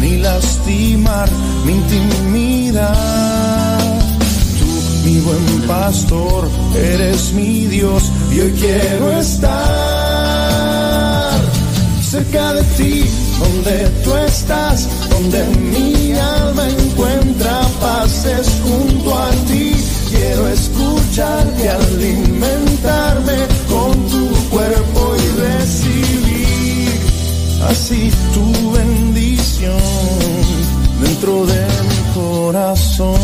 ni 0.00 0.16
lastimar 0.16 1.28
mi 1.64 1.72
intimidad. 1.72 2.88
Tú, 4.58 4.66
mi 5.04 5.20
buen 5.20 5.62
pastor, 5.66 6.48
eres 6.74 7.32
mi 7.34 7.66
Dios 7.66 8.10
y 8.32 8.40
hoy 8.40 8.52
quiero 8.52 9.12
estar 9.20 9.50
cerca 12.02 12.54
de 12.54 12.62
ti, 12.78 13.04
donde 13.38 13.88
tú 14.02 14.16
estás, 14.16 14.88
donde 15.10 15.44
mi 15.72 16.12
alma 16.12 16.68
encuentra 16.68 17.60
paces 17.80 18.48
junto 18.64 19.18
a 19.18 19.30
ti. 19.48 19.76
Quiero 20.08 20.48
escucharte, 20.48 21.68
alimentarme 21.68 23.46
con 23.68 23.92
tu 24.08 24.28
cuerpo 24.48 25.14
y 25.14 25.26
recibir 25.40 26.20
así 27.68 28.10
tu 28.34 28.72
bendición 28.72 28.99
dentro 31.02 31.44
de 31.44 31.66
mi 31.88 32.14
corazón. 32.14 33.20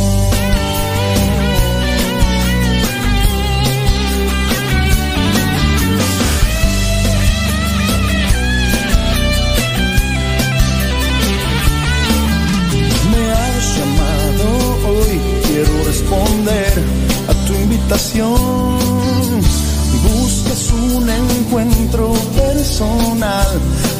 Me 13.10 13.32
has 13.32 13.78
llamado 13.78 14.46
hoy, 14.88 15.20
quiero 15.46 15.84
responder 15.84 16.72
a 17.28 17.46
tu 17.46 17.54
invitación. 17.54 18.36
Buscas 20.02 20.72
un 20.72 21.08
encuentro 21.08 22.12
personal 22.36 23.46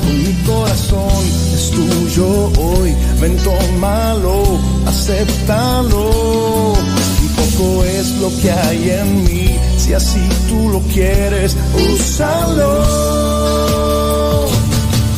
con 0.02 0.22
mi 0.22 0.34
corazón, 0.44 1.45
tuyo 1.76 2.50
hoy. 2.58 2.90
Ven, 3.20 3.36
tómalo, 3.44 4.58
acéptalo. 4.86 6.72
Un 6.72 7.30
poco 7.36 7.84
es 7.84 8.10
lo 8.22 8.28
que 8.40 8.50
hay 8.50 8.90
en 8.90 9.24
mí, 9.24 9.58
si 9.78 9.92
así 9.92 10.20
tú 10.48 10.70
lo 10.70 10.80
quieres, 10.92 11.56
úsalo 11.92 13.26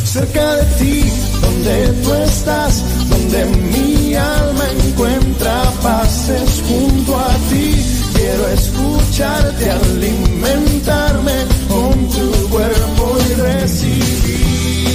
cerca 0.05 0.55
de 0.55 0.65
ti, 0.79 1.05
donde 1.43 1.89
tú 2.03 2.15
estás, 2.15 2.83
donde 3.11 3.45
mi 3.73 4.15
alma 4.15 4.65
encuentra 4.85 5.63
paces 5.83 6.63
junto 6.69 7.19
a 7.19 7.29
ti. 7.51 7.85
Quiero 8.15 8.49
escucharte, 8.49 9.71
alimentarme 9.71 11.37
con 11.69 12.09
tu 12.09 12.49
cuerpo 12.49 13.19
y 13.29 13.35
recibir 13.35 14.88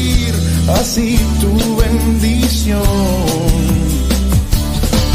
así 0.69 1.19
tu 1.41 1.75
bendición. 1.75 2.81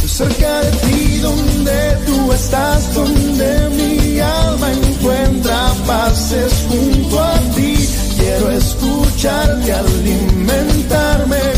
Cerca 0.06 0.60
de 0.62 0.70
ti, 0.78 1.18
donde 1.18 1.96
tú 2.06 2.32
estás, 2.32 2.94
donde 2.94 3.70
mi 3.70 4.18
alma 4.18 4.72
encuentra 4.72 5.72
paces 5.86 6.52
junto 6.68 7.22
a 7.22 7.34
ti. 7.54 7.88
Quiero 8.18 8.50
escucharte, 8.50 9.72
alimentarme 9.72 11.57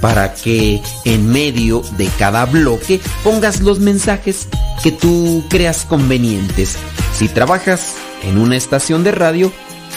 para 0.00 0.34
que 0.34 0.80
en 1.04 1.28
medio 1.28 1.82
de 1.96 2.08
cada 2.18 2.44
bloque 2.46 3.00
pongas 3.24 3.60
los 3.60 3.80
mensajes 3.80 4.48
que 4.82 4.92
tú 4.92 5.44
creas 5.48 5.84
convenientes. 5.84 6.76
Si 7.14 7.28
trabajas 7.28 7.94
en 8.22 8.38
una 8.38 8.56
estación 8.56 9.04
de 9.04 9.12
radio, 9.12 9.52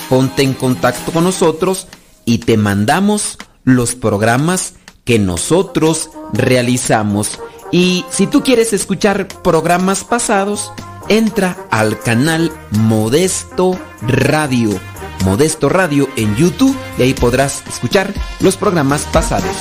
ponte 0.10 0.44
en 0.44 0.54
contacto 0.54 1.12
con 1.12 1.24
nosotros 1.24 1.88
y 2.26 2.40
te 2.40 2.58
mandamos 2.58 3.38
los 3.64 3.96
programas 3.96 4.74
que 5.06 5.20
nosotros 5.20 6.10
realizamos. 6.34 7.40
Y 7.72 8.06
si 8.10 8.28
tú 8.28 8.44
quieres 8.44 8.74
escuchar 8.74 9.28
programas 9.28 10.04
pasados, 10.04 10.72
entra 11.08 11.58
al 11.72 12.00
canal 12.00 12.52
Modesto 12.72 13.80
Radio. 14.02 14.80
Modesto 15.26 15.70
Radio 15.70 16.10
en 16.16 16.36
YouTube 16.36 16.76
y 16.98 17.04
ahí 17.04 17.14
podrás 17.14 17.64
escuchar 17.68 18.14
los 18.40 18.58
programas 18.58 19.04
pasados. 19.12 19.56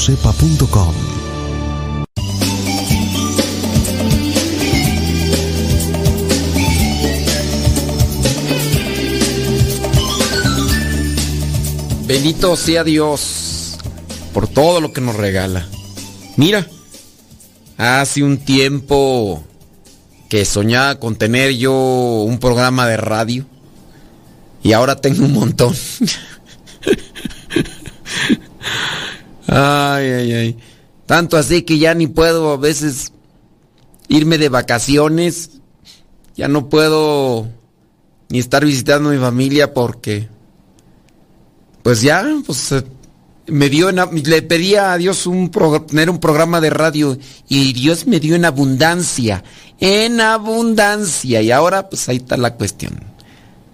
www.radiocepa.com 0.00 0.94
Bendito 12.06 12.56
sea 12.56 12.82
Dios 12.82 13.76
por 14.32 14.48
todo 14.48 14.80
lo 14.80 14.92
que 14.92 15.00
nos 15.00 15.14
regala. 15.14 15.68
Mira, 16.36 16.66
hace 17.76 18.24
un 18.24 18.38
tiempo 18.38 19.44
que 20.28 20.44
soñaba 20.44 20.98
con 20.98 21.16
tener 21.16 21.52
yo 21.52 21.72
un 21.72 22.38
programa 22.38 22.86
de 22.88 22.96
radio 22.96 23.46
y 24.62 24.72
ahora 24.72 24.96
tengo 24.96 25.24
un 25.24 25.34
montón. 25.34 25.74
ay, 29.50 30.06
ay, 30.10 30.32
ay. 30.32 30.58
Tanto 31.06 31.36
así 31.36 31.62
que 31.62 31.78
ya 31.78 31.92
ni 31.94 32.06
puedo 32.06 32.52
a 32.52 32.56
veces 32.56 33.12
irme 34.08 34.38
de 34.38 34.48
vacaciones. 34.48 35.60
Ya 36.36 36.48
no 36.48 36.68
puedo 36.68 37.48
ni 38.28 38.38
estar 38.38 38.64
visitando 38.64 39.08
a 39.08 39.12
mi 39.12 39.18
familia 39.18 39.74
porque 39.74 40.28
pues 41.82 42.02
ya, 42.02 42.24
pues 42.46 42.72
eh, 42.72 42.84
me 43.46 43.68
dio 43.68 43.88
en, 43.88 43.96
le 44.24 44.42
pedí 44.42 44.76
a 44.76 44.96
Dios 44.96 45.26
un 45.26 45.50
tener 45.86 46.10
un 46.10 46.20
programa 46.20 46.60
de 46.60 46.70
radio 46.70 47.18
y 47.48 47.72
Dios 47.72 48.06
me 48.06 48.20
dio 48.20 48.36
en 48.36 48.44
abundancia, 48.44 49.42
en 49.80 50.20
abundancia 50.20 51.42
y 51.42 51.50
ahora 51.50 51.88
pues 51.88 52.08
ahí 52.08 52.18
está 52.18 52.36
la 52.36 52.54
cuestión. 52.54 53.00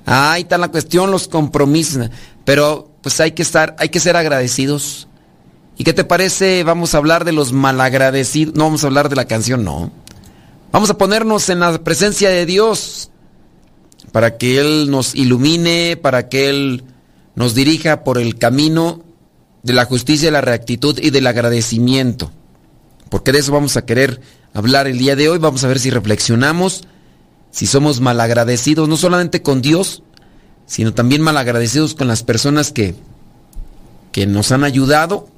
Ahí 0.07 0.43
está 0.43 0.57
la 0.57 0.69
cuestión, 0.69 1.11
los 1.11 1.27
compromisos, 1.27 2.11
pero 2.45 2.93
pues 3.03 3.21
hay 3.21 3.33
que 3.33 3.43
estar, 3.43 3.75
hay 3.79 3.89
que 3.89 4.01
ser 4.01 4.17
agradecidos 4.17 5.09
¿Y 5.77 5.85
qué 5.85 5.93
te 5.93 6.05
parece? 6.05 6.65
Vamos 6.65 6.95
a 6.95 6.99
hablar 6.99 7.25
de 7.25 7.33
los 7.33 7.53
malagradecidos. 7.53 8.55
No 8.55 8.65
vamos 8.65 8.83
a 8.83 8.87
hablar 8.87 9.09
de 9.09 9.17
la 9.17 9.27
canción, 9.27 9.65
no. 9.65 9.93
Vamos 10.73 10.89
a 10.91 10.99
ponernos 10.99 11.49
en 11.51 11.61
la 11.61 11.83
presencia 11.85 12.31
de 12.31 12.47
Dios 12.47 13.11
para 14.11 14.39
que 14.39 14.59
Él 14.59 14.91
nos 14.91 15.15
ilumine, 15.15 15.99
para 16.01 16.29
que 16.29 16.49
Él 16.49 16.85
nos 17.35 17.55
dirija 17.55 18.05
por 18.05 18.19
el 18.19 18.39
camino 18.39 19.03
de 19.63 19.75
la 19.75 19.85
justicia, 19.85 20.29
de 20.29 20.33
la 20.33 20.41
reactitud 20.41 20.99
y 20.99 21.11
del 21.11 21.27
agradecimiento. 21.27 22.33
Porque 23.11 23.33
de 23.33 23.41
eso 23.41 23.53
vamos 23.53 23.77
a 23.77 23.85
querer 23.85 24.21
hablar 24.55 24.87
el 24.87 24.99
día 24.99 25.15
de 25.15 25.29
hoy. 25.29 25.39
Vamos 25.39 25.63
a 25.63 25.69
ver 25.69 25.79
si 25.79 25.91
reflexionamos, 25.91 26.85
si 27.51 27.67
somos 27.67 28.01
malagradecidos, 28.01 28.89
no 28.89 28.97
solamente 28.97 29.43
con 29.43 29.61
Dios, 29.61 30.03
sino 30.65 30.95
también 30.95 31.21
malagradecidos 31.21 31.95
con 31.95 32.09
las 32.09 32.23
personas 32.23 32.73
que, 32.73 32.95
que 34.13 34.27
nos 34.27 34.53
han 34.53 34.65
ayudado 34.65 35.29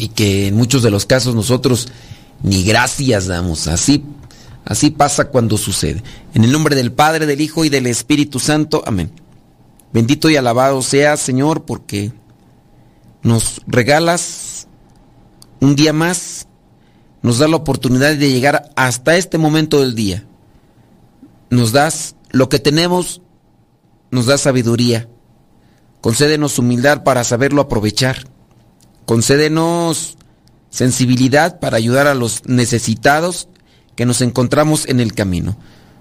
y 0.00 0.08
que 0.08 0.46
en 0.48 0.56
muchos 0.56 0.82
de 0.82 0.90
los 0.90 1.04
casos 1.04 1.34
nosotros 1.34 1.88
ni 2.42 2.64
gracias 2.64 3.26
damos. 3.26 3.66
Así, 3.68 4.02
así 4.64 4.90
pasa 4.90 5.26
cuando 5.28 5.58
sucede. 5.58 6.02
En 6.32 6.42
el 6.42 6.52
nombre 6.52 6.74
del 6.74 6.90
Padre, 6.90 7.26
del 7.26 7.42
Hijo 7.42 7.66
y 7.66 7.68
del 7.68 7.86
Espíritu 7.86 8.40
Santo. 8.40 8.82
Amén. 8.86 9.12
Bendito 9.92 10.30
y 10.30 10.36
alabado 10.36 10.80
sea, 10.80 11.18
Señor, 11.18 11.64
porque 11.66 12.12
nos 13.22 13.60
regalas 13.66 14.68
un 15.60 15.76
día 15.76 15.92
más, 15.92 16.48
nos 17.20 17.38
da 17.38 17.46
la 17.46 17.56
oportunidad 17.56 18.16
de 18.16 18.32
llegar 18.32 18.70
hasta 18.76 19.16
este 19.16 19.36
momento 19.36 19.80
del 19.80 19.94
día. 19.94 20.24
Nos 21.50 21.72
das 21.72 22.14
lo 22.30 22.48
que 22.48 22.58
tenemos, 22.58 23.20
nos 24.10 24.24
da 24.24 24.38
sabiduría. 24.38 25.08
Concédenos 26.00 26.58
humildad 26.58 27.04
para 27.04 27.22
saberlo 27.22 27.60
aprovechar. 27.60 28.24
Concédenos 29.06 30.16
sensibilidad 30.70 31.58
para 31.58 31.76
ayudar 31.76 32.06
a 32.06 32.14
los 32.14 32.46
necesitados 32.46 33.48
que 33.96 34.06
nos 34.06 34.20
encontramos 34.20 34.88
en 34.88 35.00
el 35.00 35.14
camino. 35.14 35.56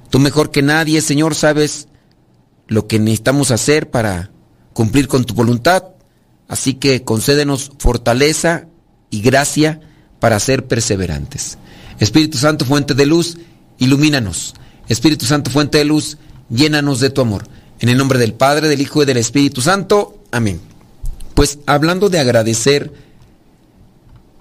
Tú 0.10 0.20
mejor 0.20 0.52
que 0.52 0.62
nadie, 0.62 1.02
Señor, 1.02 1.36
sabes 1.36 1.88
lo 2.68 2.88
que 2.88 3.00
necesitamos 3.00 3.52
hacer 3.52 3.90
para 3.90 4.32
cumplir 4.74 5.08
con 5.08 5.26
tu 5.26 5.34
voluntad. 5.34 5.84
Así 6.48 6.76
que 6.76 7.04
concédenos 7.04 7.72
fortaleza 7.78 8.68
y 9.10 9.22
gracia 9.22 9.82
para 10.20 10.40
ser 10.40 10.68
perseverantes. 10.68 11.58
Espíritu 12.00 12.38
Santo, 12.38 12.66
fuente 12.66 12.94
de 12.94 13.06
luz, 13.06 13.38
ilumínanos. 13.78 14.56
Espíritu 14.88 15.26
Santo, 15.26 15.52
fuente 15.52 15.78
de 15.78 15.86
luz, 15.86 16.18
llénanos 16.50 17.00
de 17.00 17.10
tu 17.10 17.22
amor. 17.22 17.48
En 17.80 17.90
el 17.90 17.98
nombre 17.98 18.20
del 18.20 18.34
Padre, 18.34 18.68
del 18.68 18.82
Hijo 18.82 19.04
y 19.04 19.06
del 19.06 19.18
Espíritu 19.18 19.62
Santo. 19.62 20.24
Amén. 20.32 20.60
Pues 21.40 21.60
hablando 21.68 22.10
de 22.10 22.20
agradecer, 22.20 22.92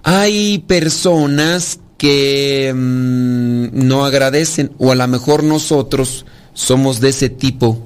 hay 0.03 0.59
personas 0.67 1.79
que 1.97 2.73
mmm, 2.75 3.69
no 3.71 4.03
agradecen 4.03 4.73
o 4.79 4.91
a 4.91 4.95
lo 4.95 5.07
mejor 5.07 5.45
nosotros 5.45 6.25
somos 6.53 6.99
de 6.99 7.07
ese 7.07 7.29
tipo 7.29 7.79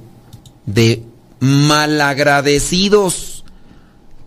de 0.66 1.04
malagradecidos. 1.38 3.44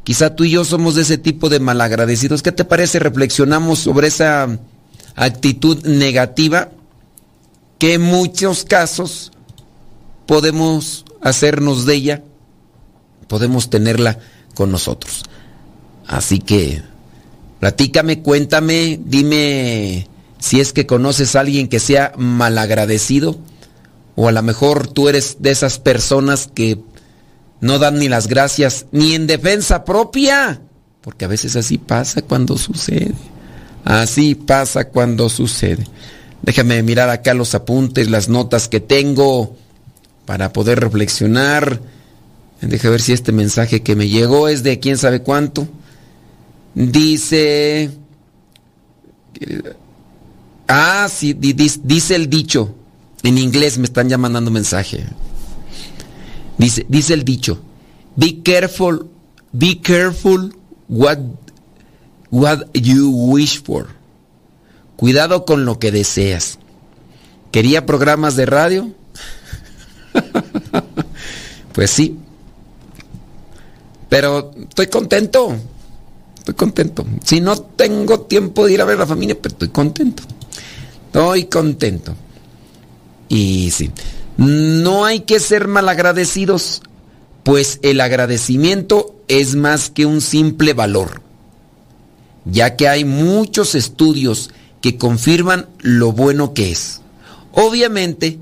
Quizá 0.05 0.37
tú 0.37 0.45
y 0.45 0.51
yo 0.51 0.63
somos 0.63 0.95
de 0.95 1.01
ese 1.01 1.17
tipo 1.17 1.49
de 1.49 1.59
malagradecidos. 1.59 2.41
¿Qué 2.41 2.53
te 2.53 2.63
parece? 2.63 2.99
Reflexionamos 2.99 3.79
sobre 3.79 4.07
esa 4.07 4.57
actitud 5.17 5.85
negativa 5.85 6.69
que 7.77 7.95
en 7.95 8.03
muchos 8.03 8.63
casos 8.63 9.33
podemos 10.25 11.03
hacernos 11.21 11.85
de 11.85 11.93
ella, 11.93 12.23
podemos 13.27 13.69
tenerla 13.69 14.17
con 14.57 14.71
nosotros. 14.71 15.23
Así 16.07 16.39
que 16.39 16.81
platícame, 17.59 18.21
cuéntame, 18.21 18.99
dime 19.05 20.07
si 20.39 20.59
es 20.59 20.73
que 20.73 20.87
conoces 20.87 21.35
a 21.35 21.41
alguien 21.41 21.67
que 21.67 21.79
sea 21.79 22.13
malagradecido 22.17 23.37
o 24.15 24.27
a 24.27 24.31
lo 24.31 24.41
mejor 24.41 24.87
tú 24.87 25.09
eres 25.09 25.37
de 25.39 25.51
esas 25.51 25.77
personas 25.77 26.49
que 26.53 26.79
no 27.61 27.77
dan 27.77 27.99
ni 27.99 28.09
las 28.09 28.27
gracias 28.27 28.87
ni 28.91 29.13
en 29.13 29.27
defensa 29.27 29.85
propia, 29.85 30.59
porque 31.01 31.25
a 31.25 31.27
veces 31.27 31.55
así 31.55 31.77
pasa 31.77 32.23
cuando 32.23 32.57
sucede. 32.57 33.13
Así 33.85 34.35
pasa 34.35 34.89
cuando 34.89 35.29
sucede. 35.29 35.85
Déjame 36.41 36.81
mirar 36.81 37.09
acá 37.09 37.33
los 37.33 37.53
apuntes, 37.55 38.09
las 38.09 38.27
notas 38.27 38.67
que 38.67 38.79
tengo 38.79 39.55
para 40.25 40.51
poder 40.51 40.79
reflexionar. 40.79 41.79
Deja 42.61 42.89
ver 42.89 43.01
si 43.01 43.13
este 43.13 43.31
mensaje 43.31 43.83
que 43.83 43.95
me 43.95 44.09
llegó 44.09 44.47
es 44.47 44.63
de 44.63 44.79
quién 44.79 44.97
sabe 44.97 45.21
cuánto. 45.21 45.67
Dice... 46.73 47.91
Ah, 50.67 51.07
sí, 51.09 51.33
dice 51.33 52.15
el 52.15 52.29
dicho. 52.29 52.75
En 53.23 53.37
inglés 53.37 53.77
me 53.77 53.85
están 53.85 54.09
ya 54.09 54.17
mandando 54.17 54.51
mensaje. 54.51 55.05
Dice, 56.57 56.85
dice 56.89 57.13
el 57.13 57.23
dicho. 57.23 57.61
Be 58.15 58.41
careful, 58.41 59.07
be 59.51 59.79
careful 59.79 60.55
what, 60.87 61.19
what 62.31 62.61
you 62.73 63.11
wish 63.11 63.61
for. 63.61 63.87
Cuidado 64.95 65.45
con 65.45 65.65
lo 65.65 65.77
que 65.77 65.91
deseas. 65.91 66.57
¿Quería 67.51 67.85
programas 67.85 68.35
de 68.35 68.45
radio? 68.47 68.91
pues 71.73 71.91
sí. 71.91 72.17
Pero 74.09 74.51
estoy 74.57 74.87
contento. 74.87 75.55
Estoy 76.37 76.55
contento. 76.55 77.05
Si 77.23 77.41
no 77.41 77.57
tengo 77.57 78.21
tiempo 78.21 78.65
de 78.65 78.73
ir 78.73 78.81
a 78.81 78.85
ver 78.85 78.97
a 78.97 79.01
la 79.01 79.07
familia, 79.07 79.37
pero 79.39 79.53
estoy 79.53 79.69
contento. 79.69 80.23
Estoy 81.07 81.45
contento. 81.45 82.15
Y 83.29 83.71
sí. 83.71 83.91
No 84.37 85.03
hay 85.05 85.21
que 85.21 85.39
ser 85.39 85.67
malagradecidos, 85.67 86.81
pues 87.43 87.79
el 87.81 87.99
agradecimiento 88.01 89.15
es 89.27 89.55
más 89.55 89.89
que 89.89 90.05
un 90.05 90.21
simple 90.21 90.73
valor, 90.73 91.21
ya 92.45 92.75
que 92.75 92.87
hay 92.87 93.03
muchos 93.03 93.73
estudios 93.73 94.51
que 94.79 94.97
confirman 94.97 95.67
lo 95.79 96.11
bueno 96.11 96.53
que 96.53 96.71
es. 96.71 97.01
Obviamente, 97.51 98.37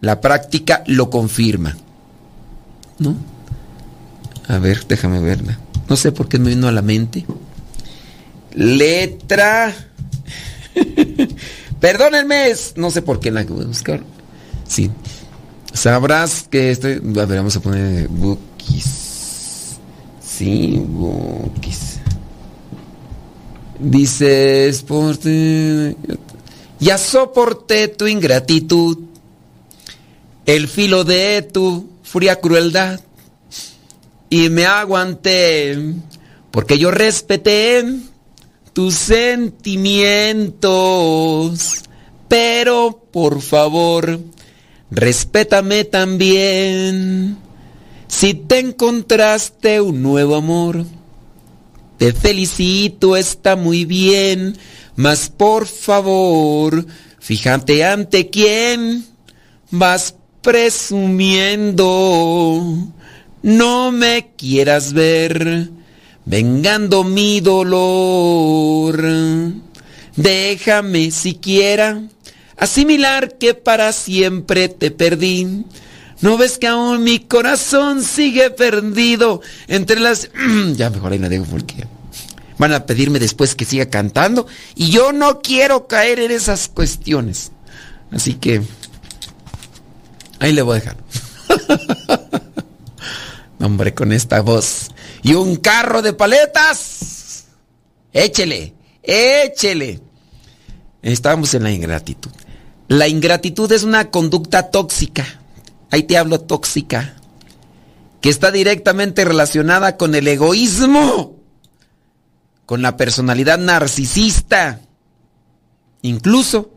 la 0.00 0.20
práctica 0.20 0.82
lo 0.86 1.10
confirma. 1.10 1.76
¿No? 2.98 3.14
A 4.48 4.58
ver, 4.58 4.86
déjame 4.86 5.20
verla. 5.20 5.58
No 5.88 5.96
sé 5.96 6.12
por 6.12 6.28
qué 6.28 6.38
me 6.38 6.50
vino 6.50 6.68
a 6.68 6.72
la 6.72 6.82
mente. 6.82 7.24
Letra. 8.52 9.74
Perdónenme, 11.80 12.52
no 12.76 12.90
sé 12.90 13.02
por 13.02 13.20
qué 13.20 13.30
la 13.30 13.44
voy 13.44 13.64
a 13.64 13.68
buscar. 13.68 14.02
Sí. 14.66 14.90
Sabrás 15.72 16.46
que 16.50 16.70
estoy. 16.70 16.94
A 16.94 17.24
ver, 17.26 17.38
vamos 17.38 17.56
a 17.56 17.60
poner 17.60 18.08
bookies. 18.08 19.76
Sí, 20.20 20.82
bookies. 20.84 21.98
Dices, 23.78 24.82
por 24.82 25.18
ya 26.78 26.98
soporté 26.98 27.88
tu 27.88 28.06
ingratitud, 28.06 28.98
el 30.46 30.68
filo 30.68 31.04
de 31.04 31.42
tu 31.42 31.90
fría 32.02 32.40
crueldad, 32.40 33.00
y 34.28 34.48
me 34.48 34.66
aguanté, 34.66 35.78
porque 36.50 36.78
yo 36.78 36.90
respeté 36.90 37.84
tus 38.72 38.94
sentimientos, 38.94 41.82
pero 42.28 43.02
por 43.10 43.40
favor, 43.40 44.18
respétame 44.90 45.84
también. 45.84 47.38
Si 48.08 48.34
te 48.34 48.58
encontraste 48.58 49.80
un 49.80 50.02
nuevo 50.02 50.34
amor, 50.36 50.84
te 51.98 52.12
felicito, 52.12 53.16
está 53.16 53.56
muy 53.56 53.84
bien, 53.84 54.56
mas 54.96 55.30
por 55.30 55.66
favor, 55.66 56.86
fíjate 57.18 57.84
ante 57.84 58.28
quién 58.28 59.06
vas 59.70 60.14
presumiendo. 60.42 61.82
No 63.46 63.92
me 63.92 64.32
quieras 64.36 64.92
ver 64.92 65.70
vengando 66.24 67.04
mi 67.04 67.40
dolor. 67.40 69.00
Déjame 70.16 71.12
siquiera 71.12 72.02
asimilar 72.56 73.38
que 73.38 73.54
para 73.54 73.92
siempre 73.92 74.68
te 74.68 74.90
perdí. 74.90 75.64
¿No 76.22 76.36
ves 76.36 76.58
que 76.58 76.66
aún 76.66 77.04
mi 77.04 77.20
corazón 77.20 78.02
sigue 78.02 78.50
perdido 78.50 79.42
entre 79.68 80.00
las... 80.00 80.28
ya 80.74 80.90
mejor 80.90 81.12
ahí 81.12 81.20
la 81.20 81.28
dejo 81.28 81.44
porque 81.44 81.86
van 82.58 82.72
a 82.72 82.84
pedirme 82.84 83.20
después 83.20 83.54
que 83.54 83.64
siga 83.64 83.86
cantando 83.86 84.48
y 84.74 84.90
yo 84.90 85.12
no 85.12 85.40
quiero 85.40 85.86
caer 85.86 86.18
en 86.18 86.32
esas 86.32 86.66
cuestiones. 86.66 87.52
Así 88.10 88.34
que 88.34 88.62
ahí 90.40 90.52
le 90.52 90.62
voy 90.62 90.78
a 90.78 90.80
dejar. 90.80 90.96
Hombre, 93.60 93.94
con 93.94 94.12
esta 94.12 94.40
voz 94.42 94.90
y 95.22 95.34
un 95.34 95.56
carro 95.56 96.02
de 96.02 96.12
paletas. 96.12 97.46
Échele, 98.12 98.74
échele. 99.02 100.00
Estábamos 101.02 101.54
en 101.54 101.62
la 101.62 101.70
ingratitud. 101.70 102.30
La 102.88 103.08
ingratitud 103.08 103.70
es 103.72 103.82
una 103.82 104.10
conducta 104.10 104.70
tóxica. 104.70 105.24
Ahí 105.90 106.02
te 106.02 106.18
hablo 106.18 106.40
tóxica. 106.40 107.16
Que 108.20 108.28
está 108.28 108.50
directamente 108.50 109.24
relacionada 109.24 109.96
con 109.96 110.14
el 110.14 110.28
egoísmo. 110.28 111.36
Con 112.66 112.82
la 112.82 112.96
personalidad 112.96 113.58
narcisista. 113.58 114.80
Incluso 116.02 116.72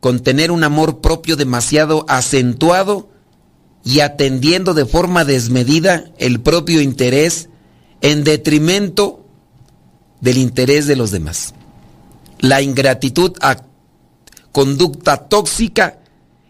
con 0.00 0.20
tener 0.20 0.50
un 0.50 0.64
amor 0.64 1.00
propio 1.00 1.36
demasiado 1.36 2.04
acentuado 2.08 3.11
y 3.84 4.00
atendiendo 4.00 4.74
de 4.74 4.86
forma 4.86 5.24
desmedida 5.24 6.04
el 6.18 6.40
propio 6.40 6.80
interés 6.80 7.48
en 8.00 8.24
detrimento 8.24 9.24
del 10.20 10.38
interés 10.38 10.86
de 10.86 10.96
los 10.96 11.10
demás. 11.10 11.54
La 12.38 12.62
ingratitud 12.62 13.32
a 13.40 13.64
conducta 14.52 15.28
tóxica 15.28 15.98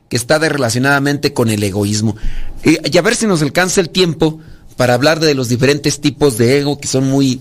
que 0.08 0.16
está 0.16 0.38
relacionadamente 0.38 1.32
con 1.32 1.48
el 1.48 1.62
egoísmo. 1.62 2.16
Y, 2.64 2.98
a 2.98 3.02
ver 3.02 3.16
si 3.16 3.26
nos 3.26 3.40
alcanza 3.40 3.80
el 3.80 3.88
tiempo 3.88 4.40
para 4.76 4.92
hablar 4.92 5.20
de 5.20 5.34
los 5.34 5.48
diferentes 5.48 6.00
tipos 6.00 6.36
de 6.36 6.58
ego 6.58 6.78
que 6.78 6.88
son 6.88 7.08
muy, 7.08 7.40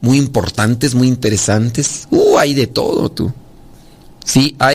muy 0.00 0.18
importantes, 0.18 0.94
muy 0.94 1.06
interesantes. 1.06 2.08
Uh, 2.10 2.38
hay 2.38 2.54
de 2.54 2.66
todo, 2.66 3.10
tú. 3.10 3.32
Sí, 4.24 4.56
hay. 4.58 4.74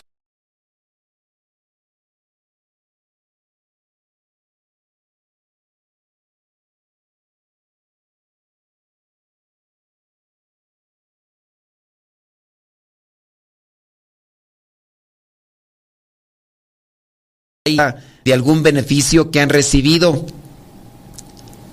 De 17.65 18.31
algún 18.31 18.61
beneficio 18.61 19.31
que 19.31 19.39
han 19.39 19.49
recibido 19.49 20.23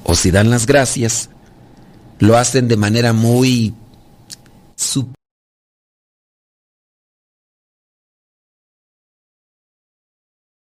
o 0.04 0.14
si 0.14 0.30
dan 0.30 0.48
las 0.48 0.64
gracias, 0.64 1.28
lo 2.18 2.38
hacen 2.38 2.66
de 2.66 2.78
manera 2.78 3.12
muy 3.12 3.74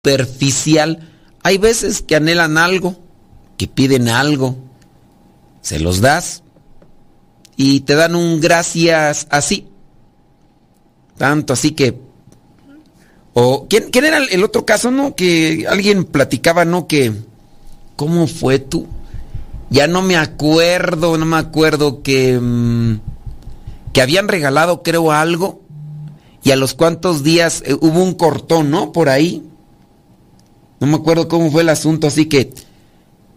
superficial. 0.04 1.08
Hay 1.44 1.60
veces 1.60 2.02
que 2.02 2.16
anhelan 2.16 2.58
algo, 2.58 3.00
que 3.56 3.68
piden 3.68 4.10
algo, 4.10 4.58
se 5.62 5.80
los 5.80 6.02
das 6.02 6.42
y 7.56 7.82
te 7.82 7.94
dan 7.94 8.16
un 8.16 8.42
gracias 8.42 9.28
así. 9.30 9.68
Tanto 11.20 11.54
así 11.54 11.74
que 11.74 12.09
¿quién, 13.70 13.90
era 13.94 14.18
el 14.18 14.44
otro 14.44 14.66
caso, 14.66 14.92
no? 14.92 15.16
Que 15.16 15.66
alguien 15.70 16.06
platicaba, 16.06 16.66
¿no? 16.66 16.88
Que, 16.88 17.14
¿cómo 17.96 18.28
fue 18.28 18.60
tú? 18.60 18.88
Ya 19.70 19.88
no 19.88 20.02
me 20.02 20.18
acuerdo, 20.18 21.18
no 21.18 21.26
me 21.26 21.38
acuerdo 21.38 22.02
que, 22.02 22.40
mm, 22.40 23.00
que 23.94 24.02
habían 24.02 24.28
regalado, 24.28 24.82
creo, 24.82 25.12
algo. 25.12 25.62
Y 26.44 26.52
a 26.52 26.56
los 26.56 26.74
cuantos 26.74 27.24
días 27.24 27.62
eh, 27.66 27.74
hubo 27.74 28.02
un 28.02 28.14
cortón, 28.14 28.72
¿no? 28.72 28.92
Por 28.92 29.10
ahí. 29.10 29.44
No 30.80 30.88
me 30.88 30.96
acuerdo 30.96 31.28
cómo 31.28 31.52
fue 31.52 31.62
el 31.62 31.70
asunto, 31.70 32.08
así 32.08 32.26
que, 32.26 32.52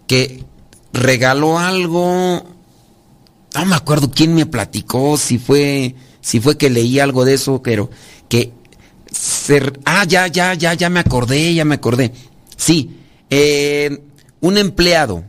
que 0.07 0.45
regaló 0.93 1.59
algo. 1.59 2.43
No 3.55 3.67
me 3.67 3.77
acuerdo 3.77 4.11
quién 4.11 4.35
me 4.35 4.47
platicó, 4.47 5.19
si 5.19 5.39
fue, 5.39 5.95
si 6.21 6.41
fue 6.41 6.57
que 6.57 6.71
leí 6.71 6.99
algo 7.01 7.25
de 7.25 7.35
eso, 7.35 7.61
pero 7.63 7.91
que 8.29 8.53
ah, 9.85 10.05
ya, 10.05 10.27
ya, 10.27 10.55
ya, 10.55 10.75
ya 10.75 10.91
me 10.91 11.01
acordé, 11.01 11.55
ya 11.55 11.65
me 11.65 11.75
acordé. 11.75 12.13
Sí, 12.57 12.99
eh, 13.31 14.03
un 14.41 14.59
empleado. 14.59 15.25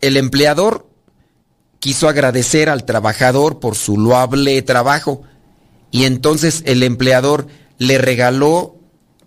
El 0.00 0.16
empleador 0.16 0.88
quiso 1.80 2.08
agradecer 2.08 2.68
al 2.68 2.84
trabajador 2.84 3.60
por 3.60 3.74
su 3.76 3.98
loable 3.98 4.60
trabajo 4.62 5.22
y 5.90 6.04
entonces 6.04 6.62
el 6.66 6.82
empleador 6.82 7.46
le 7.78 7.98
regaló 7.98 8.76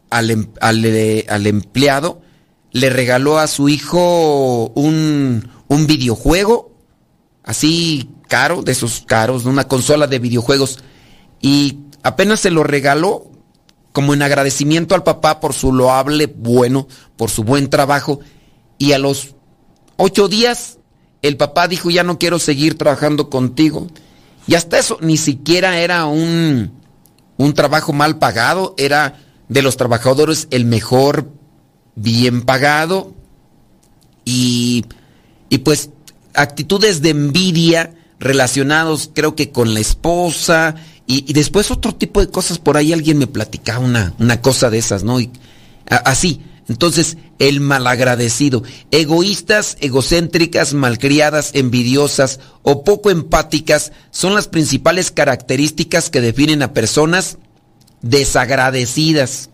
al, 0.10 0.29
em, 0.29 0.48
eh, 0.62 1.25
al, 1.29 1.48
empleado, 1.48 2.22
le 2.72 2.89
regaló 2.89 3.39
a 3.39 3.48
su 3.48 3.70
hijo 3.70 4.67
un, 4.75 5.50
un 5.67 5.88
videojuego, 5.88 6.72
así 7.43 8.10
caro, 8.27 8.62
de 8.62 8.74
esos 8.74 9.03
caros, 9.08 9.46
una 9.46 9.67
consola 9.67 10.08
de 10.08 10.20
videojuegos, 10.20 10.79
y 11.41 11.79
apenas 12.03 12.41
se 12.41 12.51
lo 12.51 12.63
regaló, 12.63 13.30
como 13.91 14.13
en 14.13 14.21
agradecimiento 14.21 14.95
al 14.95 15.03
papá 15.03 15.39
por 15.39 15.53
su 15.53 15.74
loable 15.74 16.27
bueno, 16.27 16.88
por 17.17 17.29
su 17.29 17.43
buen 17.43 17.69
trabajo. 17.69 18.19
Y 18.77 18.93
a 18.93 19.00
los 19.00 19.36
ocho 19.98 20.27
días, 20.27 20.77
el 21.21 21.38
papá 21.38 21.67
dijo, 21.67 21.89
ya 21.89 22.03
no 22.03 22.17
quiero 22.17 22.39
seguir 22.39 22.77
trabajando 22.77 23.29
contigo. 23.29 23.88
Y 24.48 24.55
hasta 24.55 24.79
eso, 24.79 24.98
ni 25.01 25.17
siquiera 25.17 25.79
era 25.79 26.05
un, 26.05 26.71
un 27.38 27.53
trabajo 27.53 27.93
mal 27.93 28.17
pagado, 28.17 28.74
era 28.77 29.19
de 29.50 29.62
los 29.62 29.77
trabajadores 29.77 30.48
el 30.51 30.65
mejor 30.65 31.29
bien 31.95 32.43
pagado. 32.43 33.13
Y, 34.25 34.86
y 35.50 35.60
pues 35.60 35.89
actitudes 36.33 37.01
de 37.01 37.10
envidia 37.10 37.95
relacionados 38.19 39.10
creo 39.13 39.36
que 39.36 39.51
con 39.51 39.74
la 39.74 39.79
esposa 39.79 40.75
y, 41.20 41.34
después 41.34 41.72
otro 41.72 41.94
tipo 41.94 42.22
de 42.22 42.30
cosas, 42.30 42.58
por 42.58 42.77
ahí 42.77 42.94
alguien 42.94 43.18
me 43.18 43.27
platicaba 43.27 43.84
una, 43.84 44.13
una 44.20 44.41
cosa 44.41 44.70
de 44.70 44.77
esas, 44.77 45.03
¿no? 45.03 45.20
Y, 45.20 45.30
así, 45.86 46.41
entonces, 46.70 47.18
el 47.38 47.60
malagradecido, 47.60 48.63
egoístas, 48.91 49.75
egocéntricas, 49.82 50.74
malcriadas, 50.74 51.51
envidiosas 51.53 52.39
o 52.63 52.86
poco 52.86 53.10
empáticas 53.10 53.91
son 54.12 54.36
las 54.36 54.48
principales 54.48 55.12
características 55.12 56.10
que 56.10 56.22
definen 56.22 56.62
a 56.63 56.74
personas 56.74 57.38
desagradecidas. 58.01 59.50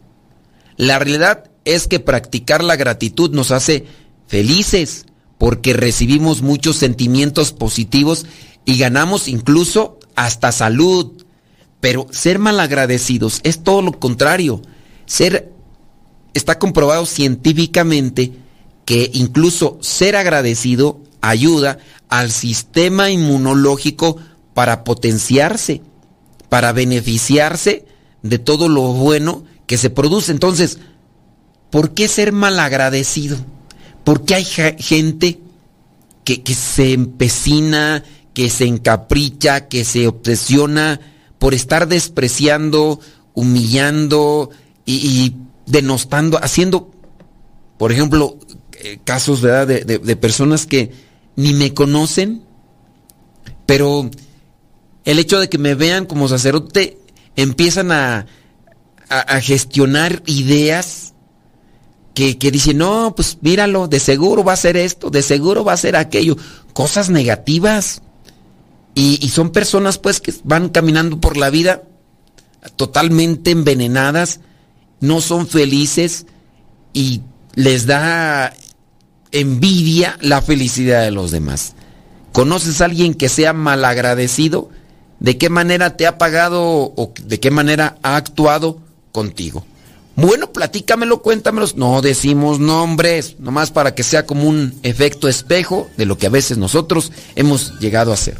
La 0.75 0.99
realidad 0.99 1.49
es 1.65 1.87
que 1.87 1.99
practicar 1.99 2.63
la 2.63 2.75
gratitud 2.75 3.31
nos 3.31 3.49
hace 3.49 3.87
felices 4.27 5.05
porque 5.39 5.73
recibimos 5.73 6.43
muchos 6.43 6.75
sentimientos 6.75 7.51
positivos 7.51 8.27
y 8.63 8.77
ganamos 8.77 9.27
incluso 9.27 9.97
hasta 10.15 10.51
salud, 10.51 11.13
pero 11.79 12.07
ser 12.11 12.39
malagradecidos 12.39 13.39
es 13.43 13.63
todo 13.63 13.81
lo 13.81 13.99
contrario. 13.99 14.61
Ser 15.05 15.51
está 16.33 16.59
comprobado 16.59 17.05
científicamente 17.05 18.33
que 18.85 19.09
incluso 19.13 19.77
ser 19.81 20.15
agradecido 20.15 21.01
ayuda 21.21 21.79
al 22.09 22.31
sistema 22.31 23.09
inmunológico 23.09 24.17
para 24.53 24.83
potenciarse, 24.83 25.81
para 26.49 26.71
beneficiarse 26.71 27.85
de 28.21 28.39
todo 28.39 28.69
lo 28.69 28.93
bueno 28.93 29.43
que 29.65 29.77
se 29.77 29.89
produce. 29.89 30.31
Entonces, 30.31 30.79
¿por 31.69 31.93
qué 31.93 32.07
ser 32.07 32.31
malagradecido? 32.31 33.37
¿Por 34.03 34.23
qué 34.23 34.35
hay 34.35 34.45
gente 34.45 35.41
que, 36.23 36.43
que 36.43 36.53
se 36.53 36.93
empecina, 36.93 38.03
que 38.33 38.49
se 38.49 38.65
encapricha, 38.65 39.67
que 39.67 39.83
se 39.83 40.07
obsesiona? 40.07 41.01
Por 41.39 41.53
estar 41.53 41.87
despreciando, 41.87 42.99
humillando 43.33 44.49
y, 44.85 45.35
denostando, 45.65 46.39
haciendo, 46.41 46.91
por 47.77 47.91
ejemplo, 47.91 48.37
eh, 48.79 48.99
casos 49.03 49.41
De, 49.41 50.17
personas 50.19 50.65
que 50.65 50.91
ni 51.35 51.53
me 51.53 51.73
conocen, 51.73 52.43
pero 53.65 54.09
el 55.05 55.19
hecho 55.19 55.39
de 55.39 55.49
que 55.49 55.57
me 55.57 55.75
vean 55.75 56.05
como 56.05 56.27
sacerdote 56.27 56.97
empiezan 57.35 57.91
a, 57.91 58.25
a, 59.09 59.41
gestionar 59.41 60.23
ideas 60.25 61.13
que, 62.13 62.37
que, 62.37 62.49
dicen, 62.49 62.79
no, 62.79 63.13
pues 63.15 63.37
míralo, 63.41 63.87
de 63.87 63.99
seguro 63.99 64.43
va 64.43 64.53
a 64.53 64.57
ser 64.57 64.77
esto, 64.77 65.09
de 65.09 65.21
seguro 65.21 65.63
va 65.63 65.73
a 65.73 65.77
ser 65.77 65.95
aquello, 65.95 66.35
cosas 66.73 67.09
negativas. 67.09 68.01
Y, 68.99 69.29
son 69.29 69.51
personas 69.51 69.99
pues 69.99 70.19
que 70.19 70.33
van 70.43 70.69
caminando 70.69 71.21
por 71.21 71.37
la 71.37 71.51
vida 71.51 71.83
totalmente 72.77 73.51
envenenadas, 73.51 74.39
no 75.01 75.21
son 75.21 75.45
felices 75.45 76.25
y 76.93 77.21
les 77.53 77.85
da 77.85 78.55
envidia 79.31 80.17
la 80.19 80.41
felicidad 80.41 81.03
de 81.03 81.11
los 81.11 81.29
demás. 81.29 81.75
¿Conoces 82.31 82.81
a 82.81 82.85
alguien 82.85 83.13
que 83.13 83.29
sea 83.29 83.53
malagradecido? 83.53 84.71
¿De 85.19 85.37
qué 85.37 85.51
manera 85.51 85.95
te 85.95 86.07
ha 86.07 86.17
pagado 86.17 86.63
o 86.63 87.13
de 87.23 87.39
qué 87.39 87.51
manera 87.51 87.99
ha 88.01 88.15
actuado 88.15 88.81
contigo? 89.11 89.63
Bueno, 90.15 90.51
platícamelo, 90.51 91.21
cuéntamelo. 91.21 91.67
No 91.75 92.01
decimos 92.01 92.59
nombres, 92.59 93.35
nomás 93.37 93.69
para 93.69 93.93
que 93.93 94.01
sea 94.01 94.25
como 94.25 94.49
un 94.49 94.73
efecto 94.81 95.27
espejo 95.27 95.87
de 95.97 96.07
lo 96.07 96.17
que 96.17 96.25
a 96.25 96.31
veces 96.31 96.57
nosotros 96.57 97.11
hemos 97.35 97.77
llegado 97.79 98.09
a 98.09 98.15
hacer. 98.15 98.39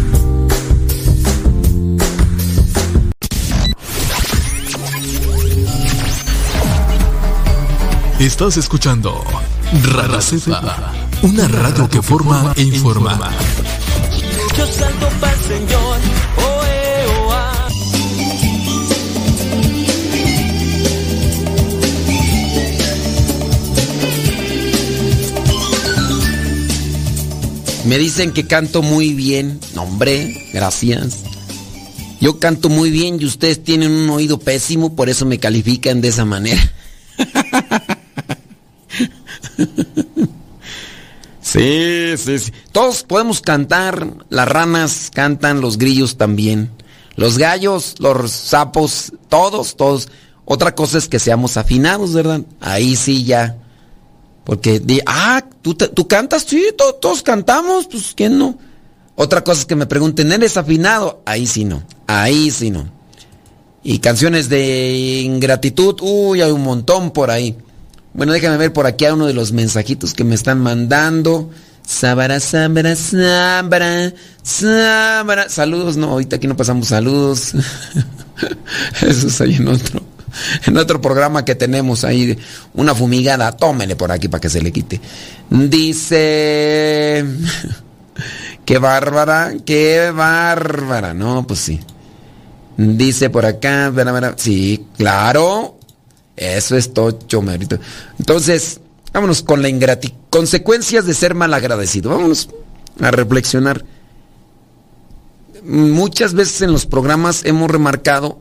Estás 8.21 8.55
escuchando 8.57 9.25
Radio 9.81 10.21
Cepa, 10.21 10.93
una 11.23 11.47
radio 11.47 11.89
que 11.89 12.03
forma 12.03 12.53
e 12.55 12.61
informa. 12.61 13.19
Yo 14.55 14.67
salto 14.67 15.09
para 15.19 15.35
Señor. 15.39 15.97
Me 27.85 27.97
dicen 27.97 28.33
que 28.33 28.45
canto 28.45 28.83
muy 28.83 29.15
bien. 29.15 29.59
No, 29.73 29.81
hombre, 29.81 30.47
gracias. 30.53 31.23
Yo 32.19 32.37
canto 32.37 32.69
muy 32.69 32.91
bien 32.91 33.17
y 33.19 33.25
ustedes 33.25 33.63
tienen 33.63 33.91
un 33.91 34.11
oído 34.11 34.37
pésimo, 34.37 34.95
por 34.95 35.09
eso 35.09 35.25
me 35.25 35.39
califican 35.39 36.01
de 36.01 36.09
esa 36.09 36.23
manera. 36.23 36.71
Sí, 41.51 42.13
sí, 42.17 42.39
sí. 42.39 42.53
Todos 42.71 43.03
podemos 43.03 43.41
cantar. 43.41 44.07
Las 44.29 44.47
ranas 44.47 45.11
cantan, 45.13 45.59
los 45.59 45.77
grillos 45.77 46.15
también. 46.15 46.71
Los 47.17 47.37
gallos, 47.37 47.95
los 47.99 48.31
sapos, 48.31 49.11
todos, 49.27 49.75
todos. 49.75 50.07
Otra 50.45 50.73
cosa 50.75 50.97
es 50.97 51.09
que 51.09 51.19
seamos 51.19 51.57
afinados, 51.57 52.13
¿verdad? 52.13 52.41
Ahí 52.61 52.95
sí 52.95 53.25
ya. 53.25 53.57
Porque, 54.45 54.81
ah, 55.05 55.43
¿tú, 55.61 55.75
tú 55.75 56.07
cantas, 56.07 56.43
sí, 56.43 56.73
todos 56.77 57.21
cantamos, 57.21 57.85
pues 57.87 58.13
¿quién 58.15 58.39
no? 58.39 58.57
Otra 59.15 59.43
cosa 59.43 59.59
es 59.59 59.65
que 59.65 59.75
me 59.75 59.85
pregunten, 59.85 60.31
¿eres 60.31 60.55
afinado? 60.57 61.21
Ahí 61.25 61.45
sí 61.45 61.65
no, 61.65 61.83
ahí 62.07 62.49
sí 62.49 62.71
no. 62.71 62.89
Y 63.83 63.99
canciones 63.99 64.47
de 64.47 65.21
ingratitud, 65.23 65.97
uy, 66.01 66.41
hay 66.41 66.51
un 66.51 66.63
montón 66.63 67.11
por 67.11 67.29
ahí. 67.29 67.57
Bueno, 68.13 68.33
déjame 68.33 68.57
ver 68.57 68.73
por 68.73 68.87
aquí 68.87 69.05
a 69.05 69.13
uno 69.13 69.25
de 69.25 69.33
los 69.33 69.51
mensajitos 69.53 70.13
que 70.13 70.23
me 70.23 70.35
están 70.35 70.59
mandando. 70.59 71.49
Sabara, 71.85 72.39
sabara, 72.39 72.95
sabara, 72.95 74.13
sabara. 74.43 75.49
Saludos, 75.49 75.97
no, 75.97 76.09
ahorita 76.09 76.35
aquí 76.35 76.47
no 76.47 76.55
pasamos 76.55 76.89
saludos. 76.89 77.53
Eso 79.01 79.27
es 79.27 79.41
ahí 79.41 79.55
en 79.55 79.67
otro, 79.67 80.03
en 80.65 80.77
otro 80.77 81.01
programa 81.01 81.45
que 81.45 81.55
tenemos 81.55 82.03
ahí, 82.03 82.37
una 82.73 82.93
fumigada. 82.93 83.51
Tómele 83.55 83.95
por 83.95 84.11
aquí 84.11 84.27
para 84.27 84.41
que 84.41 84.49
se 84.49 84.61
le 84.61 84.71
quite. 84.71 84.99
Dice, 85.49 87.25
qué 88.65 88.77
bárbara, 88.77 89.53
qué 89.65 90.11
bárbara. 90.13 91.13
No, 91.13 91.47
pues 91.47 91.59
sí. 91.59 91.79
Dice 92.77 93.29
por 93.29 93.45
acá, 93.45 93.91
sí, 94.37 94.87
claro, 94.97 95.77
eso 96.41 96.75
es 96.75 96.91
tocho, 96.91 97.43
merito. 97.43 97.77
Entonces, 98.17 98.81
vámonos 99.13 99.43
con 99.43 99.61
la 99.61 99.69
ingratitud. 99.69 100.17
Consecuencias 100.31 101.05
de 101.05 101.13
ser 101.13 101.35
mal 101.35 101.53
agradecido. 101.53 102.09
Vámonos 102.09 102.49
a 102.99 103.11
reflexionar. 103.11 103.85
Muchas 105.63 106.33
veces 106.33 106.63
en 106.63 106.71
los 106.71 106.87
programas 106.87 107.45
hemos 107.45 107.69
remarcado 107.69 108.39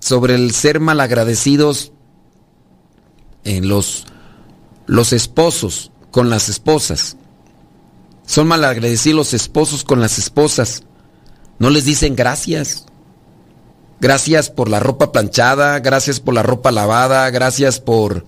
sobre 0.00 0.34
el 0.34 0.52
ser 0.52 0.80
malagradecidos 0.80 1.92
en 3.44 3.68
los, 3.68 4.04
los 4.86 5.14
esposos 5.14 5.92
con 6.10 6.28
las 6.28 6.50
esposas. 6.50 7.16
Son 8.26 8.48
malagradecidos 8.48 9.16
los 9.16 9.32
esposos 9.32 9.82
con 9.82 10.00
las 10.00 10.18
esposas. 10.18 10.82
No 11.58 11.70
les 11.70 11.86
dicen 11.86 12.16
gracias. 12.16 12.84
Gracias 14.00 14.48
por 14.48 14.70
la 14.70 14.80
ropa 14.80 15.12
planchada, 15.12 15.78
gracias 15.80 16.20
por 16.20 16.32
la 16.32 16.42
ropa 16.42 16.72
lavada, 16.72 17.28
gracias 17.30 17.80
por 17.80 18.24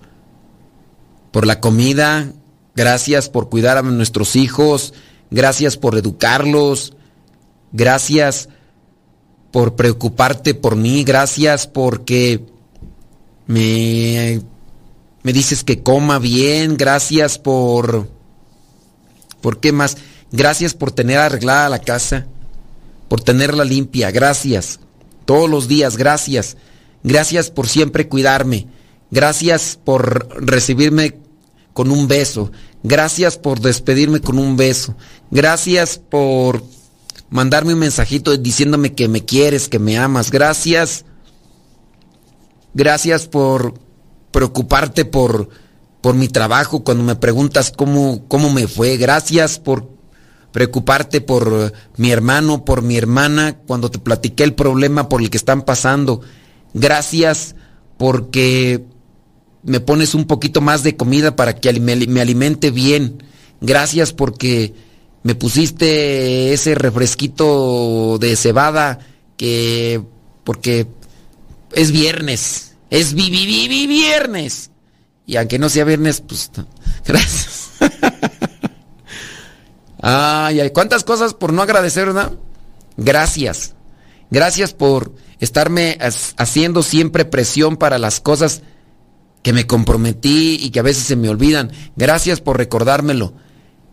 por 1.31 1.47
la 1.47 1.59
comida, 1.59 2.31
gracias 2.75 3.27
por 3.27 3.49
cuidar 3.49 3.77
a 3.77 3.81
nuestros 3.81 4.35
hijos, 4.35 4.93
gracias 5.31 5.77
por 5.77 5.97
educarlos, 5.97 6.93
gracias 7.71 8.49
por 9.51 9.75
preocuparte 9.75 10.53
por 10.53 10.75
mí, 10.75 11.03
gracias 11.03 11.65
porque 11.65 12.45
me, 13.47 14.41
me 15.23 15.33
dices 15.33 15.63
que 15.63 15.81
coma 15.81 16.19
bien, 16.19 16.77
gracias 16.77 17.39
por... 17.39 18.07
¿Por 19.41 19.59
qué 19.59 19.71
más? 19.71 19.97
Gracias 20.31 20.75
por 20.75 20.91
tener 20.91 21.17
arreglada 21.17 21.67
la 21.67 21.79
casa, 21.79 22.27
por 23.09 23.21
tenerla 23.21 23.65
limpia, 23.65 24.11
gracias 24.11 24.79
todos 25.25 25.49
los 25.49 25.67
días, 25.67 25.97
gracias. 25.97 26.57
Gracias 27.03 27.49
por 27.49 27.67
siempre 27.67 28.07
cuidarme. 28.07 28.67
Gracias 29.11 29.79
por 29.83 30.27
recibirme 30.43 31.19
con 31.73 31.91
un 31.91 32.07
beso. 32.07 32.51
Gracias 32.83 33.37
por 33.37 33.59
despedirme 33.59 34.21
con 34.21 34.39
un 34.39 34.57
beso. 34.57 34.95
Gracias 35.31 35.97
por 35.97 36.63
mandarme 37.29 37.73
un 37.73 37.79
mensajito 37.79 38.35
diciéndome 38.37 38.93
que 38.93 39.07
me 39.07 39.25
quieres, 39.25 39.67
que 39.67 39.79
me 39.79 39.97
amas. 39.97 40.31
Gracias. 40.31 41.05
Gracias 42.73 43.27
por 43.27 43.75
preocuparte 44.31 45.05
por, 45.05 45.49
por 46.01 46.15
mi 46.15 46.27
trabajo 46.27 46.83
cuando 46.83 47.03
me 47.03 47.15
preguntas 47.15 47.71
cómo, 47.75 48.27
cómo 48.27 48.49
me 48.51 48.67
fue. 48.67 48.97
Gracias 48.97 49.59
por 49.59 49.92
preocuparte 50.53 51.19
por 51.19 51.73
mi 51.97 52.11
hermano, 52.11 52.63
por 52.63 52.83
mi 52.83 52.95
hermana, 52.95 53.57
cuando 53.67 53.91
te 53.91 53.99
platiqué 53.99 54.43
el 54.43 54.53
problema 54.53 55.09
por 55.09 55.21
el 55.21 55.29
que 55.29 55.37
están 55.37 55.63
pasando. 55.63 56.21
Gracias 56.73 57.55
porque 57.97 58.85
me 59.63 59.79
pones 59.79 60.13
un 60.13 60.25
poquito 60.25 60.61
más 60.61 60.83
de 60.83 60.95
comida 60.95 61.35
para 61.35 61.55
que 61.55 61.73
me 61.79 62.21
alimente 62.21 62.71
bien. 62.71 63.23
Gracias 63.59 64.13
porque 64.13 64.73
me 65.23 65.35
pusiste 65.35 66.53
ese 66.53 66.75
refresquito 66.75 68.17
de 68.19 68.35
cebada 68.35 68.99
que 69.37 70.01
porque 70.43 70.85
es 71.71 71.91
viernes, 71.91 72.75
es 72.91 73.13
vi, 73.13 73.29
vi, 73.29 73.87
viernes. 73.87 74.69
Y 75.25 75.37
aunque 75.37 75.57
no 75.57 75.69
sea 75.69 75.85
viernes, 75.85 76.21
pues 76.21 76.51
gracias. 77.05 77.71
Ay, 80.05 80.59
ay, 80.59 80.69
cuántas 80.71 81.05
cosas 81.05 81.33
por 81.33 81.53
no 81.53 81.61
agradecer, 81.61 82.07
¿verdad? 82.07 82.33
Gracias. 82.97 83.73
Gracias 84.29 84.73
por 84.73 85.13
estarme 85.39 85.97
haciendo 86.37 86.83
siempre 86.83 87.23
presión 87.23 87.77
para 87.77 87.97
las 87.97 88.19
cosas 88.19 88.63
que 89.43 89.53
me 89.53 89.65
comprometí 89.65 90.57
y 90.59 90.71
que 90.71 90.79
a 90.79 90.83
veces 90.83 91.03
se 91.05 91.15
me 91.15 91.29
olvidan. 91.29 91.71
Gracias 91.95 92.41
por 92.41 92.57
recordármelo. 92.57 93.33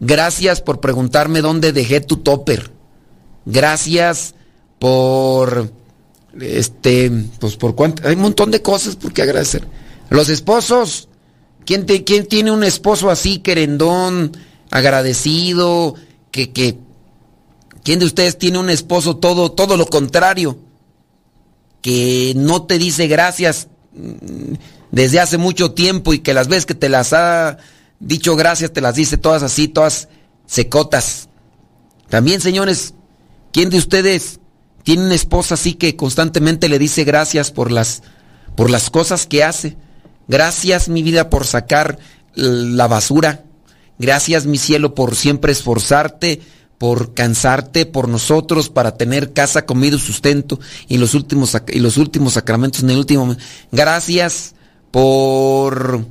Gracias 0.01 0.61
por 0.61 0.81
preguntarme 0.81 1.43
dónde 1.43 1.73
dejé 1.73 2.01
tu 2.01 2.17
topper. 2.17 2.73
Gracias 3.47 4.35
por 4.81 5.71
Este, 6.41 7.09
pues 7.39 7.57
por 7.57 7.77
cuánto, 7.77 8.07
hay 8.09 8.17
un 8.17 8.23
montón 8.23 8.51
de 8.51 8.63
cosas 8.63 8.97
por 8.97 9.13
qué 9.13 9.23
agradecer. 9.23 9.65
Los 10.09 10.29
esposos, 10.29 11.09
¿quién, 11.65 11.87
te, 11.87 12.03
quién 12.03 12.27
tiene 12.27 12.51
un 12.51 12.65
esposo 12.65 13.11
así, 13.11 13.39
querendón, 13.39 14.33
agradecido, 14.71 15.95
que, 16.31 16.53
que, 16.53 16.79
quién 17.83 17.99
de 17.99 18.07
ustedes 18.07 18.39
tiene 18.39 18.59
un 18.59 18.71
esposo 18.71 19.17
todo, 19.17 19.53
todo 19.53 19.77
lo 19.77 19.87
contrario, 19.87 20.59
que 21.83 22.33
no 22.37 22.65
te 22.65 22.79
dice 22.79 23.07
gracias 23.07 23.69
mm, 23.93 24.55
desde 24.91 25.21
hace 25.21 25.39
mucho 25.39 25.73
tiempo 25.73 26.13
y 26.13 26.21
que 26.21 26.35
las 26.35 26.49
veces 26.49 26.67
que 26.67 26.75
te 26.75 26.89
las 26.89 27.13
ha 27.13 27.59
dicho 27.99 28.37
gracias 28.37 28.73
te 28.73 28.81
las 28.81 28.95
dice 28.95 29.19
todas 29.19 29.43
así, 29.43 29.69
todas 29.69 30.09
secotas. 30.47 31.29
También, 32.09 32.41
señores, 32.41 32.95
¿quién 33.53 33.71
de 33.71 33.79
ustedes 33.79 34.41
tiene 34.83 35.05
una 35.05 35.15
esposa 35.15 35.55
así 35.55 35.75
que 35.75 35.97
constantemente 35.97 36.69
le 36.69 36.79
dice 36.79 37.05
gracias 37.05 37.51
por 37.53 37.71
las, 37.71 38.03
por 38.57 38.69
las 38.71 38.91
cosas 38.91 39.27
que 39.27 39.45
hace? 39.45 39.77
Gracias, 40.27 40.89
mi 40.89 41.03
vida, 41.03 41.31
por 41.31 41.47
sacar 41.47 41.99
la 42.35 42.89
basura. 42.89 43.45
Gracias, 44.01 44.47
mi 44.47 44.57
cielo, 44.57 44.95
por 44.95 45.15
siempre 45.15 45.53
esforzarte, 45.53 46.41
por 46.79 47.13
cansarte 47.13 47.85
por 47.85 48.09
nosotros, 48.09 48.71
para 48.71 48.97
tener 48.97 49.35
casa, 49.35 49.67
comida 49.67 49.99
sustento 49.99 50.59
y 50.89 50.97
los 50.97 51.13
últimos, 51.13 51.55
y 51.69 51.79
los 51.81 51.99
últimos 51.99 52.33
sacramentos 52.33 52.83
en 52.83 52.89
el 52.89 52.97
último. 52.97 53.37
Gracias 53.71 54.55
por 54.91 56.07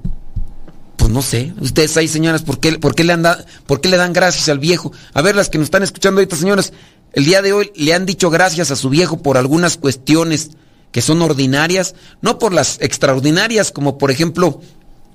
pues 0.97 1.11
no 1.11 1.23
sé, 1.23 1.53
ustedes 1.59 1.97
ahí 1.97 2.07
señoras, 2.07 2.43
¿por 2.43 2.59
qué, 2.59 2.77
por 2.77 2.93
qué 2.93 3.03
le, 3.03 3.17
¿por 3.65 3.81
qué 3.81 3.89
le 3.89 3.97
dan 3.97 4.13
gracias 4.13 4.49
al 4.49 4.59
viejo? 4.59 4.91
A 5.13 5.23
ver, 5.23 5.35
las 5.35 5.49
que 5.49 5.57
nos 5.57 5.65
están 5.65 5.81
escuchando 5.81 6.19
ahorita, 6.19 6.35
señoras, 6.35 6.73
el 7.13 7.25
día 7.25 7.41
de 7.41 7.53
hoy 7.53 7.71
le 7.75 7.95
han 7.95 8.05
dicho 8.05 8.29
gracias 8.29 8.69
a 8.69 8.75
su 8.75 8.89
viejo 8.89 9.23
por 9.23 9.37
algunas 9.37 9.77
cuestiones 9.77 10.51
que 10.91 11.01
son 11.01 11.23
ordinarias, 11.23 11.95
no 12.21 12.37
por 12.37 12.53
las 12.53 12.79
extraordinarias, 12.81 13.71
como 13.71 13.97
por 13.97 14.11
ejemplo, 14.11 14.61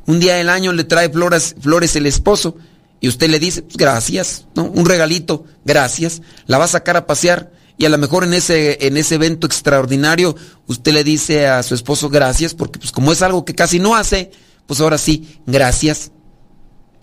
un 0.07 0.21
día 0.21 0.35
del 0.35 0.49
año 0.49 0.73
le 0.73 0.85
trae 0.85 1.09
flores, 1.11 1.97
el 1.97 2.07
esposo 2.07 2.57
y 3.01 3.09
usted 3.09 3.29
le 3.29 3.39
dice, 3.39 3.63
pues, 3.63 3.77
gracias, 3.77 4.47
¿no? 4.55 4.65
Un 4.65 4.87
regalito, 4.87 5.45
gracias, 5.65 6.23
la 6.47 6.59
va 6.59 6.65
a 6.65 6.69
sacar 6.69 6.97
a 6.97 7.07
pasear 7.07 7.53
y 7.77 7.85
a 7.87 7.89
lo 7.89 7.99
mejor 7.99 8.25
en 8.25 8.35
ese, 8.35 8.87
en 8.87 8.97
ese 8.97 9.17
evento 9.17 9.47
extraordinario 9.47 10.37
usted 10.67 10.93
le 10.93 11.05
dice 11.05 11.47
a 11.47 11.63
su 11.63 11.75
esposo 11.75 12.09
gracias 12.09 12.55
porque 12.55 12.79
pues 12.79 12.93
como 12.93 13.13
es 13.13 13.21
algo 13.23 13.45
que 13.45 13.55
casi 13.55 13.79
no 13.81 13.97
hace, 13.97 14.31
pues 14.67 14.81
ahora 14.81 14.99
sí, 14.99 15.41
gracias. 15.47 16.11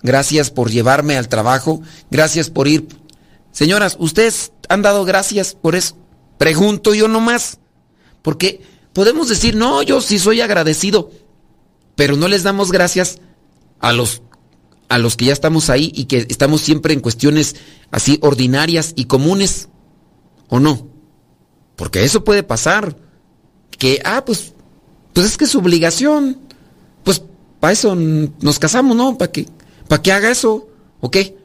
Gracias 0.03 0.49
por 0.49 0.71
llevarme 0.71 1.17
al 1.17 1.27
trabajo. 1.27 1.81
Gracias 2.09 2.49
por 2.49 2.67
ir. 2.67 2.87
Señoras, 3.51 3.97
¿ustedes 3.99 4.51
han 4.69 4.81
dado 4.81 5.05
gracias 5.05 5.53
por 5.53 5.75
eso? 5.75 5.95
Pregunto 6.37 6.93
yo 6.93 7.07
nomás. 7.07 7.59
Porque 8.21 8.61
podemos 8.93 9.29
decir, 9.29 9.55
no, 9.55 9.81
yo 9.83 10.01
sí 10.01 10.19
soy 10.19 10.41
agradecido. 10.41 11.11
Pero 11.95 12.15
no 12.15 12.27
les 12.27 12.43
damos 12.43 12.71
gracias 12.71 13.19
a 13.79 13.93
los, 13.93 14.21
a 14.89 14.97
los 14.97 15.17
que 15.17 15.25
ya 15.25 15.33
estamos 15.33 15.69
ahí 15.69 15.91
y 15.95 16.05
que 16.05 16.25
estamos 16.29 16.61
siempre 16.61 16.93
en 16.93 16.99
cuestiones 16.99 17.55
así 17.91 18.17
ordinarias 18.21 18.93
y 18.95 19.05
comunes. 19.05 19.69
¿O 20.49 20.59
no? 20.59 20.87
Porque 21.75 22.03
eso 22.03 22.23
puede 22.23 22.43
pasar. 22.43 22.95
Que, 23.77 24.01
ah, 24.03 24.23
pues, 24.25 24.53
pues 25.13 25.25
es 25.25 25.37
que 25.37 25.45
es 25.45 25.51
su 25.51 25.59
obligación. 25.59 26.37
Pues 27.03 27.23
para 27.59 27.73
eso 27.73 27.95
nos 27.95 28.59
casamos, 28.59 28.95
¿no? 28.95 29.17
Para 29.17 29.31
que, 29.31 29.47
para 29.87 30.01
que 30.01 30.11
haga 30.11 30.31
eso, 30.31 30.67
¿o 30.99 31.09
qué? 31.09 31.37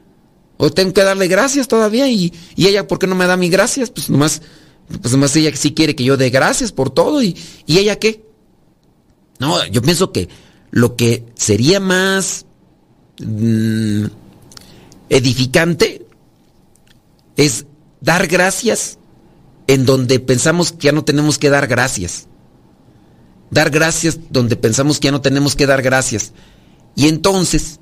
O 0.57 0.71
tengo 0.71 0.93
que 0.93 1.03
darle 1.03 1.27
gracias 1.27 1.67
todavía 1.67 2.09
y, 2.09 2.33
ella, 2.55 2.87
¿por 2.87 2.99
qué 2.99 3.07
no 3.07 3.15
me 3.15 3.27
da 3.27 3.37
mis 3.37 3.51
gracias? 3.51 3.91
Pues 3.91 4.09
nomás, 4.09 4.41
pues 5.01 5.11
nomás 5.11 5.35
ella 5.35 5.55
sí 5.55 5.73
quiere 5.73 5.95
que 5.95 6.03
yo 6.03 6.17
dé 6.17 6.29
gracias 6.29 6.71
por 6.71 6.89
todo 6.89 7.21
y, 7.21 7.37
y 7.65 7.77
ella 7.77 7.97
qué? 7.97 8.26
No, 9.39 9.65
yo 9.67 9.81
pienso 9.81 10.11
que 10.11 10.29
lo 10.71 10.95
que 10.95 11.25
sería 11.35 11.79
más 11.79 12.45
mm, 13.19 14.05
edificante 15.09 16.05
es 17.35 17.65
dar 18.01 18.27
gracias 18.27 18.97
en 19.67 19.85
donde 19.85 20.19
pensamos 20.19 20.71
que 20.71 20.87
ya 20.87 20.91
no 20.91 21.03
tenemos 21.03 21.37
que 21.37 21.49
dar 21.49 21.67
gracias. 21.67 22.27
Dar 23.51 23.69
gracias 23.69 24.19
donde 24.29 24.55
pensamos 24.55 24.99
que 24.99 25.05
ya 25.05 25.11
no 25.11 25.21
tenemos 25.21 25.55
que 25.55 25.67
dar 25.67 25.81
gracias. 25.81 26.33
Y 26.95 27.07
entonces, 27.07 27.79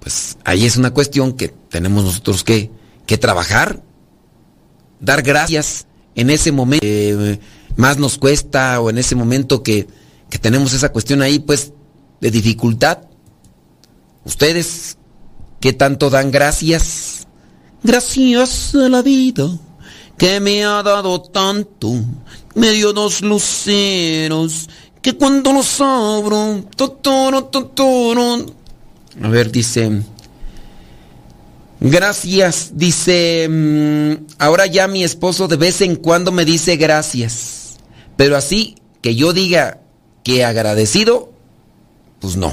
pues 0.00 0.36
ahí 0.44 0.66
es 0.66 0.76
una 0.76 0.92
cuestión 0.92 1.32
que 1.32 1.48
tenemos 1.48 2.04
nosotros 2.04 2.44
que, 2.44 2.70
que 3.06 3.18
trabajar. 3.18 3.82
Dar 5.00 5.22
gracias 5.22 5.86
en 6.14 6.30
ese 6.30 6.52
momento 6.52 6.82
que 6.82 7.40
más 7.76 7.98
nos 7.98 8.18
cuesta 8.18 8.80
o 8.80 8.90
en 8.90 8.98
ese 8.98 9.14
momento 9.16 9.62
que, 9.62 9.88
que 10.34 10.38
tenemos 10.40 10.72
esa 10.72 10.88
cuestión 10.88 11.22
ahí, 11.22 11.38
pues, 11.38 11.72
de 12.20 12.28
dificultad. 12.28 12.98
Ustedes, 14.24 14.98
¿qué 15.60 15.72
tanto 15.72 16.10
dan 16.10 16.32
gracias? 16.32 17.28
Gracias 17.84 18.74
a 18.74 18.88
la 18.88 19.00
vida 19.00 19.48
que 20.18 20.40
me 20.40 20.64
ha 20.64 20.82
dado 20.82 21.22
tanto 21.22 22.02
me 22.56 22.72
dio 22.72 22.92
dos 22.92 23.22
luceros 23.22 24.68
que 25.00 25.12
cuando 25.12 25.52
los 25.52 25.80
abro, 25.80 26.64
a 29.22 29.28
ver, 29.28 29.52
dice, 29.52 30.02
gracias, 31.78 32.72
dice, 32.74 33.46
mm, 33.48 34.26
ahora 34.40 34.66
ya 34.66 34.88
mi 34.88 35.04
esposo 35.04 35.46
de 35.46 35.58
vez 35.58 35.80
en 35.80 35.94
cuando 35.94 36.32
me 36.32 36.44
dice 36.44 36.76
gracias, 36.76 37.76
pero 38.16 38.36
así 38.36 38.74
que 39.00 39.14
yo 39.14 39.32
diga 39.32 39.83
que 40.24 40.44
agradecido, 40.44 41.32
pues 42.18 42.36
no. 42.36 42.52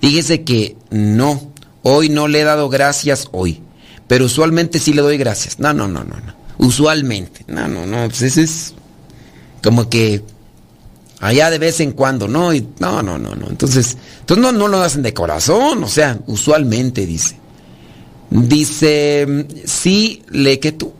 Fíjese 0.00 0.44
que 0.44 0.76
no, 0.88 1.52
hoy 1.82 2.08
no 2.08 2.26
le 2.28 2.40
he 2.40 2.44
dado 2.44 2.70
gracias 2.70 3.28
hoy, 3.32 3.60
pero 4.06 4.24
usualmente 4.24 4.78
sí 4.78 4.94
le 4.94 5.02
doy 5.02 5.18
gracias. 5.18 5.58
No, 5.58 5.74
no, 5.74 5.86
no, 5.88 6.04
no, 6.04 6.16
no. 6.16 6.34
Usualmente. 6.56 7.44
No, 7.48 7.68
no, 7.68 7.84
no, 7.84 8.08
pues 8.08 8.22
ese 8.22 8.42
es 8.42 8.74
como 9.62 9.90
que 9.90 10.22
allá 11.20 11.50
de 11.50 11.58
vez 11.58 11.80
en 11.80 11.92
cuando, 11.92 12.28
¿no? 12.28 12.54
Y, 12.54 12.66
no, 12.78 13.02
no, 13.02 13.18
no, 13.18 13.34
no. 13.34 13.48
Entonces, 13.48 13.96
entonces 14.20 14.42
no, 14.42 14.52
no 14.52 14.68
lo 14.68 14.80
hacen 14.80 15.02
de 15.02 15.12
corazón, 15.12 15.84
o 15.84 15.88
sea, 15.88 16.18
usualmente 16.26 17.04
dice. 17.04 17.36
Dice, 18.30 19.46
sí, 19.64 20.22
le 20.30 20.60
que 20.60 20.72
tú. 20.72 20.92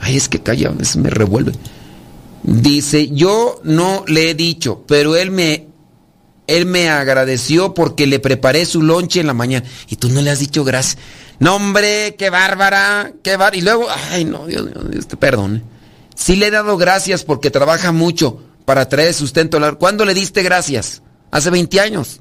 Ay, 0.00 0.16
es 0.16 0.28
que 0.28 0.40
calla, 0.40 0.72
me 0.96 1.10
revuelve. 1.10 1.52
Dice, 2.46 3.08
yo 3.08 3.60
no 3.64 4.04
le 4.06 4.30
he 4.30 4.34
dicho, 4.34 4.84
pero 4.86 5.16
él 5.16 5.32
me, 5.32 5.66
él 6.46 6.64
me 6.64 6.88
agradeció 6.88 7.74
porque 7.74 8.06
le 8.06 8.20
preparé 8.20 8.64
su 8.66 8.82
lonche 8.82 9.18
en 9.18 9.26
la 9.26 9.34
mañana. 9.34 9.66
Y 9.88 9.96
tú 9.96 10.08
no 10.08 10.22
le 10.22 10.30
has 10.30 10.38
dicho 10.38 10.62
gracias. 10.62 10.98
No, 11.40 11.56
hombre, 11.56 12.14
qué 12.16 12.30
bárbara, 12.30 13.12
qué 13.22 13.32
bárbara. 13.32 13.56
Y 13.56 13.62
luego, 13.62 13.88
ay, 14.10 14.24
no, 14.24 14.46
Dios 14.46 14.68
Dios 14.90 15.08
te 15.08 15.16
perdone. 15.16 15.62
Sí 16.14 16.36
le 16.36 16.46
he 16.46 16.50
dado 16.52 16.76
gracias 16.76 17.24
porque 17.24 17.50
trabaja 17.50 17.90
mucho 17.90 18.40
para 18.64 18.88
traer 18.88 19.12
sustento. 19.12 19.58
¿Cuándo 19.78 20.04
le 20.04 20.14
diste 20.14 20.44
gracias? 20.44 21.02
Hace 21.32 21.50
20 21.50 21.80
años. 21.80 22.20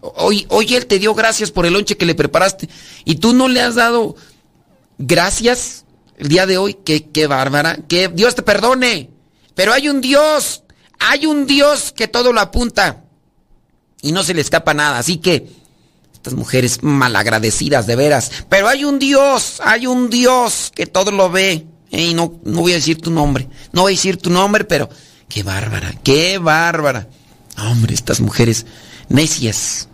Hoy, 0.00 0.46
hoy 0.50 0.72
él 0.76 0.86
te 0.86 1.00
dio 1.00 1.14
gracias 1.14 1.50
por 1.50 1.66
el 1.66 1.72
lonche 1.72 1.96
que 1.96 2.06
le 2.06 2.14
preparaste. 2.14 2.68
Y 3.04 3.16
tú 3.16 3.32
no 3.32 3.48
le 3.48 3.60
has 3.60 3.74
dado 3.74 4.14
gracias 4.98 5.84
el 6.16 6.28
día 6.28 6.46
de 6.46 6.58
hoy. 6.58 6.74
Qué, 6.84 7.08
qué 7.10 7.26
bárbara. 7.26 7.76
Que 7.88 8.06
Dios 8.06 8.36
te 8.36 8.42
perdone. 8.42 9.15
Pero 9.56 9.72
hay 9.72 9.88
un 9.88 10.00
Dios. 10.00 10.62
Hay 11.00 11.26
un 11.26 11.46
Dios 11.46 11.92
que 11.96 12.06
todo 12.06 12.32
lo 12.32 12.40
apunta. 12.40 13.02
Y 14.02 14.12
no 14.12 14.22
se 14.22 14.34
le 14.34 14.42
escapa 14.42 14.74
nada. 14.74 14.98
Así 14.98 15.16
que 15.16 15.50
estas 16.12 16.34
mujeres 16.34 16.82
malagradecidas 16.82 17.86
de 17.86 17.96
veras. 17.96 18.30
Pero 18.48 18.68
hay 18.68 18.84
un 18.84 19.00
Dios. 19.00 19.60
Hay 19.64 19.86
un 19.86 20.10
Dios 20.10 20.70
que 20.74 20.86
todo 20.86 21.10
lo 21.10 21.30
ve. 21.30 21.66
Y 21.90 22.12
no, 22.12 22.38
no 22.44 22.60
voy 22.60 22.72
a 22.72 22.76
decir 22.76 23.00
tu 23.00 23.10
nombre. 23.10 23.48
No 23.72 23.82
voy 23.82 23.94
a 23.94 23.96
decir 23.96 24.18
tu 24.18 24.30
nombre, 24.30 24.64
pero 24.64 24.90
qué 25.28 25.42
bárbara, 25.42 25.94
qué 26.04 26.36
bárbara. 26.36 27.08
Hombre, 27.56 27.94
estas 27.94 28.20
mujeres 28.20 28.66
necias, 29.08 29.88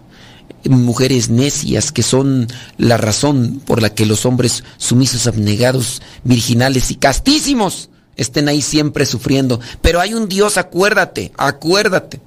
mujeres 0.65 1.29
necias 1.29 1.93
que 1.93 2.03
son 2.03 2.49
la 2.79 2.97
razón 2.97 3.63
por 3.65 3.81
la 3.81 3.95
que 3.95 4.07
los 4.07 4.27
hombres 4.27 4.65
sumisos, 4.79 5.29
abnegados, 5.29 6.03
virginales 6.25 6.91
y 6.91 6.97
castísimos 6.97 7.91
estén 8.17 8.49
ahí 8.49 8.63
siempre 8.63 9.07
sufriendo. 9.07 9.61
Pero 9.81 10.01
hay 10.01 10.15
un 10.15 10.29
Dios, 10.29 10.59
acuérdate, 10.59 11.33
acuérdate. 11.37 12.21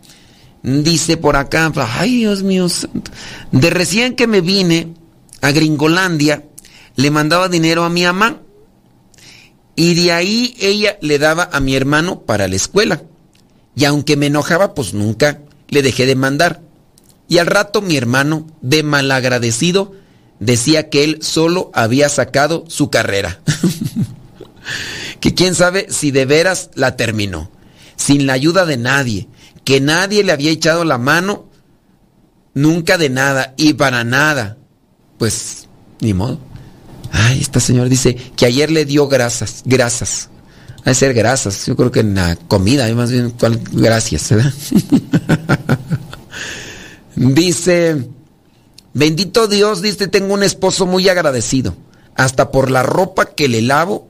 Dice 0.64 1.18
por 1.18 1.36
acá, 1.36 1.72
ay 1.76 2.18
Dios 2.18 2.42
mío, 2.42 2.68
de 3.52 3.70
recién 3.70 4.16
que 4.16 4.26
me 4.26 4.42
vine 4.42 4.94
a 5.42 5.52
Gringolandia, 5.52 6.44
le 6.96 7.12
mandaba 7.12 7.50
dinero 7.50 7.84
a 7.84 7.90
mi 7.90 8.04
mamá 8.04 8.42
y 9.76 9.94
de 9.94 10.12
ahí 10.12 10.56
ella 10.60 10.98
le 11.02 11.20
daba 11.20 11.50
a 11.52 11.60
mi 11.60 11.76
hermano 11.76 12.22
para 12.22 12.48
la 12.48 12.56
escuela. 12.56 13.04
Y 13.76 13.86
aunque 13.86 14.16
me 14.16 14.28
enojaba, 14.28 14.74
pues 14.74 14.94
nunca 14.94 15.42
le 15.68 15.82
dejé 15.82 16.06
de 16.06 16.16
mandar. 16.16 16.62
Y 17.28 17.40
al 17.40 17.48
rato 17.48 17.82
mi 17.82 17.98
hermano, 17.98 18.48
de 18.62 18.84
malagradecido, 18.84 19.94
decía 20.40 20.90
que 20.90 21.04
él 21.04 21.20
solo 21.22 21.72
había 21.74 22.08
sacado 22.10 22.64
su 22.68 22.90
carrera. 22.90 23.42
que 25.20 25.34
quién 25.34 25.56
sabe 25.56 25.88
si 25.90 26.12
de 26.12 26.26
veras 26.26 26.70
la 26.76 26.96
terminó, 26.96 27.52
sin 27.96 28.26
la 28.26 28.34
ayuda 28.34 28.66
de 28.66 28.78
nadie, 28.78 29.28
que 29.64 29.82
nadie 29.82 30.24
le 30.24 30.32
había 30.32 30.52
echado 30.52 30.86
la 30.86 30.98
mano, 30.98 31.46
nunca 32.54 32.98
de 32.98 33.10
nada 33.10 33.54
y 33.58 33.74
para 33.74 34.04
nada. 34.04 34.58
Pues, 35.18 35.68
ni 36.02 36.14
modo. 36.14 36.40
Ay, 37.12 37.40
esta 37.42 37.60
señora 37.60 37.90
dice 37.90 38.16
que 38.16 38.46
ayer 38.46 38.70
le 38.72 38.86
dio 38.86 39.08
grasas, 39.08 39.62
grasas. 39.66 40.30
Ha 40.84 40.90
de 40.90 40.96
ser 40.96 41.14
grasas, 41.14 41.66
yo 41.66 41.76
creo 41.76 41.92
que 41.92 42.02
en 42.02 42.14
la 42.14 42.36
comida, 42.36 42.88
más 42.94 43.12
bien. 43.12 43.34
Gracias, 43.72 44.30
¿verdad? 44.30 44.54
dice, 47.16 48.08
bendito 48.94 49.48
Dios, 49.48 49.82
dice, 49.82 50.08
tengo 50.08 50.34
un 50.34 50.44
esposo 50.44 50.86
muy 50.86 51.10
agradecido, 51.10 51.76
hasta 52.16 52.52
por 52.52 52.70
la 52.70 52.84
ropa 52.84 53.26
que 53.34 53.48
le 53.48 53.64
lavo 53.64 54.08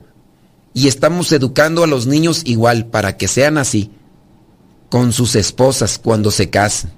y 0.76 0.88
estamos 0.88 1.32
educando 1.32 1.82
a 1.82 1.86
los 1.86 2.06
niños 2.06 2.42
igual 2.44 2.84
para 2.84 3.16
que 3.16 3.28
sean 3.28 3.56
así, 3.56 3.90
con 4.90 5.14
sus 5.14 5.34
esposas 5.34 5.98
cuando 5.98 6.30
se 6.30 6.50
casen. 6.50 6.90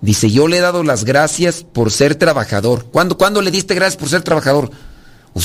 Dice, 0.00 0.30
yo 0.30 0.46
le 0.46 0.58
he 0.58 0.60
dado 0.60 0.84
las 0.84 1.04
gracias 1.04 1.64
por 1.64 1.90
ser 1.90 2.14
trabajador. 2.14 2.84
¿Cuándo, 2.92 3.18
¿cuándo 3.18 3.42
le 3.42 3.50
diste 3.50 3.74
gracias 3.74 3.96
por 3.96 4.08
ser 4.08 4.22
trabajador? 4.22 4.70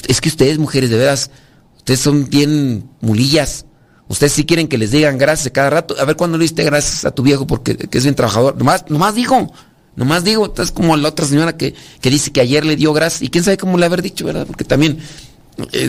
Es 0.07 0.21
que 0.21 0.29
ustedes, 0.29 0.59
mujeres, 0.59 0.91
de 0.91 0.97
veras, 0.99 1.31
ustedes 1.75 1.99
son 1.99 2.29
bien 2.29 2.87
mulillas. 3.01 3.65
Ustedes 4.09 4.33
sí 4.33 4.45
quieren 4.45 4.67
que 4.67 4.77
les 4.77 4.91
digan 4.91 5.17
gracias 5.17 5.51
cada 5.51 5.71
rato. 5.71 5.95
A 5.99 6.05
ver 6.05 6.17
cuándo 6.17 6.37
le 6.37 6.43
diste 6.43 6.63
gracias 6.63 7.03
a 7.03 7.09
tu 7.09 7.23
viejo 7.23 7.47
porque 7.47 7.75
que 7.75 7.97
es 7.97 8.03
bien 8.03 8.13
trabajador. 8.13 8.59
Nomás, 8.59 8.85
nomás 8.89 9.15
digo, 9.15 9.51
nomás 9.95 10.23
digo. 10.23 10.45
Entonces 10.45 10.71
como 10.71 10.95
la 10.97 11.09
otra 11.09 11.25
señora 11.25 11.57
que, 11.57 11.73
que 11.99 12.11
dice 12.11 12.31
que 12.31 12.41
ayer 12.41 12.63
le 12.63 12.75
dio 12.75 12.93
gracias. 12.93 13.23
Y 13.23 13.29
quién 13.29 13.43
sabe 13.43 13.57
cómo 13.57 13.75
le 13.79 13.87
haber 13.87 14.03
dicho, 14.03 14.23
¿verdad? 14.23 14.45
Porque 14.45 14.65
también 14.65 14.99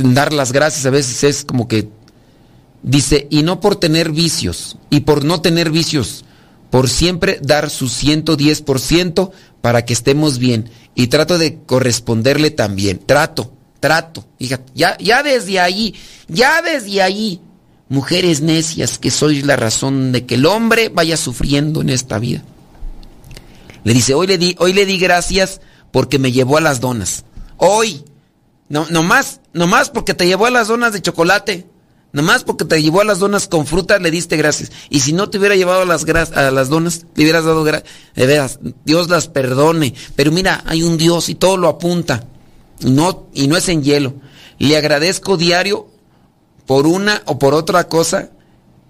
dar 0.03 0.33
las 0.33 0.53
gracias 0.53 0.87
a 0.87 0.91
veces 0.91 1.25
es 1.25 1.45
como 1.45 1.69
que 1.69 1.89
dice, 2.83 3.27
y 3.31 3.43
no 3.43 3.61
por 3.61 3.77
tener 3.77 4.13
vicios, 4.13 4.79
y 4.91 5.01
por 5.01 5.25
no 5.25 5.41
tener 5.41 5.71
vicios, 5.71 6.25
por 6.71 6.89
siempre 6.89 7.39
dar 7.43 7.69
su 7.71 7.87
110% 7.87 9.31
para 9.61 9.85
que 9.85 9.93
estemos 9.93 10.39
bien. 10.39 10.71
Y 10.95 11.09
trato 11.09 11.39
de 11.39 11.59
corresponderle 11.67 12.51
también. 12.51 12.99
Trato, 13.05 13.53
trato. 13.81 14.25
Fíjate, 14.39 14.73
ya, 14.75 14.97
ya 14.99 15.23
desde 15.23 15.61
ahí, 15.61 15.95
ya 16.29 16.63
desde 16.63 17.03
ahí, 17.03 17.41
mujeres 17.89 18.41
necias 18.41 18.99
que 18.99 19.11
sois 19.11 19.45
la 19.45 19.57
razón 19.57 20.13
de 20.13 20.27
que 20.27 20.37
el 20.37 20.47
hombre 20.47 20.89
vaya 20.89 21.17
sufriendo 21.17 21.81
en 21.81 21.91
esta 21.91 22.19
vida. 22.19 22.43
Le 23.83 23.95
dice, 23.95 24.15
hoy 24.15 24.27
le 24.27 24.39
di, 24.39 24.55
hoy 24.59 24.73
le 24.73 24.87
di 24.87 24.99
gracias 24.99 25.61
porque 25.91 26.19
me 26.19 26.33
llevó 26.33 26.59
a 26.59 26.61
las 26.61 26.81
donas. 26.81 27.25
Hoy, 27.57 28.05
no, 28.69 28.87
nomás, 28.91 29.40
nomás 29.53 29.91
porque 29.91 30.15
te 30.15 30.27
llevó 30.27 30.47
a 30.47 30.51
las 30.51 30.69
donas 30.69 30.93
de 30.93 31.03
chocolate. 31.03 31.67
Nomás 32.13 32.43
porque 32.43 32.65
te 32.65 32.83
llevó 32.83 33.03
a 33.03 33.05
las 33.05 33.21
donas 33.21 33.47
con 33.47 33.67
fruta 33.67 33.99
le 34.01 34.11
diste 34.11 34.37
gracias. 34.37 34.73
Y 34.89 35.01
si 35.01 35.13
no 35.13 35.31
te 35.31 35.39
hubiera 35.39 35.55
llevado 35.55 35.83
a 35.83 35.85
las, 35.85 36.05
a 36.33 36.51
las 36.51 36.69
donas, 36.69 37.07
le 37.15 37.23
hubieras 37.23 37.45
dado 37.45 37.63
gracias. 37.63 38.59
Dios 38.85 39.09
las 39.09 39.29
perdone. 39.29 39.95
Pero 40.17 40.33
mira, 40.33 40.63
hay 40.67 40.83
un 40.83 40.99
Dios 40.99 41.29
y 41.29 41.37
todo 41.37 41.57
lo 41.57 41.69
apunta. 41.69 42.25
No, 42.81 43.27
y 43.33 43.47
no 43.47 43.57
es 43.57 43.69
en 43.69 43.85
hielo. 43.85 44.15
Le 44.59 44.77
agradezco 44.77 45.37
diario 45.37 45.87
por 46.67 46.87
una 46.87 47.23
o 47.27 47.39
por 47.39 47.55
otra 47.55 47.89
cosa 47.89 48.31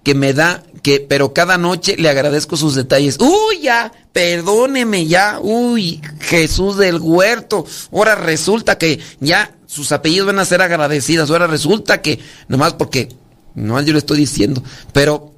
que 0.02 0.14
me 0.14 0.32
da, 0.32 0.62
que, 0.82 1.00
pero 1.00 1.34
cada 1.34 1.58
noche 1.58 1.96
le 1.98 2.08
agradezco 2.08 2.56
sus 2.56 2.74
detalles. 2.74 3.18
Uy, 3.20 3.60
ya, 3.62 3.92
perdóneme 4.12 5.06
ya, 5.06 5.38
uy, 5.40 6.00
Jesús 6.20 6.76
del 6.76 6.98
huerto. 7.00 7.66
Ahora 7.92 8.14
resulta 8.14 8.78
que 8.78 9.00
ya 9.20 9.54
sus 9.66 9.92
apellidos 9.92 10.26
van 10.26 10.38
a 10.38 10.44
ser 10.44 10.62
agradecidas. 10.62 11.30
Ahora 11.30 11.46
resulta 11.46 12.00
que, 12.00 12.18
nomás 12.48 12.74
porque, 12.74 13.08
no 13.54 13.80
yo 13.82 13.92
le 13.92 13.98
estoy 13.98 14.18
diciendo, 14.18 14.62
pero 14.92 15.34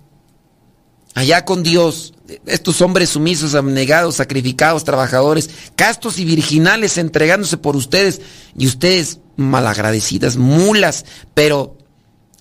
allá 1.14 1.44
con 1.44 1.62
Dios, 1.62 2.14
estos 2.46 2.80
hombres 2.80 3.10
sumisos, 3.10 3.54
abnegados, 3.54 4.16
sacrificados, 4.16 4.84
trabajadores, 4.84 5.50
castos 5.74 6.18
y 6.18 6.24
virginales 6.24 6.98
entregándose 6.98 7.56
por 7.56 7.76
ustedes 7.76 8.20
y 8.56 8.66
ustedes 8.66 9.18
malagradecidas, 9.36 10.36
mulas, 10.36 11.04
pero 11.34 11.76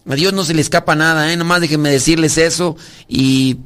a 0.09 0.15
Dios 0.15 0.33
no 0.33 0.43
se 0.43 0.53
le 0.53 0.61
escapa 0.61 0.95
nada, 0.95 1.31
¿eh? 1.31 1.37
Nomás 1.37 1.61
déjenme 1.61 1.89
decirles 1.89 2.37
eso 2.37 2.75
y, 3.07 3.57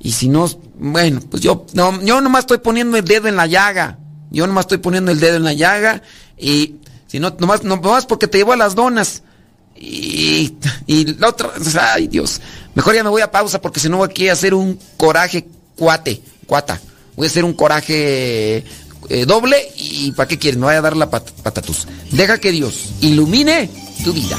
y 0.00 0.12
si 0.12 0.28
no, 0.28 0.48
bueno, 0.78 1.20
pues 1.30 1.42
yo, 1.42 1.66
no, 1.74 2.02
yo 2.02 2.20
nomás 2.20 2.40
estoy 2.40 2.58
poniendo 2.58 2.96
el 2.96 3.04
dedo 3.04 3.28
en 3.28 3.36
la 3.36 3.46
llaga. 3.46 3.98
Yo 4.30 4.46
nomás 4.46 4.64
estoy 4.64 4.78
poniendo 4.78 5.12
el 5.12 5.20
dedo 5.20 5.36
en 5.36 5.44
la 5.44 5.52
llaga 5.52 6.02
y 6.36 6.76
si 7.06 7.20
no, 7.20 7.34
nomás, 7.38 7.62
nomás 7.62 8.06
porque 8.06 8.26
te 8.26 8.38
llevo 8.38 8.52
a 8.52 8.56
las 8.56 8.74
donas. 8.74 9.22
Y, 9.76 10.56
y 10.86 11.14
la 11.14 11.28
otra, 11.28 11.50
ay 11.92 12.08
Dios, 12.08 12.40
mejor 12.74 12.94
ya 12.94 13.04
me 13.04 13.10
voy 13.10 13.22
a 13.22 13.30
pausa 13.30 13.60
porque 13.60 13.78
si 13.78 13.88
no 13.88 13.98
voy 13.98 14.08
aquí 14.08 14.28
a 14.28 14.32
hacer 14.32 14.54
un 14.54 14.78
coraje 14.96 15.46
cuate, 15.76 16.20
cuata. 16.46 16.80
Voy 17.14 17.26
a 17.26 17.30
hacer 17.30 17.44
un 17.44 17.54
coraje 17.54 18.64
eh, 19.08 19.26
doble 19.26 19.56
y 19.76 20.12
¿para 20.12 20.28
qué 20.28 20.38
quieres? 20.38 20.58
Me 20.58 20.66
voy 20.66 20.74
a 20.74 20.80
dar 20.80 20.96
la 20.96 21.08
pat 21.08 21.30
patatus. 21.42 21.86
Deja 22.10 22.38
que 22.38 22.52
Dios 22.52 22.90
ilumine 23.00 23.70
tu 24.04 24.12
vida. 24.12 24.36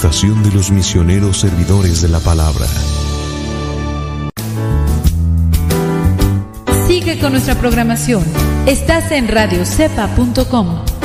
De 0.00 0.52
los 0.52 0.70
misioneros 0.70 1.38
servidores 1.40 2.02
de 2.02 2.08
la 2.08 2.20
palabra. 2.20 2.66
Sigue 6.86 7.18
con 7.18 7.32
nuestra 7.32 7.56
programación. 7.56 8.22
Estás 8.66 9.10
en 9.10 9.26
radiocepa.com. 9.26 10.97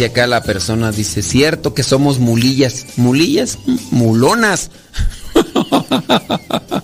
Dice 0.00 0.12
acá 0.12 0.26
la 0.26 0.42
persona, 0.42 0.92
dice, 0.92 1.20
cierto 1.20 1.74
que 1.74 1.82
somos 1.82 2.20
mulillas. 2.20 2.86
¿Mulillas? 2.96 3.58
Mulonas. 3.90 4.70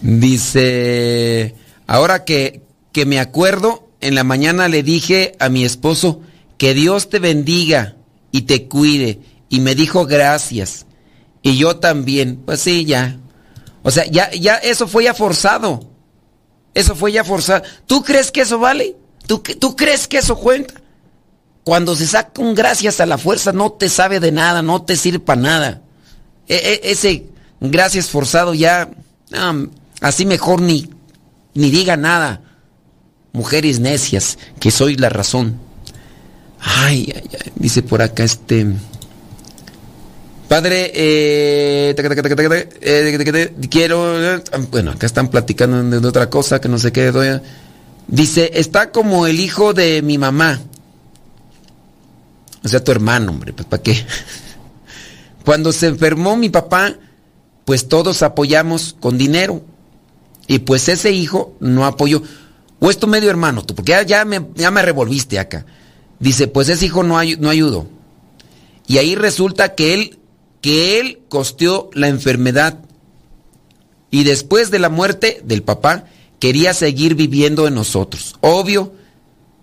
dice, 0.00 1.56
ahora 1.88 2.24
que, 2.24 2.62
que 2.92 3.06
me 3.06 3.18
acuerdo, 3.18 3.88
en 4.00 4.14
la 4.14 4.22
mañana 4.22 4.68
le 4.68 4.84
dije 4.84 5.34
a 5.40 5.48
mi 5.48 5.64
esposo, 5.64 6.20
que 6.58 6.74
Dios 6.74 7.08
te 7.08 7.18
bendiga 7.18 7.96
y 8.30 8.42
te 8.42 8.68
cuide. 8.68 9.18
Y 9.48 9.58
me 9.58 9.74
dijo 9.74 10.06
gracias. 10.06 10.86
Y 11.42 11.56
yo 11.56 11.78
también. 11.78 12.36
Pues 12.36 12.60
sí, 12.60 12.84
ya. 12.84 13.18
O 13.82 13.90
sea, 13.90 14.06
ya, 14.06 14.30
ya, 14.30 14.54
eso 14.54 14.86
fue 14.86 15.02
ya 15.02 15.12
forzado. 15.12 15.90
Eso 16.72 16.94
fue 16.94 17.10
ya 17.10 17.24
forzado. 17.24 17.64
¿Tú 17.88 18.04
crees 18.04 18.30
que 18.30 18.42
eso 18.42 18.60
vale? 18.60 18.94
¿Tú, 19.26 19.40
¿Tú 19.40 19.74
crees 19.74 20.06
que 20.06 20.18
eso 20.18 20.36
cuenta? 20.36 20.82
Cuando 21.68 21.94
se 21.94 22.06
saca 22.06 22.40
un 22.40 22.54
gracias 22.54 22.98
a 22.98 23.04
la 23.04 23.18
fuerza 23.18 23.52
no 23.52 23.72
te 23.72 23.90
sabe 23.90 24.20
de 24.20 24.32
nada, 24.32 24.62
no 24.62 24.80
te 24.80 24.96
sirve 24.96 25.18
para 25.18 25.38
nada. 25.38 25.82
E, 26.48 26.54
e, 26.54 26.80
ese 26.92 27.26
gracias 27.60 28.06
forzado 28.06 28.54
ya, 28.54 28.88
así 30.00 30.24
mejor 30.24 30.62
ni, 30.62 30.88
ni 31.52 31.70
diga 31.70 31.98
nada. 31.98 32.40
Mujeres 33.34 33.80
necias, 33.80 34.38
que 34.58 34.70
soy 34.70 34.96
la 34.96 35.10
razón. 35.10 35.58
Ay, 36.58 37.12
ay, 37.14 37.28
ay, 37.34 37.52
dice 37.56 37.82
por 37.82 38.00
acá 38.00 38.24
este... 38.24 38.66
Padre, 40.48 41.94
quiero... 43.70 44.40
Bueno, 44.70 44.92
acá 44.92 45.04
están 45.04 45.28
platicando 45.28 46.00
de 46.00 46.08
otra 46.08 46.30
cosa 46.30 46.62
que 46.62 46.70
no 46.70 46.78
sé 46.78 46.92
qué. 46.92 47.42
Dice, 48.06 48.52
está 48.54 48.90
como 48.90 49.26
el 49.26 49.38
hijo 49.38 49.74
de 49.74 50.00
mi 50.00 50.16
mamá. 50.16 50.62
O 52.64 52.68
sea, 52.68 52.82
tu 52.82 52.90
hermano, 52.92 53.32
hombre, 53.32 53.52
pues 53.52 53.66
¿para 53.66 53.82
qué? 53.82 54.04
Cuando 55.44 55.72
se 55.72 55.86
enfermó 55.86 56.36
mi 56.36 56.48
papá, 56.48 56.94
pues 57.64 57.88
todos 57.88 58.22
apoyamos 58.22 58.96
con 58.98 59.18
dinero. 59.18 59.62
Y 60.46 60.60
pues 60.60 60.88
ese 60.88 61.12
hijo 61.12 61.54
no 61.60 61.84
apoyó. 61.84 62.22
O 62.80 62.90
es 62.90 62.98
tu 62.98 63.06
medio 63.06 63.30
hermano, 63.30 63.64
tú, 63.64 63.74
porque 63.74 63.96
ya, 64.06 64.24
me, 64.24 64.46
ya 64.54 64.70
me 64.70 64.82
revolviste 64.82 65.38
acá. 65.38 65.66
Dice, 66.18 66.48
pues 66.48 66.68
ese 66.68 66.86
hijo 66.86 67.02
no, 67.02 67.22
no 67.38 67.50
ayudó. 67.50 67.86
Y 68.86 68.98
ahí 68.98 69.14
resulta 69.14 69.74
que 69.74 69.94
él, 69.94 70.18
que 70.60 70.98
él 70.98 71.20
costeó 71.28 71.90
la 71.92 72.08
enfermedad. 72.08 72.80
Y 74.10 74.24
después 74.24 74.70
de 74.70 74.78
la 74.78 74.88
muerte 74.88 75.40
del 75.44 75.62
papá, 75.62 76.06
quería 76.38 76.72
seguir 76.72 77.14
viviendo 77.14 77.66
en 77.66 77.74
nosotros. 77.74 78.36
Obvio, 78.40 78.94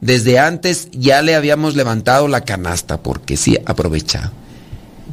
desde 0.06 0.38
antes 0.38 0.90
ya 0.92 1.24
le 1.24 1.36
habíamos 1.36 1.76
levantado 1.76 2.28
la 2.28 2.42
canasta, 2.42 3.02
porque 3.02 3.38
sí, 3.38 3.58
aprovechado. 3.66 4.32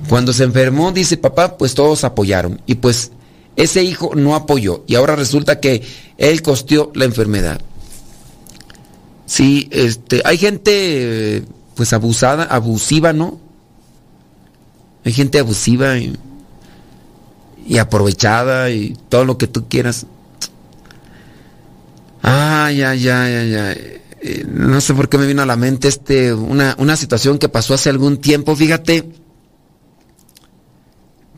Cuando 0.06 0.34
se 0.34 0.44
enfermó, 0.44 0.92
dice 0.92 1.16
papá, 1.16 1.56
pues 1.56 1.74
todos 1.74 2.04
apoyaron. 2.04 2.60
Y 2.66 2.74
pues 2.74 3.10
ese 3.56 3.82
hijo 3.82 4.12
no 4.14 4.34
apoyó. 4.34 4.84
Y 4.86 4.96
ahora 4.96 5.16
resulta 5.16 5.60
que 5.60 5.82
él 6.18 6.42
costeó 6.42 6.92
la 6.94 7.06
enfermedad. 7.06 7.60
Sí, 9.24 9.68
este, 9.70 10.20
hay 10.26 10.36
gente 10.36 11.42
pues 11.74 11.94
abusada, 11.94 12.44
abusiva, 12.44 13.14
¿no? 13.14 13.40
Hay 15.06 15.12
gente 15.14 15.38
abusiva 15.38 15.96
y, 15.96 16.14
y 17.66 17.78
aprovechada 17.78 18.68
y 18.68 18.94
todo 19.08 19.24
lo 19.24 19.38
que 19.38 19.46
tú 19.46 19.68
quieras. 19.70 20.04
Ay, 22.20 22.82
ay, 22.82 23.08
ay, 23.08 23.34
ay, 23.34 23.54
ay. 23.54 24.02
Eh, 24.24 24.44
no 24.48 24.80
sé 24.80 24.94
por 24.94 25.08
qué 25.08 25.18
me 25.18 25.26
vino 25.26 25.42
a 25.42 25.46
la 25.46 25.56
mente 25.56 25.88
este, 25.88 26.32
una, 26.32 26.76
una 26.78 26.96
situación 26.96 27.38
que 27.38 27.48
pasó 27.48 27.74
hace 27.74 27.90
algún 27.90 28.18
tiempo, 28.18 28.54
fíjate, 28.54 29.10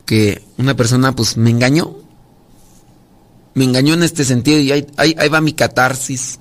que 0.05 0.43
una 0.59 0.75
persona 0.75 1.15
pues 1.15 1.35
me 1.35 1.49
engañó, 1.49 1.95
me 3.55 3.63
engañó 3.63 3.95
en 3.95 4.03
este 4.03 4.23
sentido 4.23 4.59
y 4.59 4.71
ahí, 4.71 4.85
ahí, 4.97 5.29
va 5.29 5.41
mi 5.41 5.53
catarsis. 5.53 6.39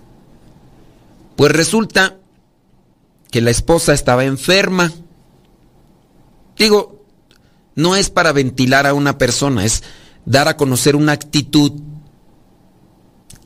Pues 1.34 1.50
resulta 1.50 2.18
que 3.30 3.40
la 3.40 3.50
esposa 3.50 3.94
estaba 3.94 4.24
enferma. 4.24 4.92
Digo, 6.58 7.06
no 7.74 7.96
es 7.96 8.10
para 8.10 8.32
ventilar 8.32 8.86
a 8.86 8.92
una 8.92 9.16
persona, 9.16 9.64
es 9.64 9.82
dar 10.26 10.46
a 10.48 10.58
conocer 10.58 10.94
una 10.94 11.12
actitud 11.12 11.72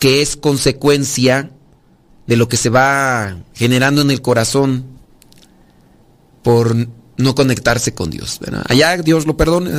que 0.00 0.20
es 0.20 0.36
consecuencia 0.36 1.52
de 2.28 2.36
lo 2.36 2.48
que 2.48 2.56
se 2.56 2.68
va 2.68 3.38
generando 3.54 4.02
en 4.02 4.12
el 4.12 4.22
corazón 4.22 4.84
por 6.44 6.76
no 7.16 7.34
conectarse 7.34 7.94
con 7.94 8.10
Dios. 8.10 8.38
Allá 8.68 8.96
Dios 8.98 9.26
lo 9.26 9.36
perdone, 9.36 9.72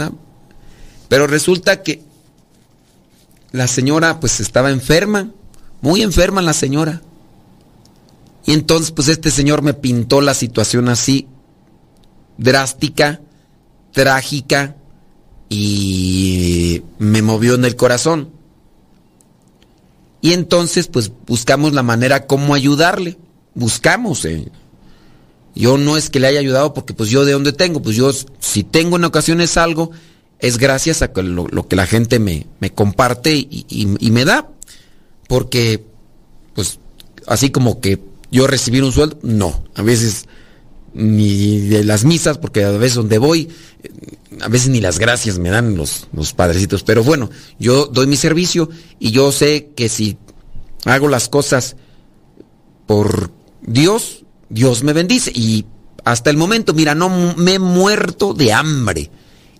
pero 1.07 1.27
resulta 1.27 1.83
que 1.83 2.01
la 3.51 3.67
señora 3.67 4.19
pues 4.19 4.41
estaba 4.41 4.71
enferma, 4.71 5.31
muy 5.79 6.01
enferma 6.01 6.41
la 6.41 6.53
señora. 6.53 7.01
Y 8.45 8.53
entonces 8.53 8.91
pues 8.91 9.07
este 9.07 9.31
señor 9.31 9.61
me 9.61 9.75
pintó 9.75 10.19
la 10.19 10.33
situación 10.33 10.89
así, 10.89 11.27
drástica, 12.37 13.21
trágica, 13.93 14.75
y 15.49 16.83
me 16.99 17.21
movió 17.21 17.55
en 17.55 17.65
el 17.65 17.75
corazón. 17.75 18.31
Y 20.21 20.33
entonces, 20.33 20.87
pues 20.87 21.11
buscamos 21.25 21.73
la 21.73 21.83
manera 21.83 22.27
cómo 22.27 22.53
ayudarle. 22.53 23.17
Buscamos. 23.53 24.25
Eh. 24.25 24.51
Yo 25.55 25.77
no 25.77 25.97
es 25.97 26.09
que 26.09 26.19
le 26.19 26.27
haya 26.27 26.39
ayudado 26.39 26.73
porque 26.73 26.93
pues 26.93 27.09
yo 27.09 27.25
de 27.25 27.33
dónde 27.33 27.53
tengo, 27.53 27.81
pues 27.81 27.95
yo 27.95 28.11
si 28.39 28.63
tengo 28.63 28.97
en 28.97 29.05
ocasiones 29.05 29.57
algo, 29.57 29.91
es 30.39 30.57
gracias 30.57 31.01
a 31.01 31.11
lo, 31.21 31.67
que 31.67 31.75
la 31.75 31.85
gente 31.85 32.19
me, 32.19 32.47
me 32.59 32.71
comparte 32.71 33.35
y, 33.35 33.65
y, 33.69 34.11
me 34.11 34.25
da. 34.25 34.49
Porque, 35.27 35.85
pues, 36.55 36.79
así 37.27 37.49
como 37.49 37.81
que 37.81 37.99
yo 38.31 38.47
recibir 38.47 38.83
un 38.83 38.91
sueldo, 38.91 39.19
no. 39.21 39.63
A 39.75 39.81
veces 39.81 40.27
ni 40.93 41.59
de 41.59 41.83
las 41.83 42.03
misas, 42.03 42.37
porque 42.37 42.63
a 42.63 42.71
veces 42.71 42.95
donde 42.95 43.17
voy, 43.17 43.49
a 44.41 44.47
veces 44.47 44.69
ni 44.69 44.81
las 44.81 44.99
gracias 44.99 45.39
me 45.39 45.49
dan 45.49 45.75
los, 45.75 46.07
los 46.13 46.33
padrecitos. 46.33 46.83
Pero 46.83 47.03
bueno, 47.03 47.29
yo 47.59 47.85
doy 47.85 48.07
mi 48.07 48.15
servicio 48.15 48.69
y 48.99 49.11
yo 49.11 49.31
sé 49.31 49.71
que 49.75 49.89
si 49.89 50.17
hago 50.85 51.07
las 51.07 51.29
cosas 51.29 51.75
por 52.85 53.31
Dios, 53.61 54.25
Dios 54.49 54.83
me 54.83 54.93
bendice. 54.93 55.31
Y 55.33 55.65
hasta 56.03 56.29
el 56.29 56.37
momento, 56.37 56.73
mira, 56.73 56.95
no 56.95 57.35
me 57.35 57.55
he 57.55 57.59
muerto 57.59 58.33
de 58.33 58.53
hambre. 58.53 59.11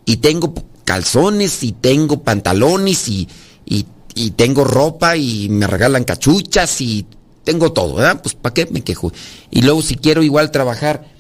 Y 0.06 0.18
tengo 0.18 0.54
calzones 0.84 1.62
y 1.63 1.74
tengo 1.74 2.24
pantalones 2.24 3.08
y, 3.08 3.28
y, 3.65 3.86
y 4.15 4.32
tengo 4.32 4.63
ropa 4.63 5.15
y 5.15 5.48
me 5.50 5.68
regalan 5.68 6.04
cachuchas 6.04 6.82
y 6.82 7.06
tengo 7.44 7.72
todo, 7.72 7.96
¿verdad? 7.96 8.22
Pues 8.22 8.36
¿para 8.36 8.54
qué 8.54 8.68
me 8.72 8.82
quejo? 8.82 9.12
Y 9.52 9.62
luego 9.62 9.82
si 9.82 9.96
quiero 9.96 10.24
igual 10.24 10.52
trabajar 10.52 11.18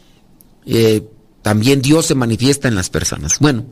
eh, 0.65 1.07
también 1.41 1.81
Dios 1.81 2.05
se 2.05 2.15
manifiesta 2.15 2.67
en 2.67 2.75
las 2.75 2.89
personas. 2.89 3.39
Bueno, 3.39 3.65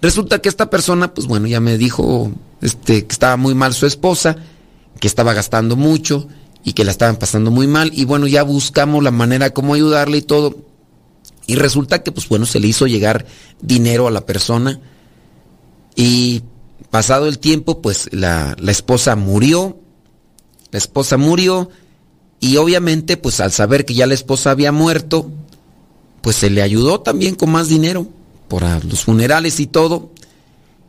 resulta 0.00 0.40
que 0.40 0.48
esta 0.48 0.70
persona, 0.70 1.14
pues 1.14 1.26
bueno, 1.26 1.46
ya 1.46 1.60
me 1.60 1.78
dijo 1.78 2.32
este, 2.60 3.06
que 3.06 3.12
estaba 3.12 3.36
muy 3.36 3.54
mal 3.54 3.74
su 3.74 3.86
esposa, 3.86 4.36
que 4.98 5.08
estaba 5.08 5.34
gastando 5.34 5.76
mucho 5.76 6.28
y 6.64 6.72
que 6.72 6.84
la 6.84 6.90
estaban 6.90 7.16
pasando 7.16 7.50
muy 7.50 7.66
mal. 7.66 7.90
Y 7.94 8.04
bueno, 8.04 8.26
ya 8.26 8.42
buscamos 8.42 9.02
la 9.02 9.10
manera 9.10 9.50
como 9.50 9.74
ayudarle 9.74 10.18
y 10.18 10.22
todo. 10.22 10.56
Y 11.46 11.56
resulta 11.56 12.02
que, 12.02 12.12
pues 12.12 12.28
bueno, 12.28 12.46
se 12.46 12.60
le 12.60 12.68
hizo 12.68 12.86
llegar 12.86 13.26
dinero 13.60 14.06
a 14.06 14.10
la 14.10 14.24
persona. 14.26 14.80
Y 15.94 16.42
pasado 16.90 17.26
el 17.26 17.38
tiempo, 17.38 17.82
pues 17.82 18.08
la 18.12 18.56
esposa 18.68 19.16
murió. 19.16 19.78
La 20.70 20.78
esposa 20.78 21.16
murió. 21.16 21.68
Y 22.40 22.56
obviamente, 22.56 23.16
pues 23.16 23.40
al 23.40 23.52
saber 23.52 23.84
que 23.84 23.94
ya 23.94 24.06
la 24.06 24.14
esposa 24.14 24.50
había 24.50 24.72
muerto, 24.72 25.30
pues 26.22 26.36
se 26.36 26.48
le 26.48 26.62
ayudó 26.62 27.00
también 27.00 27.34
con 27.34 27.50
más 27.50 27.68
dinero 27.68 28.06
por 28.48 28.62
los 28.84 29.04
funerales 29.04 29.60
y 29.60 29.66
todo. 29.66 30.10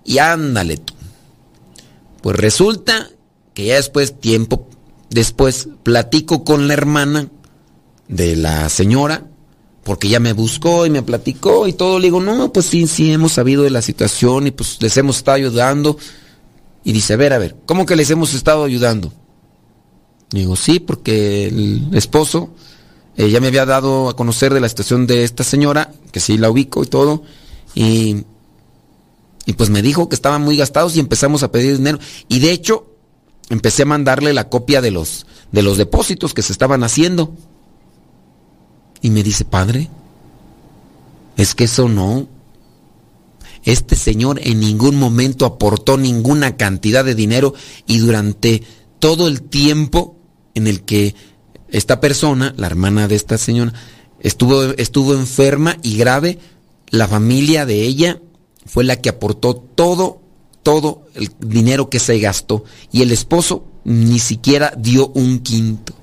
Y 0.05 0.19
ándale 0.19 0.77
tú. 0.77 0.93
Pues 2.21 2.37
resulta 2.37 3.09
que 3.53 3.65
ya 3.65 3.75
después, 3.75 4.19
tiempo 4.19 4.67
después, 5.09 5.67
platico 5.83 6.43
con 6.43 6.67
la 6.67 6.73
hermana 6.73 7.29
de 8.07 8.35
la 8.35 8.69
señora, 8.69 9.25
porque 9.83 10.09
ya 10.09 10.19
me 10.19 10.33
buscó 10.33 10.85
y 10.85 10.89
me 10.89 11.03
platicó 11.03 11.67
y 11.67 11.73
todo. 11.73 11.99
Le 11.99 12.07
digo, 12.07 12.21
no, 12.21 12.51
pues 12.53 12.67
sí, 12.67 12.87
sí, 12.87 13.11
hemos 13.11 13.33
sabido 13.33 13.63
de 13.63 13.69
la 13.69 13.81
situación 13.81 14.47
y 14.47 14.51
pues 14.51 14.77
les 14.81 14.95
hemos 14.97 15.17
estado 15.17 15.37
ayudando. 15.37 15.97
Y 16.83 16.91
dice, 16.91 17.13
a 17.13 17.17
ver, 17.17 17.33
a 17.33 17.37
ver, 17.37 17.55
¿cómo 17.65 17.85
que 17.85 17.95
les 17.95 18.09
hemos 18.09 18.33
estado 18.33 18.63
ayudando? 18.63 19.11
digo, 20.31 20.55
sí, 20.55 20.79
porque 20.79 21.45
el 21.47 21.89
esposo 21.93 22.49
ella 23.15 23.27
ya 23.27 23.41
me 23.41 23.47
había 23.47 23.65
dado 23.65 24.09
a 24.09 24.15
conocer 24.15 24.53
de 24.53 24.59
la 24.59 24.69
situación 24.69 25.05
de 25.05 25.23
esta 25.23 25.43
señora, 25.43 25.91
que 26.11 26.19
sí 26.19 26.37
la 26.37 26.49
ubico 26.49 26.83
y 26.83 26.87
todo, 26.87 27.23
y, 27.75 28.25
y 29.45 29.53
pues 29.53 29.69
me 29.69 29.81
dijo 29.81 30.09
que 30.09 30.15
estaban 30.15 30.41
muy 30.41 30.57
gastados 30.57 30.95
y 30.95 30.99
empezamos 30.99 31.43
a 31.43 31.51
pedir 31.51 31.77
dinero. 31.77 31.99
Y 32.27 32.39
de 32.39 32.51
hecho, 32.51 32.87
empecé 33.49 33.83
a 33.83 33.87
mandarle 33.87 34.33
la 34.33 34.49
copia 34.49 34.81
de 34.81 34.91
los, 34.91 35.25
de 35.51 35.61
los 35.61 35.77
depósitos 35.77 36.33
que 36.33 36.41
se 36.41 36.53
estaban 36.53 36.83
haciendo. 36.83 37.33
Y 39.01 39.09
me 39.09 39.21
dice, 39.21 39.45
padre, 39.45 39.89
es 41.37 41.55
que 41.55 41.65
eso 41.65 41.89
no. 41.89 42.27
Este 43.63 43.95
señor 43.95 44.39
en 44.43 44.59
ningún 44.59 44.97
momento 44.97 45.45
aportó 45.45 45.97
ninguna 45.97 46.57
cantidad 46.57 47.05
de 47.05 47.15
dinero 47.15 47.53
y 47.87 47.99
durante 47.99 48.63
todo 48.99 49.27
el 49.27 49.41
tiempo 49.41 50.17
en 50.53 50.67
el 50.67 50.83
que 50.83 51.15
esta 51.73 51.99
persona, 51.99 52.53
la 52.55 52.67
hermana 52.67 53.07
de 53.07 53.15
esta 53.15 53.37
señora, 53.39 53.73
estuvo, 54.19 54.63
estuvo 54.77 55.15
enferma 55.15 55.77
y 55.81 55.97
grave. 55.97 56.37
La 56.89 57.07
familia 57.07 57.65
de 57.65 57.81
ella 57.81 58.21
fue 58.67 58.83
la 58.83 59.01
que 59.01 59.09
aportó 59.09 59.55
todo, 59.55 60.21
todo 60.61 61.07
el 61.15 61.31
dinero 61.39 61.89
que 61.89 61.99
se 61.99 62.19
gastó. 62.19 62.63
Y 62.91 63.01
el 63.01 63.11
esposo 63.11 63.65
ni 63.83 64.19
siquiera 64.19 64.71
dio 64.77 65.07
un 65.09 65.39
quinto. 65.39 65.95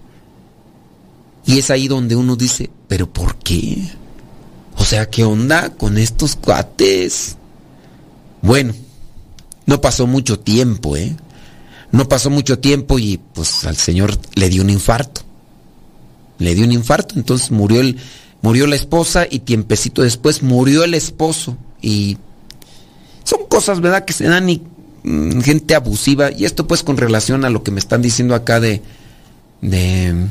Y 1.47 1.59
es 1.59 1.71
ahí 1.71 1.87
donde 1.87 2.17
uno 2.17 2.35
dice, 2.35 2.69
pero 2.89 3.09
¿por 3.09 3.37
qué? 3.37 3.79
O 4.77 4.85
sea, 4.85 5.09
¿qué 5.09 5.23
onda 5.23 5.71
con 5.77 5.99
estos 5.99 6.35
cuates? 6.35 7.37
Bueno, 8.43 8.75
no 9.67 9.81
pasó 9.81 10.09
mucho 10.09 10.41
tiempo, 10.41 10.97
¿eh? 10.97 11.15
No 11.93 12.09
pasó 12.09 12.29
mucho 12.29 12.59
tiempo 12.59 12.99
y 12.99 13.19
pues 13.19 13.65
al 13.67 13.77
señor 13.77 14.19
le 14.35 14.49
dio 14.49 14.63
un 14.63 14.71
infarto 14.71 15.30
le 16.41 16.55
dio 16.55 16.65
un 16.65 16.73
infarto, 16.73 17.15
entonces 17.17 17.51
murió 17.51 17.81
el, 17.81 17.99
murió 18.43 18.67
la 18.67 18.75
esposa 18.75 19.27
y 19.31 19.41
tiempecito 19.41 20.03
después 20.03 20.43
murió 20.43 20.83
el 20.85 20.95
esposo. 20.95 21.57
Y 21.83 22.17
son 23.25 23.47
cosas, 23.47 23.81
¿verdad?, 23.81 24.07
que 24.07 24.15
se 24.15 24.25
dan 24.25 24.49
y 24.49 24.63
mm, 25.05 25.43
gente 25.43 25.75
abusiva. 25.75 26.33
Y 26.33 26.47
esto 26.47 26.67
pues 26.67 26.83
con 26.83 26.97
relación 26.97 27.45
a 27.45 27.51
lo 27.51 27.63
que 27.63 27.71
me 27.71 27.79
están 27.79 28.03
diciendo 28.03 28.35
acá 28.35 28.59
de... 28.59 28.81
de 29.61 30.29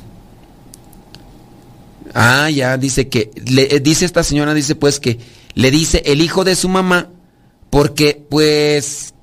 ah, 2.16 2.50
ya, 2.50 2.78
dice 2.78 3.08
que... 3.08 3.30
Le, 3.46 3.76
eh, 3.76 3.80
dice 3.80 4.06
esta 4.06 4.24
señora, 4.24 4.56
dice 4.56 4.74
pues 4.76 5.00
que 5.00 5.20
le 5.54 5.70
dice 5.70 6.02
el 6.06 6.22
hijo 6.22 6.44
de 6.44 6.56
su 6.56 6.70
mamá 6.70 7.10
porque 7.70 8.26
pues... 8.30 9.14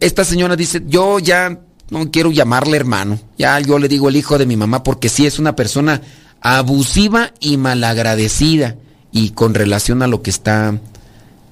Esta 0.00 0.24
señora 0.24 0.56
dice, 0.56 0.82
yo 0.86 1.20
ya 1.20 1.60
no 1.90 2.10
quiero 2.10 2.30
llamarle 2.32 2.76
hermano. 2.76 3.18
Ya 3.38 3.58
yo 3.60 3.78
le 3.78 3.88
digo 3.88 4.08
el 4.08 4.16
hijo 4.16 4.38
de 4.38 4.46
mi 4.46 4.56
mamá 4.56 4.82
porque 4.82 5.08
sí 5.08 5.26
es 5.26 5.38
una 5.38 5.56
persona 5.56 6.02
abusiva 6.40 7.32
y 7.40 7.56
malagradecida. 7.56 8.76
Y 9.12 9.30
con 9.30 9.54
relación 9.54 10.02
a 10.02 10.06
lo 10.06 10.22
que 10.22 10.30
está 10.30 10.78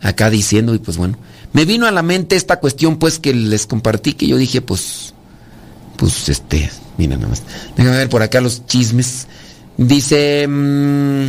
acá 0.02 0.28
diciendo, 0.28 0.74
y 0.74 0.78
pues 0.78 0.98
bueno, 0.98 1.16
me 1.52 1.64
vino 1.64 1.86
a 1.86 1.90
la 1.90 2.02
mente 2.02 2.36
esta 2.36 2.60
cuestión 2.60 2.98
pues 2.98 3.18
que 3.18 3.32
les 3.32 3.66
compartí, 3.66 4.12
que 4.14 4.26
yo 4.26 4.36
dije 4.36 4.60
pues, 4.60 5.14
pues 5.96 6.28
este, 6.28 6.70
mira 6.98 7.16
nada 7.16 7.28
más. 7.28 7.42
Déjame 7.76 7.96
ver 7.96 8.08
por 8.08 8.22
acá 8.22 8.40
los 8.40 8.66
chismes. 8.66 9.28
Dice, 9.76 10.46
mmm, 10.46 11.28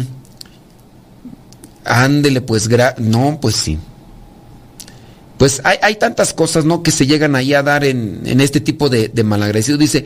ándele 1.86 2.42
pues, 2.42 2.70
no, 2.98 3.40
pues 3.42 3.56
sí. 3.56 3.80
Pues 5.38 5.62
hay, 5.64 5.96
tantas 5.96 6.34
cosas, 6.34 6.64
¿no? 6.64 6.82
Que 6.82 6.92
se 6.92 7.08
llegan 7.08 7.36
ahí 7.36 7.54
a 7.54 7.62
dar 7.62 7.84
en, 7.84 8.40
este 8.40 8.62
tipo 8.62 8.88
de, 8.90 9.10
de. 9.10 9.78
Dice, 9.78 10.06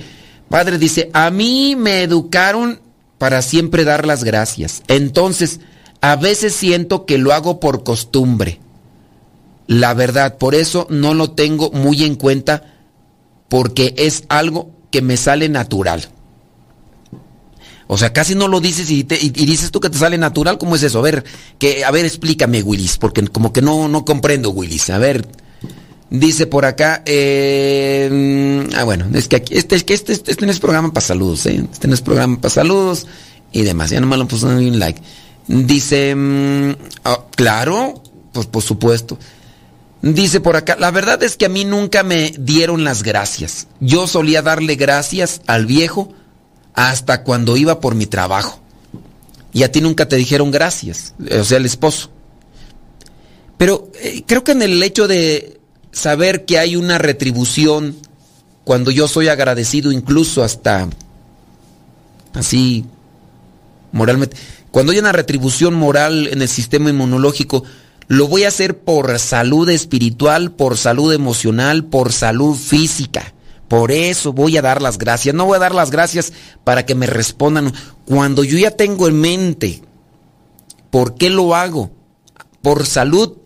padre, 0.49 0.77
dice, 0.79 1.09
a 1.13 1.29
mí 1.29 1.75
me 1.77 2.01
educaron 2.01 2.79
para 3.19 3.41
siempre 3.41 3.83
dar 3.83 4.07
las 4.07 4.23
gracias. 4.23 4.81
Entonces, 4.87 5.59
a 6.01 6.15
veces 6.15 6.55
siento 6.55 7.05
que 7.05 7.17
lo 7.17 7.33
hago 7.33 7.59
por 7.59 7.83
costumbre. 7.83 8.59
La 9.67 9.93
verdad, 9.93 10.37
por 10.37 10.55
eso 10.55 10.87
no 10.89 11.13
lo 11.13 11.31
tengo 11.31 11.69
muy 11.71 12.03
en 12.03 12.15
cuenta 12.15 12.73
porque 13.49 13.93
es 13.97 14.23
algo 14.29 14.71
que 14.89 15.03
me 15.03 15.15
sale 15.15 15.47
natural. 15.47 16.09
O 17.91 17.97
sea, 17.97 18.13
casi 18.13 18.35
no 18.35 18.47
lo 18.47 18.61
dices 18.61 18.91
y, 18.91 19.01
dices 19.01 19.71
tú 19.71 19.79
que 19.79 19.89
te 19.89 19.97
sale 19.97 20.15
natural. 20.19 20.59
¿Cómo 20.59 20.75
es 20.75 20.83
eso? 20.83 20.99
A 20.99 21.01
ver, 21.01 21.23
que, 21.57 21.83
a 21.83 21.89
ver, 21.89 22.05
explícame, 22.05 22.61
Willis, 22.61 22.99
porque 22.99 23.27
como 23.29 23.51
que 23.51 23.63
no, 23.63 23.87
no 23.87 24.05
comprendo, 24.05 24.51
Willis. 24.51 24.91
A 24.91 24.99
ver, 24.99 25.27
dice 26.11 26.45
por 26.45 26.65
acá, 26.65 27.01
eh, 27.07 28.67
ah, 28.75 28.83
bueno, 28.83 29.07
es 29.15 29.27
que 29.27 29.37
aquí, 29.37 29.55
este, 29.55 29.75
este, 29.75 29.93
este, 29.93 30.13
este 30.13 30.45
no 30.45 30.51
es 30.51 30.59
programa 30.59 30.93
para 30.93 31.03
saludos, 31.03 31.47
¿eh? 31.47 31.65
Este 31.73 31.87
no 31.87 31.95
es 31.95 32.01
programa 32.01 32.39
para 32.39 32.53
saludos 32.53 33.07
y 33.51 33.63
demás. 33.63 33.89
Ya 33.89 33.99
nomás 33.99 34.19
lo 34.19 34.27
puse 34.27 34.45
un 34.45 34.77
like. 34.77 35.01
Dice, 35.47 36.13
mm, 36.13 36.75
ah, 37.05 37.25
claro, 37.35 38.03
pues 38.33 38.45
por 38.45 38.61
supuesto. 38.61 39.17
Dice 40.03 40.41
por 40.41 40.57
acá, 40.57 40.77
la 40.79 40.91
verdad 40.91 41.23
es 41.23 41.37
que 41.37 41.47
a 41.47 41.49
mí 41.49 41.65
nunca 41.65 42.03
me 42.03 42.35
dieron 42.37 42.83
las 42.83 43.01
gracias. 43.01 43.65
Yo 43.79 44.05
solía 44.05 44.43
darle 44.43 44.75
gracias 44.75 45.41
al 45.47 45.65
viejo 45.65 46.13
hasta 46.87 47.23
cuando 47.23 47.57
iba 47.57 47.81
por 47.81 47.93
mi 47.93 48.05
trabajo. 48.05 48.61
Y 49.51 49.63
a 49.63 49.71
ti 49.71 49.81
nunca 49.81 50.07
te 50.07 50.15
dijeron 50.15 50.49
gracias, 50.49 51.13
o 51.37 51.43
sea, 51.43 51.57
el 51.57 51.65
esposo. 51.65 52.09
Pero 53.57 53.91
eh, 54.01 54.23
creo 54.25 54.45
que 54.45 54.53
en 54.53 54.61
el 54.61 54.81
hecho 54.81 55.07
de 55.07 55.59
saber 55.91 56.45
que 56.45 56.57
hay 56.57 56.77
una 56.77 56.97
retribución 56.97 57.97
cuando 58.63 58.91
yo 58.91 59.07
soy 59.07 59.27
agradecido 59.27 59.91
incluso 59.91 60.43
hasta 60.43 60.87
así 62.33 62.85
moralmente, 63.91 64.37
cuando 64.71 64.93
hay 64.93 64.99
una 64.99 65.11
retribución 65.11 65.73
moral 65.73 66.27
en 66.27 66.41
el 66.41 66.47
sistema 66.47 66.91
inmunológico, 66.91 67.63
lo 68.07 68.27
voy 68.27 68.45
a 68.45 68.49
hacer 68.49 68.77
por 68.77 69.19
salud 69.19 69.67
espiritual, 69.69 70.51
por 70.51 70.77
salud 70.77 71.11
emocional, 71.11 71.83
por 71.83 72.13
salud 72.13 72.55
física. 72.55 73.33
Por 73.69 73.91
eso 73.91 74.33
voy 74.33 74.57
a 74.57 74.61
dar 74.61 74.81
las 74.81 74.97
gracias. 74.97 75.33
No 75.33 75.45
voy 75.45 75.55
a 75.55 75.59
dar 75.59 75.75
las 75.75 75.91
gracias 75.91 76.33
para 76.65 76.85
que 76.85 76.95
me 76.95 77.05
respondan. 77.05 77.71
Cuando 78.05 78.43
yo 78.43 78.57
ya 78.57 78.71
tengo 78.71 79.07
en 79.07 79.21
mente 79.21 79.81
por 80.89 81.15
qué 81.15 81.29
lo 81.29 81.55
hago, 81.55 81.91
por 82.61 82.85
salud 82.85 83.37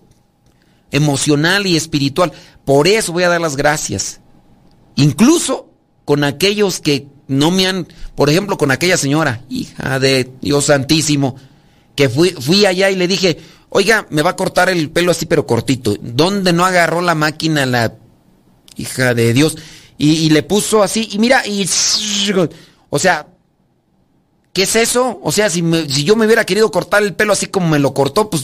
emocional 0.91 1.67
y 1.67 1.75
espiritual, 1.75 2.31
por 2.65 2.87
eso 2.87 3.11
voy 3.11 3.23
a 3.23 3.29
dar 3.29 3.41
las 3.41 3.57
gracias. 3.57 4.21
Incluso 4.95 5.69
con 6.05 6.23
aquellos 6.23 6.79
que 6.79 7.07
no 7.27 7.51
me 7.51 7.67
han, 7.67 7.87
por 8.15 8.29
ejemplo, 8.29 8.57
con 8.57 8.71
aquella 8.71 8.95
señora, 8.95 9.43
hija 9.49 9.99
de 9.99 10.31
Dios 10.41 10.65
Santísimo, 10.65 11.35
que 11.95 12.07
fui, 12.07 12.29
fui 12.29 12.65
allá 12.65 12.89
y 12.89 12.95
le 12.95 13.07
dije, 13.07 13.39
oiga, 13.69 14.07
me 14.09 14.21
va 14.21 14.31
a 14.31 14.35
cortar 14.37 14.69
el 14.69 14.89
pelo 14.89 15.11
así 15.11 15.25
pero 15.25 15.45
cortito. 15.45 15.95
¿Dónde 15.99 16.53
no 16.53 16.63
agarró 16.63 17.01
la 17.01 17.15
máquina 17.15 17.65
la 17.65 17.95
hija 18.77 19.13
de 19.13 19.33
Dios? 19.33 19.57
Y, 19.97 20.29
le 20.31 20.43
puso 20.43 20.83
así, 20.83 21.07
y 21.11 21.19
mira, 21.19 21.45
y... 21.45 21.69
O 22.89 22.99
sea, 22.99 23.27
¿qué 24.51 24.63
es 24.63 24.75
eso? 24.75 25.19
O 25.23 25.31
sea, 25.31 25.49
si, 25.49 25.63
si 25.87 26.03
yo 26.03 26.15
me 26.15 26.25
hubiera 26.25 26.45
querido 26.45 26.69
cortar 26.71 27.03
el 27.03 27.15
pelo 27.15 27.33
así 27.33 27.47
como 27.47 27.69
me 27.69 27.79
lo 27.79 27.93
cortó, 27.93 28.29
pues 28.29 28.43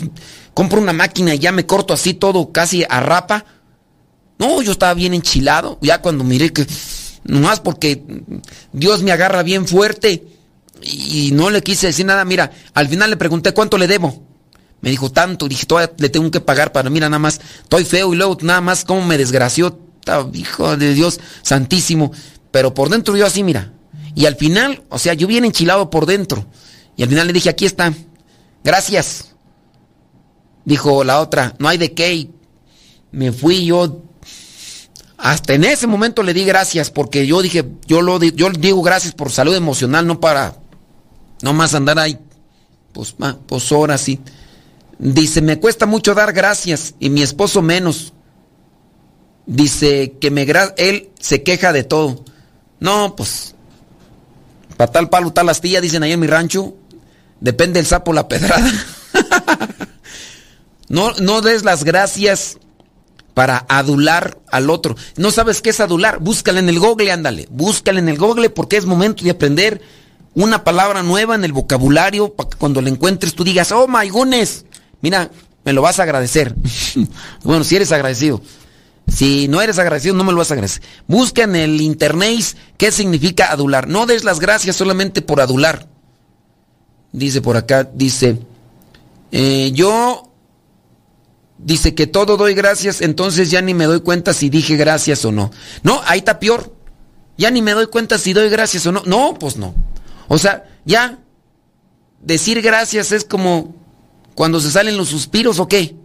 compro 0.53 0.79
una 0.79 0.93
máquina 0.93 1.35
y 1.35 1.39
ya 1.39 1.51
me 1.51 1.65
corto 1.65 1.93
así 1.93 2.13
todo 2.13 2.51
casi 2.51 2.85
a 2.87 2.99
rapa. 3.01 3.45
No, 4.37 4.61
yo 4.61 4.71
estaba 4.71 4.93
bien 4.93 5.13
enchilado. 5.13 5.77
Ya 5.81 6.01
cuando 6.01 6.23
miré 6.23 6.53
que... 6.53 6.65
Nomás 7.25 7.59
porque 7.59 8.03
Dios 8.71 9.03
me 9.03 9.11
agarra 9.11 9.43
bien 9.43 9.67
fuerte 9.67 10.25
y 10.81 11.31
no 11.33 11.49
le 11.49 11.61
quise 11.61 11.87
decir 11.87 12.05
nada. 12.05 12.23
Mira, 12.25 12.51
al 12.73 12.87
final 12.87 13.09
le 13.09 13.17
pregunté 13.17 13.53
cuánto 13.53 13.77
le 13.77 13.87
debo. 13.87 14.23
Me 14.81 14.89
dijo 14.89 15.11
tanto, 15.11 15.47
dije, 15.47 15.65
todavía 15.65 15.93
le 15.97 16.09
tengo 16.09 16.31
que 16.31 16.39
pagar 16.39 16.71
para, 16.71 16.89
mira, 16.89 17.09
nada 17.09 17.19
más, 17.19 17.41
estoy 17.63 17.83
feo 17.83 18.13
y 18.13 18.17
luego 18.17 18.37
nada 18.41 18.61
más 18.61 18.85
cómo 18.85 19.05
me 19.05 19.17
desgració 19.17 19.77
hijo 20.33 20.77
de 20.77 20.93
Dios 20.93 21.19
santísimo. 21.41 22.11
Pero 22.51 22.73
por 22.73 22.89
dentro 22.89 23.15
yo 23.15 23.25
así, 23.25 23.43
mira. 23.43 23.73
Y 24.15 24.25
al 24.25 24.35
final, 24.35 24.83
o 24.89 24.97
sea, 24.99 25.13
yo 25.13 25.27
bien 25.27 25.45
enchilado 25.45 25.89
por 25.89 26.05
dentro. 26.05 26.45
Y 26.95 27.03
al 27.03 27.09
final 27.09 27.27
le 27.27 27.33
dije, 27.33 27.49
aquí 27.49 27.65
está. 27.65 27.93
Gracias. 28.63 29.35
Dijo 30.65 31.03
la 31.03 31.19
otra, 31.19 31.55
no 31.59 31.67
hay 31.67 31.77
de 31.77 31.93
qué. 31.93 32.29
me 33.11 33.31
fui 33.31 33.65
yo. 33.65 34.03
Hasta 35.17 35.53
en 35.53 35.65
ese 35.65 35.87
momento 35.87 36.23
le 36.23 36.33
di 36.33 36.45
gracias 36.45 36.91
porque 36.91 37.27
yo 37.27 37.41
dije, 37.41 37.65
yo 37.87 38.01
lo 38.01 38.23
yo 38.23 38.49
digo 38.51 38.81
gracias 38.81 39.13
por 39.13 39.31
salud 39.31 39.53
emocional, 39.53 40.07
no 40.07 40.21
para 40.21 40.55
no 41.41 41.51
más 41.51 41.73
andar 41.73 41.99
ahí 41.99 42.17
pues, 42.93 43.15
pues 43.47 43.71
horas 43.71 44.01
sí. 44.01 44.19
Dice, 44.97 45.41
me 45.41 45.59
cuesta 45.59 45.85
mucho 45.85 46.13
dar 46.13 46.33
gracias 46.33 46.95
y 46.99 47.09
mi 47.09 47.21
esposo 47.21 47.61
menos. 47.61 48.13
Dice 49.45 50.15
que 50.19 50.31
me 50.31 50.47
él 50.77 51.09
se 51.19 51.43
queja 51.43 51.73
de 51.73 51.83
todo. 51.83 52.23
No, 52.79 53.15
pues, 53.15 53.55
para 54.77 54.91
tal 54.91 55.09
palo, 55.09 55.31
tal 55.31 55.49
astilla, 55.49 55.81
dicen 55.81 56.03
ahí 56.03 56.11
en 56.11 56.19
mi 56.19 56.27
rancho. 56.27 56.75
Depende 57.39 57.79
el 57.79 57.85
sapo 57.85 58.13
la 58.13 58.27
pedrada. 58.27 58.71
no, 60.89 61.11
no 61.13 61.41
des 61.41 61.63
las 61.63 61.83
gracias 61.83 62.57
para 63.33 63.65
adular 63.69 64.37
al 64.51 64.69
otro. 64.69 64.95
¿No 65.15 65.31
sabes 65.31 65.61
qué 65.61 65.69
es 65.69 65.79
adular? 65.79 66.19
Búscala 66.19 66.59
en 66.59 66.69
el 66.69 66.79
google, 66.79 67.11
ándale. 67.11 67.47
Búscala 67.49 67.99
en 67.99 68.09
el 68.09 68.17
google 68.17 68.49
porque 68.49 68.77
es 68.77 68.85
momento 68.85 69.23
de 69.23 69.31
aprender 69.31 69.81
una 70.33 70.63
palabra 70.63 71.03
nueva 71.03 71.35
en 71.35 71.43
el 71.43 71.53
vocabulario 71.53 72.33
para 72.33 72.49
que 72.49 72.57
cuando 72.57 72.81
la 72.81 72.89
encuentres 72.89 73.33
tú 73.35 73.43
digas, 73.43 73.71
oh 73.71 73.87
my 73.87 74.09
goodness, 74.09 74.65
mira, 75.01 75.31
me 75.63 75.73
lo 75.73 75.81
vas 75.81 75.99
a 75.99 76.03
agradecer. 76.03 76.55
bueno, 77.43 77.63
si 77.63 77.75
eres 77.75 77.91
agradecido. 77.91 78.41
Si 79.11 79.47
no 79.47 79.61
eres 79.61 79.79
agradecido, 79.79 80.15
no 80.15 80.23
me 80.23 80.31
lo 80.31 80.37
vas 80.37 80.51
a 80.51 80.53
agradecer. 80.53 80.83
Busca 81.07 81.43
en 81.43 81.55
el 81.55 81.81
internet 81.81 82.55
qué 82.77 82.91
significa 82.91 83.51
adular. 83.51 83.87
No 83.87 84.05
des 84.05 84.23
las 84.23 84.39
gracias 84.39 84.75
solamente 84.75 85.21
por 85.21 85.41
adular. 85.41 85.87
Dice 87.11 87.41
por 87.41 87.57
acá, 87.57 87.89
dice, 87.91 88.39
eh, 89.31 89.71
yo, 89.73 90.31
dice 91.57 91.95
que 91.95 92.05
todo 92.05 92.37
doy 92.37 92.53
gracias, 92.53 93.01
entonces 93.01 93.49
ya 93.49 93.61
ni 93.61 93.73
me 93.73 93.85
doy 93.85 94.01
cuenta 94.01 94.33
si 94.33 94.49
dije 94.49 94.75
gracias 94.75 95.25
o 95.25 95.31
no. 95.31 95.51
No, 95.81 96.01
ahí 96.05 96.19
está 96.19 96.39
peor. 96.39 96.75
Ya 97.37 97.49
ni 97.49 97.61
me 97.61 97.71
doy 97.71 97.87
cuenta 97.87 98.19
si 98.19 98.33
doy 98.33 98.49
gracias 98.49 98.85
o 98.85 98.91
no. 98.91 99.01
No, 99.05 99.33
pues 99.39 99.57
no. 99.57 99.73
O 100.27 100.37
sea, 100.37 100.65
ya 100.85 101.19
decir 102.21 102.61
gracias 102.61 103.11
es 103.11 103.23
como 103.23 103.75
cuando 104.35 104.59
se 104.59 104.69
salen 104.71 104.97
los 104.97 105.09
suspiros 105.09 105.59
o 105.59 105.67
qué. 105.67 105.95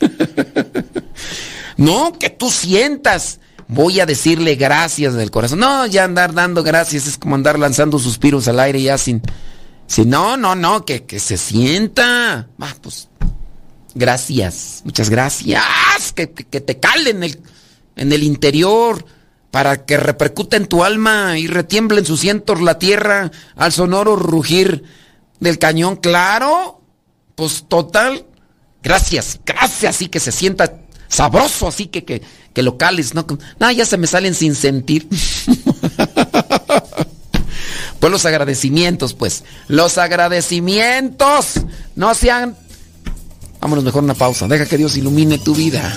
No, 1.76 2.12
que 2.18 2.30
tú 2.30 2.50
sientas. 2.50 3.40
Voy 3.66 4.00
a 4.00 4.06
decirle 4.06 4.56
gracias 4.56 5.14
del 5.14 5.30
corazón. 5.30 5.60
No, 5.60 5.86
ya 5.86 6.04
andar 6.04 6.34
dando 6.34 6.62
gracias 6.62 7.06
es 7.06 7.18
como 7.18 7.34
andar 7.34 7.58
lanzando 7.58 7.98
suspiros 7.98 8.46
al 8.48 8.60
aire 8.60 8.82
ya 8.82 8.98
sin... 8.98 9.22
sin 9.86 10.10
no, 10.10 10.36
no, 10.36 10.54
no, 10.54 10.84
que, 10.84 11.04
que 11.04 11.18
se 11.18 11.36
sienta. 11.36 12.48
Ah, 12.60 12.74
pues, 12.82 13.08
gracias, 13.94 14.82
muchas 14.84 15.08
gracias. 15.08 15.62
Que, 16.14 16.30
que, 16.30 16.60
te 16.60 16.78
cale 16.78 17.10
en 17.10 17.24
el, 17.24 17.40
en 17.96 18.12
el 18.12 18.22
interior 18.22 19.04
para 19.50 19.86
que 19.86 19.96
repercute 19.96 20.56
en 20.56 20.66
tu 20.66 20.84
alma 20.84 21.38
y 21.38 21.46
retiemble 21.46 22.00
en 22.00 22.06
sus 22.06 22.20
cientos 22.20 22.60
la 22.60 22.78
tierra 22.78 23.30
al 23.56 23.72
sonoro 23.72 24.16
rugir 24.16 24.84
del 25.40 25.58
cañón, 25.58 25.96
claro. 25.96 26.82
Pues 27.34 27.64
total. 27.66 28.26
Gracias, 28.82 29.40
gracias, 29.46 29.96
así 29.96 30.08
que 30.08 30.20
se 30.20 30.30
sienta 30.30 30.83
sabroso, 31.14 31.68
así 31.68 31.86
que, 31.86 32.04
que, 32.04 32.22
que 32.52 32.62
locales, 32.62 33.14
¿no? 33.14 33.24
No, 33.58 33.70
ya 33.70 33.86
se 33.86 33.96
me 33.96 34.06
salen 34.06 34.34
sin 34.34 34.54
sentir. 34.54 35.08
pues 38.00 38.12
los 38.12 38.26
agradecimientos, 38.26 39.14
pues. 39.14 39.44
Los 39.68 39.96
agradecimientos. 39.98 41.60
No 41.94 42.14
sean. 42.14 42.56
Vámonos 43.60 43.84
mejor 43.84 44.02
una 44.02 44.14
pausa. 44.14 44.48
Deja 44.48 44.66
que 44.66 44.76
Dios 44.76 44.96
ilumine 44.96 45.38
tu 45.38 45.54
vida. 45.54 45.96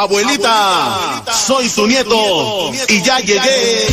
Abuelita, 0.00 1.22
soy 1.30 1.68
su 1.68 1.86
nieto 1.86 2.72
y 2.88 3.02
ya 3.02 3.18
llegué. 3.20 3.86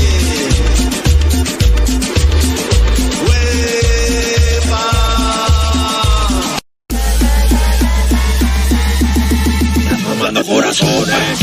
Tomando 10.02 10.46
corazones. 10.46 11.40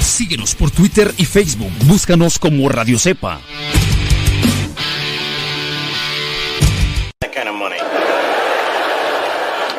Síguenos 0.00 0.54
por 0.54 0.70
Twitter 0.70 1.12
y 1.18 1.26
Facebook. 1.26 1.70
Búscanos 1.84 2.38
como 2.38 2.70
Radio 2.70 2.98
Cepa. 2.98 3.38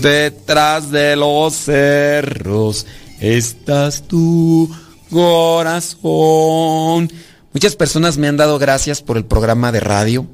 Detrás 0.00 0.90
de 0.90 1.16
los 1.16 1.54
cerros 1.54 2.86
estás 3.20 4.02
tu 4.02 4.70
corazón. 5.10 7.12
Muchas 7.52 7.76
personas 7.76 8.16
me 8.16 8.28
han 8.28 8.38
dado 8.38 8.58
gracias 8.58 9.02
por 9.02 9.18
el 9.18 9.26
programa 9.26 9.70
de 9.70 9.80
radio 9.80 10.26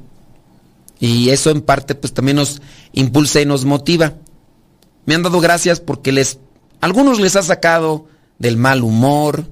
y 1.01 1.31
eso 1.31 1.51
en 1.51 1.61
parte 1.61 1.97
pues 1.97 2.13
también 2.13 2.37
nos 2.37 2.63
impulsa 2.93 3.41
y 3.41 3.47
nos 3.47 3.65
motiva. 3.65 4.15
Me 5.07 5.17
han 5.17 5.23
dado 5.23 5.41
gracias 5.41 5.81
porque 5.81 6.13
les 6.13 6.39
algunos 6.81 7.19
les 7.19 7.35
ha 7.35 7.43
sacado 7.43 8.07
del 8.39 8.57
mal 8.57 8.85
humor, 8.85 9.47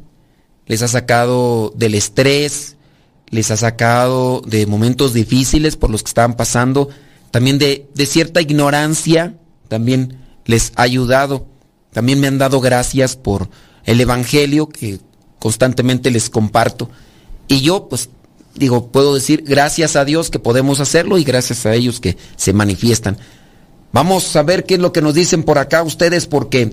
les 0.66 0.82
ha 0.82 0.88
sacado 0.88 1.72
del 1.74 1.96
estrés, 1.96 2.76
les 3.30 3.50
ha 3.50 3.56
sacado 3.56 4.42
de 4.46 4.66
momentos 4.66 5.12
difíciles 5.12 5.76
por 5.76 5.90
los 5.90 6.02
que 6.02 6.08
estaban 6.08 6.36
pasando 6.36 6.88
también 7.30 7.58
de, 7.58 7.88
de, 7.94 8.06
cierta 8.06 8.40
ignorancia, 8.40 9.36
también 9.68 10.18
les 10.44 10.72
ha 10.76 10.82
ayudado. 10.82 11.46
También 11.92 12.20
me 12.20 12.26
han 12.26 12.38
dado 12.38 12.60
gracias 12.60 13.16
por 13.16 13.48
el 13.84 14.00
Evangelio 14.00 14.68
que 14.68 15.00
constantemente 15.38 16.10
les 16.10 16.30
comparto. 16.30 16.90
Y 17.48 17.60
yo, 17.60 17.88
pues, 17.88 18.10
digo, 18.54 18.88
puedo 18.88 19.14
decir 19.14 19.44
gracias 19.46 19.96
a 19.96 20.04
Dios 20.04 20.30
que 20.30 20.38
podemos 20.38 20.80
hacerlo 20.80 21.18
y 21.18 21.24
gracias 21.24 21.66
a 21.66 21.74
ellos 21.74 22.00
que 22.00 22.16
se 22.36 22.52
manifiestan. 22.52 23.18
Vamos 23.92 24.34
a 24.36 24.42
ver 24.42 24.64
qué 24.64 24.74
es 24.74 24.80
lo 24.80 24.92
que 24.92 25.00
nos 25.00 25.14
dicen 25.14 25.42
por 25.42 25.58
acá 25.58 25.82
ustedes 25.82 26.26
porque 26.26 26.72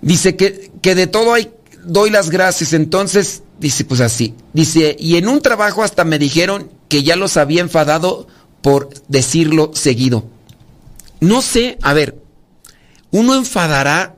dice 0.00 0.36
que, 0.36 0.70
que 0.80 0.94
de 0.94 1.06
todo 1.06 1.34
hay, 1.34 1.50
doy 1.84 2.10
las 2.10 2.30
gracias. 2.30 2.72
Entonces, 2.72 3.42
dice 3.58 3.84
pues 3.84 4.00
así, 4.00 4.34
dice, 4.52 4.96
y 4.98 5.16
en 5.16 5.28
un 5.28 5.40
trabajo 5.40 5.82
hasta 5.82 6.04
me 6.04 6.18
dijeron 6.18 6.70
que 6.88 7.02
ya 7.02 7.16
los 7.16 7.36
había 7.36 7.62
enfadado 7.62 8.28
por 8.62 8.90
decirlo 9.08 9.70
seguido. 9.74 10.24
No 11.20 11.42
sé, 11.42 11.78
a 11.82 11.92
ver, 11.92 12.20
uno 13.10 13.34
enfadará. 13.34 14.16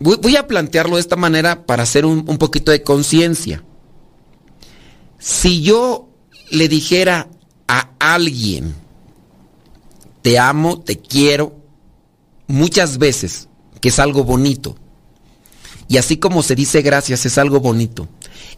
Voy, 0.00 0.36
a 0.36 0.46
plantearlo 0.46 0.94
de 0.94 1.00
esta 1.00 1.16
manera 1.16 1.66
para 1.66 1.82
hacer 1.82 2.06
un, 2.06 2.24
poquito 2.38 2.70
de 2.70 2.82
conciencia. 2.82 3.64
Si 5.18 5.62
yo 5.62 6.08
le 6.50 6.68
dijera 6.68 7.28
a 7.66 7.90
alguien, 7.98 8.74
te 10.22 10.38
amo, 10.38 10.80
te 10.80 10.98
quiero, 10.98 11.56
muchas 12.46 12.98
veces, 12.98 13.48
que 13.80 13.88
es 13.88 13.98
algo 13.98 14.22
bonito, 14.22 14.76
y 15.88 15.96
así 15.96 16.18
como 16.18 16.44
se 16.44 16.54
dice 16.54 16.82
gracias, 16.82 17.26
es 17.26 17.36
algo 17.36 17.58
bonito, 17.58 18.08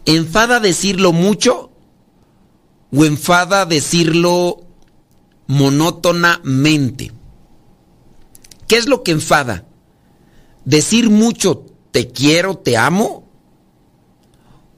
enfada 0.05 0.59
decirlo 0.59 1.11
mucho 1.11 1.70
o 2.93 3.05
enfada 3.05 3.65
decirlo 3.65 4.63
monótonamente. 5.47 7.11
¿Qué 8.67 8.77
es 8.77 8.87
lo 8.87 9.03
que 9.03 9.11
enfada? 9.11 9.65
¿Decir 10.65 11.09
mucho 11.09 11.65
te 11.91 12.07
quiero, 12.07 12.57
te 12.57 12.77
amo? 12.77 13.29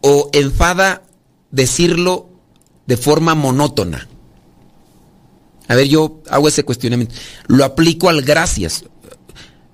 ¿O 0.02 0.30
enfada 0.34 1.04
decirlo 1.52 2.30
de 2.86 2.98
forma 2.98 3.36
monótona? 3.36 4.08
A 5.68 5.76
ver, 5.76 5.88
yo 5.88 6.22
hago 6.30 6.48
ese 6.48 6.64
cuestionamiento. 6.66 7.16
Lo 7.48 7.64
aplico 7.66 8.10
al 8.10 8.22
gracias. 8.22 8.86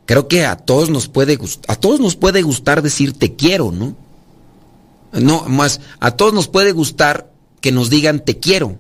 Creo 0.06 0.28
que 0.28 0.46
a 0.46 0.56
todos 0.56 0.90
nos 0.90 1.08
puede 1.08 1.38
a 1.68 1.76
todos 1.76 2.00
nos 2.00 2.16
puede 2.16 2.42
gustar 2.42 2.82
decir 2.82 3.14
te 3.14 3.36
quiero, 3.36 3.72
¿no? 3.72 3.96
No, 5.12 5.44
más 5.46 5.82
a 6.00 6.12
todos 6.12 6.34
nos 6.34 6.48
puede 6.48 6.72
gustar 6.72 7.32
que 7.62 7.72
nos 7.72 7.90
digan 7.90 8.24
te 8.24 8.40
quiero. 8.40 8.78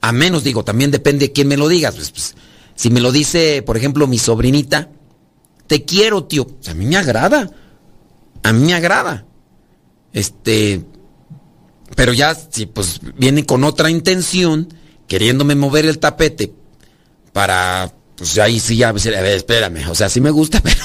A 0.00 0.12
menos, 0.12 0.44
digo, 0.44 0.64
también 0.64 0.90
depende 0.90 1.26
de 1.26 1.32
quién 1.32 1.48
me 1.48 1.56
lo 1.56 1.68
digas. 1.68 1.94
Pues, 1.94 2.10
pues, 2.10 2.34
si 2.74 2.90
me 2.90 3.00
lo 3.00 3.12
dice, 3.12 3.62
por 3.62 3.76
ejemplo, 3.76 4.06
mi 4.06 4.18
sobrinita, 4.18 4.88
te 5.66 5.84
quiero, 5.84 6.24
tío. 6.24 6.46
a 6.66 6.74
mí 6.74 6.86
me 6.86 6.96
agrada. 6.96 7.50
A 8.42 8.52
mí 8.52 8.66
me 8.66 8.74
agrada. 8.74 9.26
Este. 10.12 10.84
Pero 11.94 12.12
ya, 12.12 12.34
si 12.34 12.66
pues 12.66 13.00
viene 13.16 13.44
con 13.44 13.64
otra 13.64 13.90
intención, 13.90 14.72
queriéndome 15.06 15.54
mover 15.54 15.86
el 15.86 15.98
tapete 15.98 16.52
para. 17.32 17.92
Pues 18.16 18.38
ahí 18.38 18.60
sí, 18.60 18.76
ya, 18.76 18.88
a 18.88 18.92
ver, 18.92 19.26
espérame. 19.26 19.88
O 19.88 19.94
sea, 19.94 20.08
sí 20.08 20.20
me 20.20 20.30
gusta, 20.30 20.60
pero. 20.62 20.80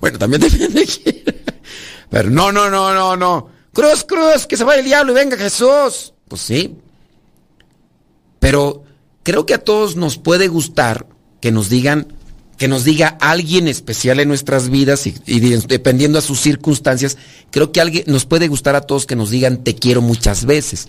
bueno, 0.00 0.18
también 0.18 0.42
depende 0.42 0.80
de 0.80 0.86
quién. 0.86 1.22
Pero 2.08 2.30
no, 2.30 2.52
no, 2.52 2.70
no, 2.70 2.94
no, 2.94 3.16
no. 3.16 3.55
Cruz, 3.76 4.04
cruz, 4.04 4.46
que 4.46 4.56
se 4.56 4.64
vaya 4.64 4.78
el 4.80 4.86
diablo 4.86 5.12
y 5.12 5.16
venga 5.16 5.36
Jesús. 5.36 6.14
Pues 6.28 6.40
sí. 6.40 6.76
Pero 8.38 8.84
creo 9.22 9.44
que 9.44 9.52
a 9.52 9.62
todos 9.62 9.96
nos 9.96 10.16
puede 10.16 10.48
gustar 10.48 11.06
que 11.42 11.52
nos 11.52 11.68
digan 11.68 12.14
que 12.56 12.68
nos 12.68 12.84
diga 12.84 13.18
alguien 13.20 13.68
especial 13.68 14.18
en 14.18 14.28
nuestras 14.28 14.70
vidas 14.70 15.06
y, 15.06 15.12
dependiendo 15.68 16.18
a 16.18 16.22
sus 16.22 16.40
circunstancias, 16.40 17.18
creo 17.50 17.70
que 17.70 17.82
alguien 17.82 18.04
nos 18.06 18.24
puede 18.24 18.48
gustar 18.48 18.76
a 18.76 18.80
todos 18.80 19.04
que 19.04 19.14
nos 19.14 19.28
digan 19.28 19.62
te 19.62 19.74
quiero 19.74 20.00
muchas 20.00 20.46
veces. 20.46 20.88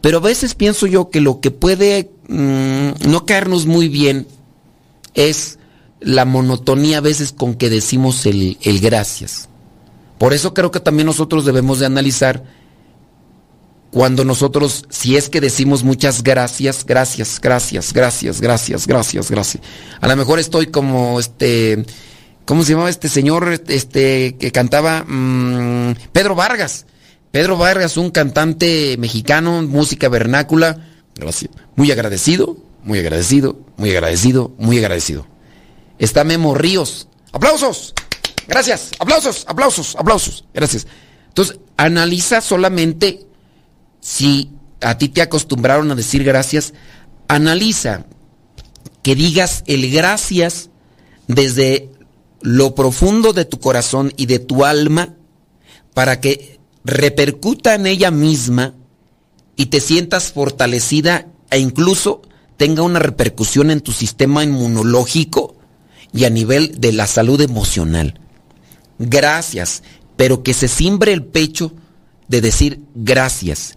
Pero 0.00 0.18
a 0.18 0.20
veces 0.20 0.54
pienso 0.54 0.86
yo 0.86 1.10
que 1.10 1.20
lo 1.20 1.40
que 1.40 1.50
puede 1.50 2.08
mm, 2.28 3.08
no 3.08 3.26
caernos 3.26 3.66
muy 3.66 3.88
bien 3.88 4.28
es 5.14 5.58
la 5.98 6.24
monotonía 6.24 6.98
a 6.98 7.00
veces 7.00 7.32
con 7.32 7.56
que 7.56 7.68
decimos 7.68 8.26
el, 8.26 8.58
el 8.62 8.78
gracias. 8.78 9.48
Por 10.18 10.32
eso 10.34 10.54
creo 10.54 10.70
que 10.70 10.80
también 10.80 11.06
nosotros 11.06 11.44
debemos 11.44 11.78
de 11.78 11.86
analizar 11.86 12.44
cuando 13.90 14.24
nosotros, 14.24 14.84
si 14.90 15.16
es 15.16 15.28
que 15.28 15.40
decimos 15.40 15.82
muchas 15.82 16.22
gracias, 16.22 16.84
gracias, 16.84 17.40
gracias, 17.40 17.92
gracias, 17.92 18.40
gracias, 18.40 18.86
gracias, 18.86 19.30
gracias. 19.30 19.62
A 20.00 20.08
lo 20.08 20.16
mejor 20.16 20.38
estoy 20.38 20.66
como 20.66 21.18
este, 21.18 21.86
¿cómo 22.44 22.64
se 22.64 22.72
llamaba 22.72 22.90
este 22.90 23.08
señor 23.08 23.62
este 23.68 24.36
que 24.36 24.52
cantaba? 24.52 25.04
Mm, 25.06 25.94
Pedro 26.12 26.34
Vargas. 26.34 26.86
Pedro 27.30 27.56
Vargas, 27.56 27.96
un 27.96 28.10
cantante 28.10 28.96
mexicano, 28.98 29.62
música 29.62 30.08
vernácula. 30.08 30.86
Gracias. 31.14 31.50
Muy 31.76 31.90
agradecido, 31.90 32.56
muy 32.84 32.98
agradecido, 32.98 33.58
muy 33.76 33.90
agradecido, 33.90 34.52
muy 34.58 34.78
agradecido. 34.78 35.26
Está 35.98 36.24
Memo 36.24 36.54
Ríos. 36.54 37.08
¡Aplausos! 37.32 37.94
Gracias. 38.48 38.90
Aplausos, 38.98 39.44
aplausos, 39.46 39.94
aplausos. 39.96 40.44
Gracias. 40.52 40.86
Entonces, 41.28 41.58
analiza 41.76 42.40
solamente 42.40 43.26
si 44.00 44.50
a 44.80 44.96
ti 44.98 45.08
te 45.08 45.22
acostumbraron 45.22 45.90
a 45.90 45.94
decir 45.94 46.24
gracias, 46.24 46.72
analiza 47.28 48.06
que 49.02 49.14
digas 49.14 49.62
el 49.66 49.90
gracias 49.90 50.70
desde 51.26 51.90
lo 52.40 52.74
profundo 52.74 53.32
de 53.32 53.44
tu 53.44 53.60
corazón 53.60 54.12
y 54.16 54.26
de 54.26 54.38
tu 54.38 54.64
alma 54.64 55.14
para 55.94 56.20
que 56.20 56.58
repercuta 56.84 57.74
en 57.74 57.86
ella 57.86 58.10
misma 58.10 58.74
y 59.56 59.66
te 59.66 59.80
sientas 59.80 60.32
fortalecida 60.32 61.26
e 61.50 61.58
incluso 61.58 62.22
tenga 62.56 62.82
una 62.82 62.98
repercusión 62.98 63.70
en 63.70 63.80
tu 63.80 63.92
sistema 63.92 64.42
inmunológico 64.42 65.56
y 66.12 66.24
a 66.24 66.30
nivel 66.30 66.80
de 66.80 66.92
la 66.92 67.06
salud 67.06 67.40
emocional. 67.40 68.18
Gracias, 68.98 69.82
pero 70.16 70.42
que 70.42 70.54
se 70.54 70.68
simbre 70.68 71.12
el 71.12 71.24
pecho 71.24 71.72
de 72.28 72.40
decir 72.40 72.80
gracias. 72.94 73.76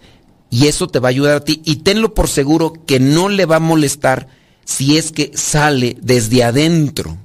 Y 0.49 0.67
eso 0.67 0.87
te 0.87 0.99
va 0.99 1.07
a 1.07 1.11
ayudar 1.11 1.37
a 1.37 1.43
ti. 1.43 1.61
Y 1.63 1.77
tenlo 1.77 2.13
por 2.13 2.27
seguro 2.27 2.73
que 2.85 2.99
no 2.99 3.29
le 3.29 3.45
va 3.45 3.57
a 3.57 3.59
molestar 3.59 4.27
si 4.65 4.97
es 4.97 5.11
que 5.11 5.31
sale 5.33 5.97
desde 6.01 6.43
adentro. 6.43 7.17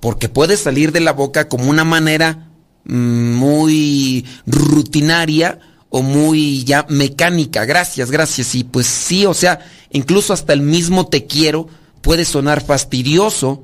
Porque 0.00 0.28
puede 0.28 0.56
salir 0.56 0.92
de 0.92 1.00
la 1.00 1.12
boca 1.12 1.48
como 1.48 1.70
una 1.70 1.84
manera 1.84 2.48
mm, 2.84 3.34
muy 3.34 4.24
rutinaria 4.46 5.58
o 5.90 6.02
muy 6.02 6.64
ya 6.64 6.86
mecánica. 6.88 7.64
Gracias, 7.64 8.10
gracias. 8.10 8.54
Y 8.54 8.64
pues 8.64 8.86
sí, 8.86 9.26
o 9.26 9.34
sea, 9.34 9.60
incluso 9.90 10.32
hasta 10.32 10.52
el 10.52 10.62
mismo 10.62 11.06
te 11.06 11.26
quiero 11.26 11.68
puede 12.00 12.24
sonar 12.24 12.62
fastidioso 12.62 13.62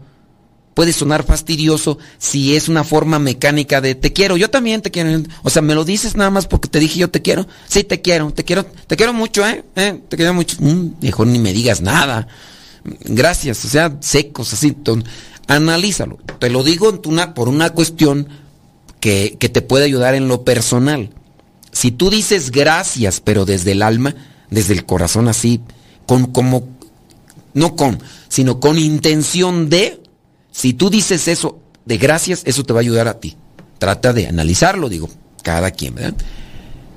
puede 0.74 0.92
sonar 0.92 1.24
fastidioso 1.24 1.98
si 2.18 2.56
es 2.56 2.68
una 2.68 2.84
forma 2.84 3.18
mecánica 3.18 3.80
de 3.80 3.94
te 3.94 4.12
quiero, 4.12 4.36
yo 4.36 4.50
también 4.50 4.82
te 4.82 4.90
quiero. 4.90 5.22
O 5.42 5.50
sea, 5.50 5.62
me 5.62 5.74
lo 5.74 5.84
dices 5.84 6.16
nada 6.16 6.30
más 6.30 6.46
porque 6.46 6.68
te 6.68 6.78
dije 6.78 6.98
yo 6.98 7.10
te 7.10 7.22
quiero. 7.22 7.46
Sí, 7.68 7.84
te 7.84 8.00
quiero, 8.00 8.32
te 8.32 8.44
quiero, 8.44 8.64
te 8.64 8.96
quiero 8.96 9.12
mucho, 9.12 9.46
¿eh? 9.46 9.64
¿Eh? 9.76 10.00
Te 10.08 10.16
quiero 10.16 10.34
mucho. 10.34 10.56
Mm, 10.60 10.94
mejor 11.02 11.26
ni 11.26 11.38
me 11.38 11.52
digas 11.52 11.80
nada. 11.80 12.28
Gracias, 13.04 13.64
o 13.64 13.68
sea, 13.68 13.96
secos, 14.00 14.52
así. 14.52 14.74
analízalo. 15.46 16.18
Te 16.38 16.50
lo 16.50 16.62
digo 16.62 17.00
por 17.34 17.48
una 17.48 17.70
cuestión 17.70 18.28
que, 19.00 19.36
que 19.38 19.48
te 19.48 19.62
puede 19.62 19.84
ayudar 19.84 20.14
en 20.14 20.28
lo 20.28 20.44
personal. 20.44 21.10
Si 21.72 21.90
tú 21.90 22.10
dices 22.10 22.50
gracias, 22.50 23.20
pero 23.20 23.44
desde 23.44 23.72
el 23.72 23.82
alma, 23.82 24.14
desde 24.50 24.74
el 24.74 24.86
corazón 24.86 25.28
así, 25.28 25.60
con 26.06 26.26
como, 26.26 26.68
no 27.54 27.76
con, 27.76 28.00
sino 28.28 28.60
con 28.60 28.78
intención 28.78 29.68
de, 29.68 29.99
si 30.61 30.74
tú 30.74 30.90
dices 30.90 31.26
eso 31.26 31.58
de 31.86 31.96
gracias, 31.96 32.42
eso 32.44 32.64
te 32.64 32.74
va 32.74 32.80
a 32.80 32.82
ayudar 32.82 33.08
a 33.08 33.18
ti. 33.18 33.34
Trata 33.78 34.12
de 34.12 34.26
analizarlo, 34.26 34.90
digo, 34.90 35.08
cada 35.42 35.70
quien, 35.70 35.94
¿verdad? 35.94 36.14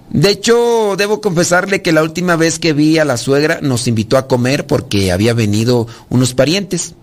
De 0.09 0.29
hecho, 0.31 0.95
debo 0.97 1.21
confesarle 1.21 1.81
que 1.81 1.93
la 1.93 2.03
última 2.03 2.35
vez 2.35 2.59
que 2.59 2.73
vi 2.73 2.97
a 2.97 3.05
la 3.05 3.15
suegra 3.15 3.59
nos 3.61 3.87
invitó 3.87 4.17
a 4.17 4.27
comer 4.27 4.67
porque 4.67 5.13
había 5.13 5.33
venido 5.33 5.87
unos 6.09 6.33
parientes. 6.33 6.95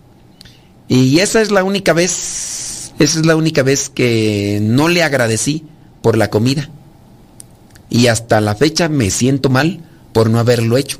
Y 0.87 1.21
esa 1.21 1.41
es 1.41 1.51
la 1.51 1.65
única 1.65 1.95
vez, 1.95 2.93
esa 2.99 3.19
es 3.21 3.25
la 3.25 3.37
única 3.37 3.63
vez 3.63 3.89
que 3.89 4.59
no 4.61 4.89
le 4.89 5.03
agradecí 5.03 5.65
por 6.03 6.19
la 6.19 6.29
comida. 6.29 6.69
Y 7.89 8.09
hasta 8.09 8.43
la 8.43 8.55
fecha 8.55 8.91
me 8.91 9.11
siento 9.11 9.49
mal 9.49 9.81
por 10.13 10.29
no 10.29 10.39
haberlo 10.39 10.77
hecho. 10.77 10.99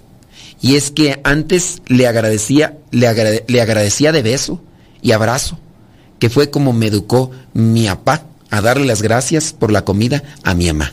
Y 0.63 0.77
es 0.77 0.91
que 0.91 1.21
antes 1.23 1.83
le 1.87 2.07
agradecía, 2.07 2.79
le, 2.93 3.45
le 3.47 3.61
agradecía 3.61 4.11
de 4.11 4.23
beso, 4.23 4.63
y 5.03 5.13
abrazo, 5.13 5.59
que 6.19 6.31
fue 6.31 6.51
como 6.51 6.73
me 6.73 6.87
educó 6.87 7.31
mi 7.55 7.87
papá 7.87 8.25
a 8.51 8.61
darle 8.61 8.87
las 8.87 9.03
gracias 9.03 9.53
por 9.53 9.73
la 9.73 9.85
comida 9.85 10.23
a 10.43 10.55
mi 10.55 10.67
mamá. 10.67 10.93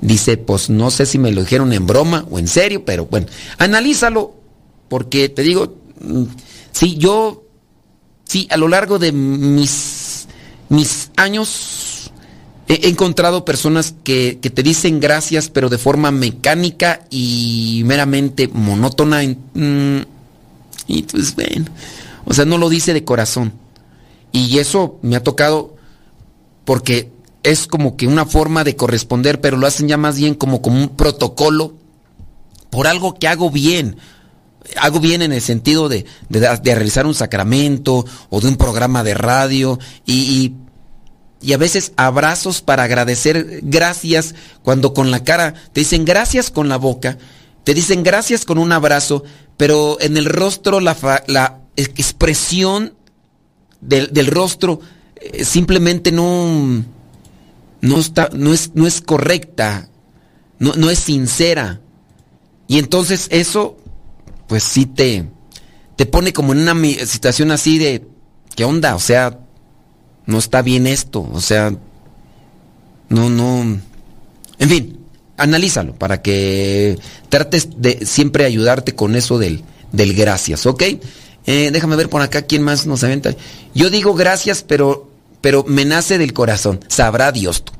Dice, 0.00 0.36
pues 0.36 0.68
no 0.68 0.90
sé 0.90 1.06
si 1.06 1.18
me 1.18 1.32
lo 1.32 1.40
dijeron 1.42 1.72
en 1.72 1.86
broma 1.86 2.26
o 2.30 2.38
en 2.38 2.48
serio, 2.48 2.84
pero 2.84 3.06
bueno, 3.06 3.26
analízalo, 3.58 4.34
porque 4.88 5.28
te 5.28 5.42
digo, 5.42 5.76
mm, 6.00 6.24
sí, 6.72 6.96
yo, 6.98 7.44
sí, 8.24 8.46
a 8.50 8.56
lo 8.56 8.68
largo 8.68 8.98
de 8.98 9.12
mis, 9.12 10.26
mis 10.68 11.10
años 11.16 12.10
he 12.68 12.88
encontrado 12.88 13.44
personas 13.44 13.94
que, 14.04 14.38
que 14.40 14.50
te 14.50 14.62
dicen 14.62 15.00
gracias, 15.00 15.48
pero 15.48 15.68
de 15.68 15.78
forma 15.78 16.10
mecánica 16.10 17.00
y 17.10 17.82
meramente 17.84 18.48
monótona. 18.48 19.22
Mm, 19.22 20.00
y 20.86 21.02
pues 21.02 21.34
bueno, 21.34 21.66
o 22.24 22.34
sea, 22.34 22.44
no 22.44 22.58
lo 22.58 22.68
dice 22.68 22.92
de 22.92 23.04
corazón. 23.04 23.52
Y 24.32 24.58
eso 24.58 24.98
me 25.02 25.16
ha 25.16 25.22
tocado 25.22 25.76
porque 26.64 27.12
es 27.44 27.66
como 27.66 27.96
que 27.96 28.06
una 28.06 28.24
forma 28.24 28.64
de 28.64 28.74
corresponder, 28.74 29.40
pero 29.40 29.56
lo 29.56 29.66
hacen 29.66 29.86
ya 29.86 29.96
más 29.96 30.16
bien 30.16 30.34
como, 30.34 30.62
como 30.62 30.80
un 30.80 30.88
protocolo 30.88 31.74
por 32.70 32.88
algo 32.88 33.14
que 33.14 33.28
hago 33.28 33.50
bien. 33.50 33.96
Hago 34.80 34.98
bien 34.98 35.20
en 35.22 35.32
el 35.32 35.42
sentido 35.42 35.90
de, 35.90 36.06
realizar 36.30 37.06
un 37.06 37.14
sacramento 37.14 38.06
o 38.30 38.40
de 38.40 38.48
un 38.48 38.56
programa 38.56 39.04
de 39.04 39.14
radio 39.14 39.78
y, 40.06 40.54
y, 41.42 41.52
a 41.52 41.58
veces 41.58 41.92
abrazos 41.96 42.62
para 42.62 42.84
agradecer 42.84 43.60
gracias 43.62 44.34
cuando 44.62 44.94
con 44.94 45.10
la 45.10 45.22
cara 45.22 45.52
te 45.74 45.80
dicen 45.80 46.06
gracias 46.06 46.50
con 46.50 46.70
la 46.70 46.78
boca, 46.78 47.18
te 47.62 47.74
dicen 47.74 48.02
gracias 48.02 48.46
con 48.46 48.56
un 48.56 48.72
abrazo, 48.72 49.22
pero 49.58 49.98
en 50.00 50.16
el 50.16 50.24
rostro 50.24 50.80
la, 50.80 50.96
la 51.26 51.63
expresión 51.76 52.94
del, 53.80 54.26
rostro 54.26 54.80
eh, 55.16 55.44
simplemente 55.44 56.12
no, 56.12 56.84
no, 57.80 57.98
está, 57.98 58.30
no, 58.32 58.52
es, 58.52 58.72
no 58.74 58.86
es 58.86 59.00
correcta, 59.00 59.88
no, 60.58 60.74
no 60.74 60.90
es 60.90 60.98
sincera. 60.98 61.80
Y 62.66 62.78
entonces 62.78 63.28
eso, 63.30 63.76
pues 64.46 64.64
sí 64.64 64.86
te, 64.86 65.28
te 65.96 66.06
pone 66.06 66.32
como 66.32 66.52
en 66.52 66.68
una 66.68 66.74
situación 67.06 67.50
así 67.50 67.78
de, 67.78 68.06
¿qué 68.56 68.64
onda? 68.64 68.94
O 68.94 69.00
sea, 69.00 69.38
no 70.26 70.38
está 70.38 70.62
bien 70.62 70.86
esto, 70.86 71.28
o 71.32 71.40
sea, 71.40 71.76
no, 73.08 73.28
no, 73.28 73.78
en 74.58 74.68
fin, 74.68 74.98
analízalo 75.36 75.94
para 75.94 76.22
que 76.22 76.98
trates 77.28 77.68
de 77.80 78.06
siempre 78.06 78.44
ayudarte 78.44 78.94
con 78.94 79.16
eso 79.16 79.38
del, 79.38 79.62
del 79.92 80.14
gracias, 80.14 80.66
¿ok? 80.66 80.82
Eh, 81.46 81.70
déjame 81.72 81.96
ver 81.96 82.08
por 82.08 82.22
acá 82.22 82.42
quién 82.42 82.62
más 82.62 82.86
nos 82.86 83.04
aventa. 83.04 83.34
Yo 83.74 83.90
digo 83.90 84.14
gracias, 84.14 84.62
pero, 84.62 85.10
pero 85.40 85.64
me 85.66 85.84
nace 85.84 86.18
del 86.18 86.32
corazón. 86.32 86.80
Sabrá 86.88 87.32
Dios 87.32 87.64
tú. 87.64 87.72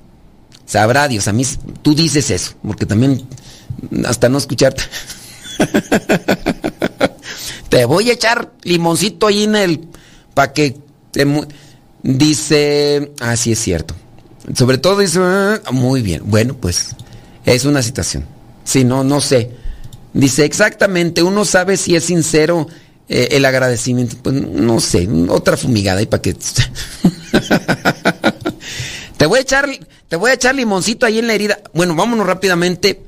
Sabrá 0.67 1.09
Dios. 1.09 1.29
A 1.29 1.33
mí 1.33 1.45
tú 1.83 1.95
dices 1.95 2.31
eso, 2.31 2.55
porque 2.63 2.87
también 2.87 3.27
hasta 4.07 4.29
no 4.29 4.39
escucharte. 4.39 4.83
te 7.69 7.85
voy 7.85 8.11
a 8.11 8.15
echar 8.15 8.53
limoncito 8.63 9.27
ahí 9.27 9.45
en 9.45 9.57
el 9.57 9.81
para 10.35 10.53
que 10.53 10.77
te 11.11 11.27
dice, 12.03 13.13
ah 13.21 13.37
sí 13.37 13.53
es 13.53 13.59
cierto. 13.59 13.95
Sobre 14.55 14.79
todo 14.79 14.99
dice, 14.99 15.21
ah, 15.23 15.61
muy 15.73 16.03
bien. 16.03 16.23
Bueno, 16.27 16.55
pues 16.55 16.95
es 17.47 17.65
una 17.65 17.83
situación. 17.83 18.27
Sí, 18.65 18.85
no 18.85 19.05
no 19.05 19.21
sé. 19.21 19.51
Dice 20.13 20.45
exactamente, 20.45 21.23
uno 21.23 21.45
sabe 21.45 21.77
si 21.77 21.97
es 21.97 22.05
sincero 22.05 22.69
eh, 23.09 23.29
el 23.33 23.45
agradecimiento, 23.45 24.17
pues 24.23 24.35
no 24.35 24.81
sé, 24.81 25.09
otra 25.29 25.57
fumigada 25.57 26.01
y 26.03 26.07
para 26.07 26.23
que 26.23 26.35
te 29.17 29.27
voy 29.27 29.39
a 29.39 29.43
echar 29.43 29.69
te 30.09 30.17
voy 30.17 30.31
a 30.31 30.35
echar 30.35 30.55
limoncito 30.55 31.07
ahí 31.07 31.19
en 31.19 31.27
la 31.27 31.35
herida. 31.35 31.59
Bueno, 31.73 31.95
vámonos 31.95 32.27
rápidamente 32.27 33.03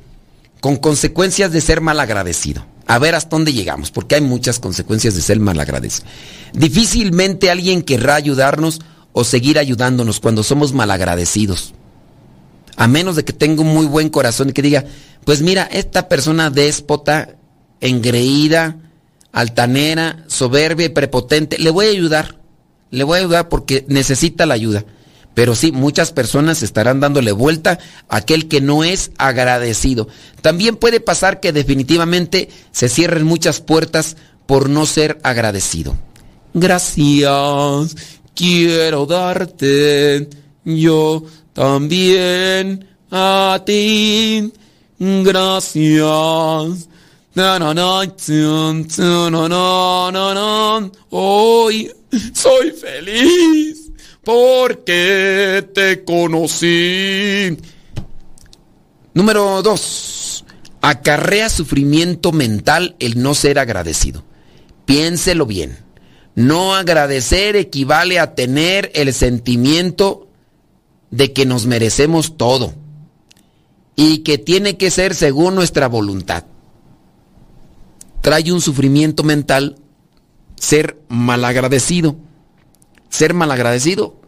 con 0.61 0.77
consecuencias 0.77 1.53
de 1.53 1.61
ser 1.61 1.81
mal 1.81 2.01
agradecido. 2.01 2.67
A 2.87 2.99
ver 2.99 3.15
hasta 3.15 3.31
dónde 3.31 3.53
llegamos, 3.53 3.91
porque 3.91 4.15
hay 4.15 4.21
muchas 4.21 4.59
consecuencias 4.59 5.15
de 5.15 5.23
ser 5.23 5.41
malagradecido. 5.41 6.07
Difícilmente 6.53 7.51
alguien 7.51 7.83
querrá 7.83 8.15
ayudarnos 8.15 8.81
o 9.13 9.25
seguir 9.25 9.59
ayudándonos 9.59 10.21
cuando 10.21 10.43
somos 10.43 10.73
malagradecidos. 10.73 11.75
A 12.77 12.87
menos 12.87 13.17
de 13.17 13.25
que 13.25 13.33
tenga 13.33 13.63
un 13.63 13.69
muy 13.69 13.87
buen 13.87 14.09
corazón 14.09 14.51
y 14.51 14.53
que 14.53 14.63
diga, 14.63 14.85
pues 15.25 15.43
mira, 15.43 15.65
esta 15.65 16.09
persona 16.09 16.51
déspota, 16.51 17.37
engreída, 17.81 18.77
altanera, 19.37 20.25
soberbia 20.29 20.87
y 20.87 20.89
prepotente, 20.89 21.59
le 21.59 21.69
voy 21.69 21.87
a 21.87 21.91
ayudar. 21.91 22.41
Le 22.91 23.05
voy 23.05 23.19
a 23.19 23.21
ayudar 23.21 23.51
porque 23.51 23.85
necesita 23.87 24.47
la 24.47 24.55
ayuda. 24.55 24.87
Pero 25.35 25.55
sí, 25.55 25.73
muchas 25.73 26.11
personas 26.11 26.63
estarán 26.63 27.01
dándole 27.01 27.33
vuelta 27.33 27.79
a 28.09 28.17
aquel 28.17 28.49
que 28.49 28.63
no 28.63 28.83
es 28.83 29.11
agradecido. 29.19 30.09
También 30.41 30.77
puede 30.77 31.01
pasar 31.01 31.41
que 31.41 31.53
definitivamente 31.53 32.49
se 32.71 32.89
cierren 32.89 33.25
muchas 33.25 33.61
puertas 33.61 34.17
por 34.47 34.71
no 34.71 34.87
ser 34.87 35.19
agradecido. 35.23 35.99
Gracias, 36.55 37.95
quiero 38.35 39.05
darte 39.05 40.31
yo 40.65 41.25
también 41.53 42.87
a 43.11 43.63
ti. 43.67 44.51
Gracias. 44.99 46.89
Hoy 51.11 51.93
soy 52.33 52.71
feliz 52.71 53.93
porque 54.25 55.69
te 55.75 56.03
conocí. 56.03 57.59
Número 59.13 59.61
dos. 59.63 60.47
Acarrea 60.81 61.51
sufrimiento 61.51 62.33
mental 62.33 62.97
el 63.01 63.23
no 63.23 63.35
ser 63.35 63.59
agradecido. 63.59 64.25
Piénselo 64.87 65.45
bien. 65.45 65.77
No 66.35 66.75
agradecer 66.75 67.55
equivale 67.57 68.19
a 68.19 68.35
tener 68.35 68.91
el 68.95 69.13
sentimiento 69.13 70.27
de 71.11 71.35
que 71.35 71.45
nos 71.45 71.67
merecemos 71.67 72.39
todo 72.39 72.73
y 73.95 74.21
que 74.21 74.39
tiene 74.39 74.79
que 74.79 74.91
ser 74.91 75.15
según 75.15 75.55
nuestra 75.55 75.87
voluntad. 75.87 76.45
Trae 78.27 78.51
un 78.53 78.61
sufrimiento 78.61 79.23
mental 79.23 79.77
ser 80.57 80.99
malagradecido 81.09 82.17
ser 83.09 83.35
malagradecido 83.35 84.21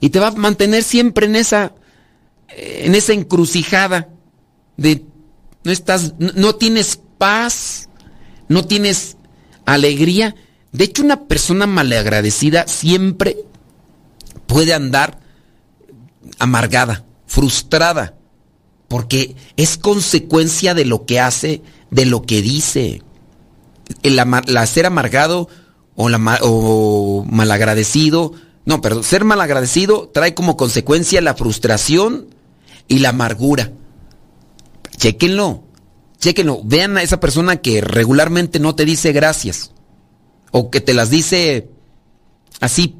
y 0.00 0.10
te 0.10 0.18
va 0.18 0.28
a 0.28 0.32
mantener 0.32 0.82
siempre 0.82 1.26
en 1.26 1.36
esa 1.36 1.74
en 2.56 2.94
esa 2.94 3.12
encrucijada 3.12 4.08
de 4.76 5.04
no 5.64 5.72
estás 5.72 6.14
no 6.18 6.56
tienes 6.56 7.00
paz, 7.18 7.88
no 8.48 8.64
tienes 8.64 9.16
alegría. 9.64 10.34
De 10.72 10.84
hecho, 10.84 11.02
una 11.02 11.24
persona 11.24 11.66
malagradecida 11.66 12.66
siempre 12.66 13.36
puede 14.46 14.74
andar 14.74 15.20
amargada, 16.38 17.04
frustrada, 17.26 18.16
porque 18.88 19.36
es 19.56 19.76
consecuencia 19.76 20.74
de 20.74 20.84
lo 20.84 21.06
que 21.06 21.20
hace, 21.20 21.62
de 21.90 22.06
lo 22.06 22.22
que 22.22 22.42
dice. 22.42 23.02
El, 24.02 24.20
ser 24.66 24.86
amargado 24.86 25.48
o, 25.94 26.08
la, 26.08 26.18
malagradecido. 26.18 28.32
No, 28.64 28.80
pero 28.80 29.02
ser 29.02 29.24
malagradecido 29.24 30.10
trae 30.12 30.34
como 30.34 30.56
consecuencia 30.56 31.20
la 31.20 31.34
frustración 31.34 32.34
y 32.88 32.98
la 32.98 33.10
amargura. 33.10 33.72
Chequenlo, 34.96 35.64
chequenlo. 36.18 36.60
Vean 36.64 36.96
a 36.96 37.02
esa 37.02 37.20
persona 37.20 37.56
que 37.56 37.80
regularmente 37.80 38.60
no 38.60 38.74
te 38.74 38.84
dice 38.84 39.12
gracias. 39.12 39.72
O 40.50 40.70
que 40.70 40.80
te 40.80 40.94
las 40.94 41.10
dice 41.10 41.70
así 42.60 42.96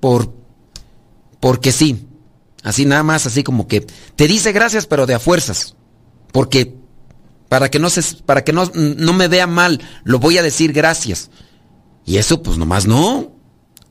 por 0.00 0.32
porque 1.40 1.72
sí. 1.72 2.06
Así 2.62 2.84
nada 2.84 3.02
más, 3.02 3.26
así 3.26 3.44
como 3.44 3.68
que 3.68 3.82
te 3.82 4.26
dice 4.26 4.52
gracias, 4.52 4.86
pero 4.86 5.06
de 5.06 5.14
a 5.14 5.20
fuerzas. 5.20 5.76
Porque 6.32 6.74
para 7.48 7.70
que 7.70 7.78
no 7.78 7.90
se, 7.90 8.02
para 8.24 8.44
que 8.44 8.52
no, 8.52 8.70
no 8.74 9.12
me 9.12 9.28
vea 9.28 9.46
mal, 9.46 9.80
lo 10.04 10.18
voy 10.18 10.38
a 10.38 10.42
decir 10.42 10.72
gracias. 10.72 11.30
Y 12.04 12.18
eso 12.18 12.42
pues 12.42 12.58
nomás 12.58 12.86
no. 12.86 13.32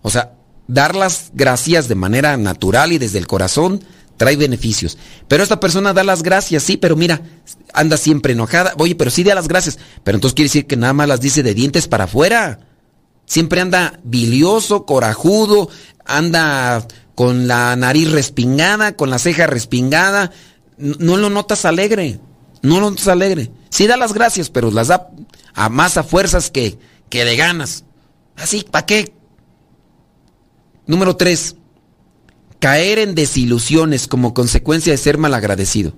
O 0.02 0.10
sea, 0.10 0.34
dar 0.68 0.96
las 0.96 1.32
gracias 1.34 1.88
de 1.88 1.96
manera 1.96 2.38
natural 2.38 2.92
y 2.92 2.98
desde 2.98 3.20
el 3.20 3.28
corazón 3.28 3.84
trae 4.18 4.36
beneficios. 4.36 4.98
Pero 5.28 5.44
esta 5.44 5.60
persona 5.60 5.94
da 5.94 6.04
las 6.04 6.24
gracias, 6.24 6.64
sí, 6.64 6.78
pero 6.78 6.96
mira, 6.96 7.22
anda 7.74 7.98
siempre 7.98 8.34
enojada. 8.34 8.74
Oye, 8.78 8.96
pero 8.96 9.12
sí 9.12 9.24
da 9.24 9.36
las 9.36 9.48
gracias. 9.48 9.78
Pero 10.04 10.18
entonces 10.18 10.36
quiere 10.36 10.48
decir 10.48 10.68
que 10.68 10.78
nada 10.78 10.94
más 10.94 11.08
las 11.08 11.22
dice 11.22 11.44
de 11.44 11.54
dientes 11.54 11.88
para 11.88 12.06
afuera. 12.06 12.60
Siempre 13.26 13.62
anda 13.62 14.00
bilioso, 14.04 14.86
corajudo, 14.86 15.70
anda 16.06 16.88
con 17.16 17.48
la 17.48 17.76
nariz 17.76 18.12
respingada, 18.12 18.96
con 18.96 19.10
la 19.10 19.20
ceja 19.20 19.48
respingada. 19.48 20.32
No, 20.78 21.18
lo 21.18 21.30
notas 21.30 21.66
alegre. 21.66 22.20
No 22.66 22.80
notas 22.80 23.08
alegre. 23.08 23.52
Sí 23.70 23.86
da 23.86 23.96
las 23.96 24.14
gracias, 24.14 24.50
pero 24.50 24.72
las 24.72 24.88
da 24.88 25.12
a 25.54 25.70
más 25.70 25.98
a 25.98 26.04
fuerzas 26.04 26.50
que, 26.50 26.80
que 27.10 27.24
de 27.24 27.36
ganas. 27.36 27.84
Así, 28.36 28.66
¿para 28.70 28.88
qué? 28.88 29.14
Número 30.88 31.16
3. 31.16 31.58
Caer 32.60 32.98
en 32.98 33.14
desilusiones 33.14 34.08
como 34.08 34.34
consecuencia 34.34 34.92
de 34.92 34.98
ser 34.98 35.20
malagradecido. 35.20 35.94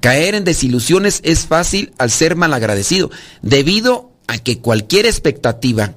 Caer 0.00 0.34
en 0.34 0.42
desilusiones 0.42 1.20
es 1.22 1.46
fácil 1.46 1.94
al 1.96 2.10
ser 2.10 2.34
malagradecido, 2.34 3.10
debido 3.42 4.10
a 4.26 4.38
que 4.38 4.58
cualquier 4.58 5.06
expectativa 5.06 5.94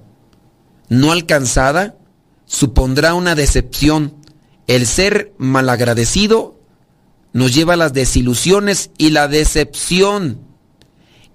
no 0.90 1.12
alcanzada 1.12 1.96
supondrá 2.46 3.16
una 3.16 3.34
decepción. 3.34 4.14
El 4.68 4.86
ser 4.86 5.34
malagradecido 5.40 6.57
nos 7.34 7.54
lleva 7.54 7.74
a 7.74 7.78
las 7.78 7.94
desilusiones 7.94 8.92
y 8.98 9.12
la 9.12 9.28
decepción. 9.28 10.40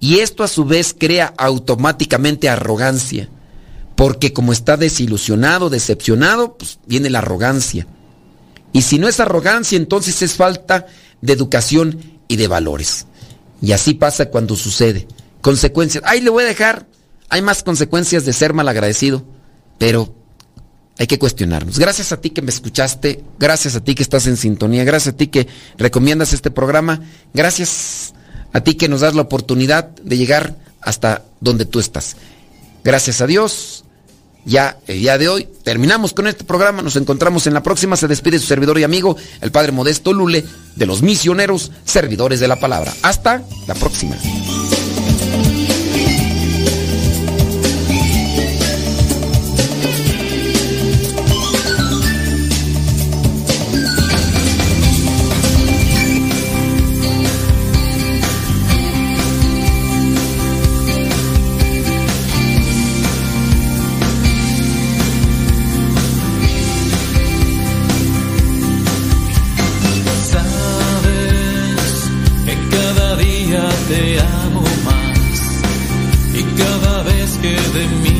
Y 0.01 0.19
esto 0.19 0.43
a 0.43 0.49
su 0.49 0.65
vez 0.65 0.95
crea 0.99 1.33
automáticamente 1.39 2.49
arrogancia. 2.49 3.29
Porque 3.95 4.33
como 4.33 4.53
está 4.53 4.77
desilusionado, 4.77 5.71
decepcionado, 5.71 6.57
pues 6.57 6.81
viene 6.87 7.11
la 7.11 7.19
arrogancia. 7.19 7.87
Y 8.73 8.83
si 8.83 8.99
no 8.99 9.07
es 9.07 9.21
arrogancia, 9.21 9.77
entonces 9.77 10.23
es 10.23 10.35
falta 10.35 10.87
de 11.21 11.33
educación 11.33 12.01
y 12.27 12.37
de 12.37 12.49
valores. 12.49 13.07
Y 13.61 13.73
así 13.73 13.95
pasa 13.95 14.31
cuando 14.31 14.57
sucede. 14.57 15.07
Consecuencias. 15.41 16.03
Ay, 16.07 16.21
le 16.21 16.31
voy 16.31 16.45
a 16.45 16.49
dejar. 16.49 16.87
Hay 17.29 17.43
más 17.43 17.63
consecuencias 17.63 18.25
de 18.25 18.33
ser 18.33 18.55
malagradecido. 18.55 19.25
Pero 19.79 20.15
hay 20.99 21.07
que 21.07 21.19
cuestionarnos. 21.19 21.79
Gracias 21.79 22.13
a 22.13 22.21
ti 22.21 22.31
que 22.31 22.43
me 22.43 22.51
escuchaste. 22.51 23.23
Gracias 23.39 23.77
a 23.77 23.81
ti 23.83 23.95
que 23.95 24.03
estás 24.03 24.27
en 24.27 24.37
sintonía. 24.37 24.85
Gracias 24.85 25.15
a 25.15 25.17
ti 25.17 25.29
que 25.29 25.47
recomiendas 25.79 26.33
este 26.33 26.51
programa. 26.51 27.01
Gracias 27.33 28.15
a 28.53 28.61
ti 28.61 28.75
que 28.75 28.89
nos 28.89 29.01
das 29.01 29.15
la 29.15 29.23
oportunidad 29.23 29.89
de 29.89 30.17
llegar 30.17 30.57
hasta 30.81 31.25
donde 31.41 31.65
tú 31.65 31.81
estás. 31.81 32.17
Gracias 32.85 33.21
a 33.21 33.27
Dios. 33.27 33.85
Ya 34.45 34.79
el 34.89 34.99
día 34.99 35.19
de 35.19 35.29
hoy 35.29 35.49
terminamos 35.63 36.13
con 36.13 36.27
este 36.27 36.45
programa. 36.45 36.83
Nos 36.83 36.97
encontramos 36.97 37.47
en 37.47 37.55
la 37.55 37.63
próxima. 37.63 37.97
Se 37.97 38.09
despide 38.09 38.39
su 38.39 38.47
servidor 38.47 38.79
y 38.79 38.85
amigo, 38.85 39.17
el 39.41 39.53
Padre 39.53 39.73
Modesto 39.73 40.13
Lule, 40.13 40.45
de 40.75 40.87
los 40.87 41.03
misioneros 41.03 41.71
servidores 41.85 42.41
de 42.41 42.49
la 42.49 42.59
palabra. 42.59 42.93
Hasta 43.03 43.43
la 43.67 43.75
próxima. 43.75 44.17
me. 77.91 78.12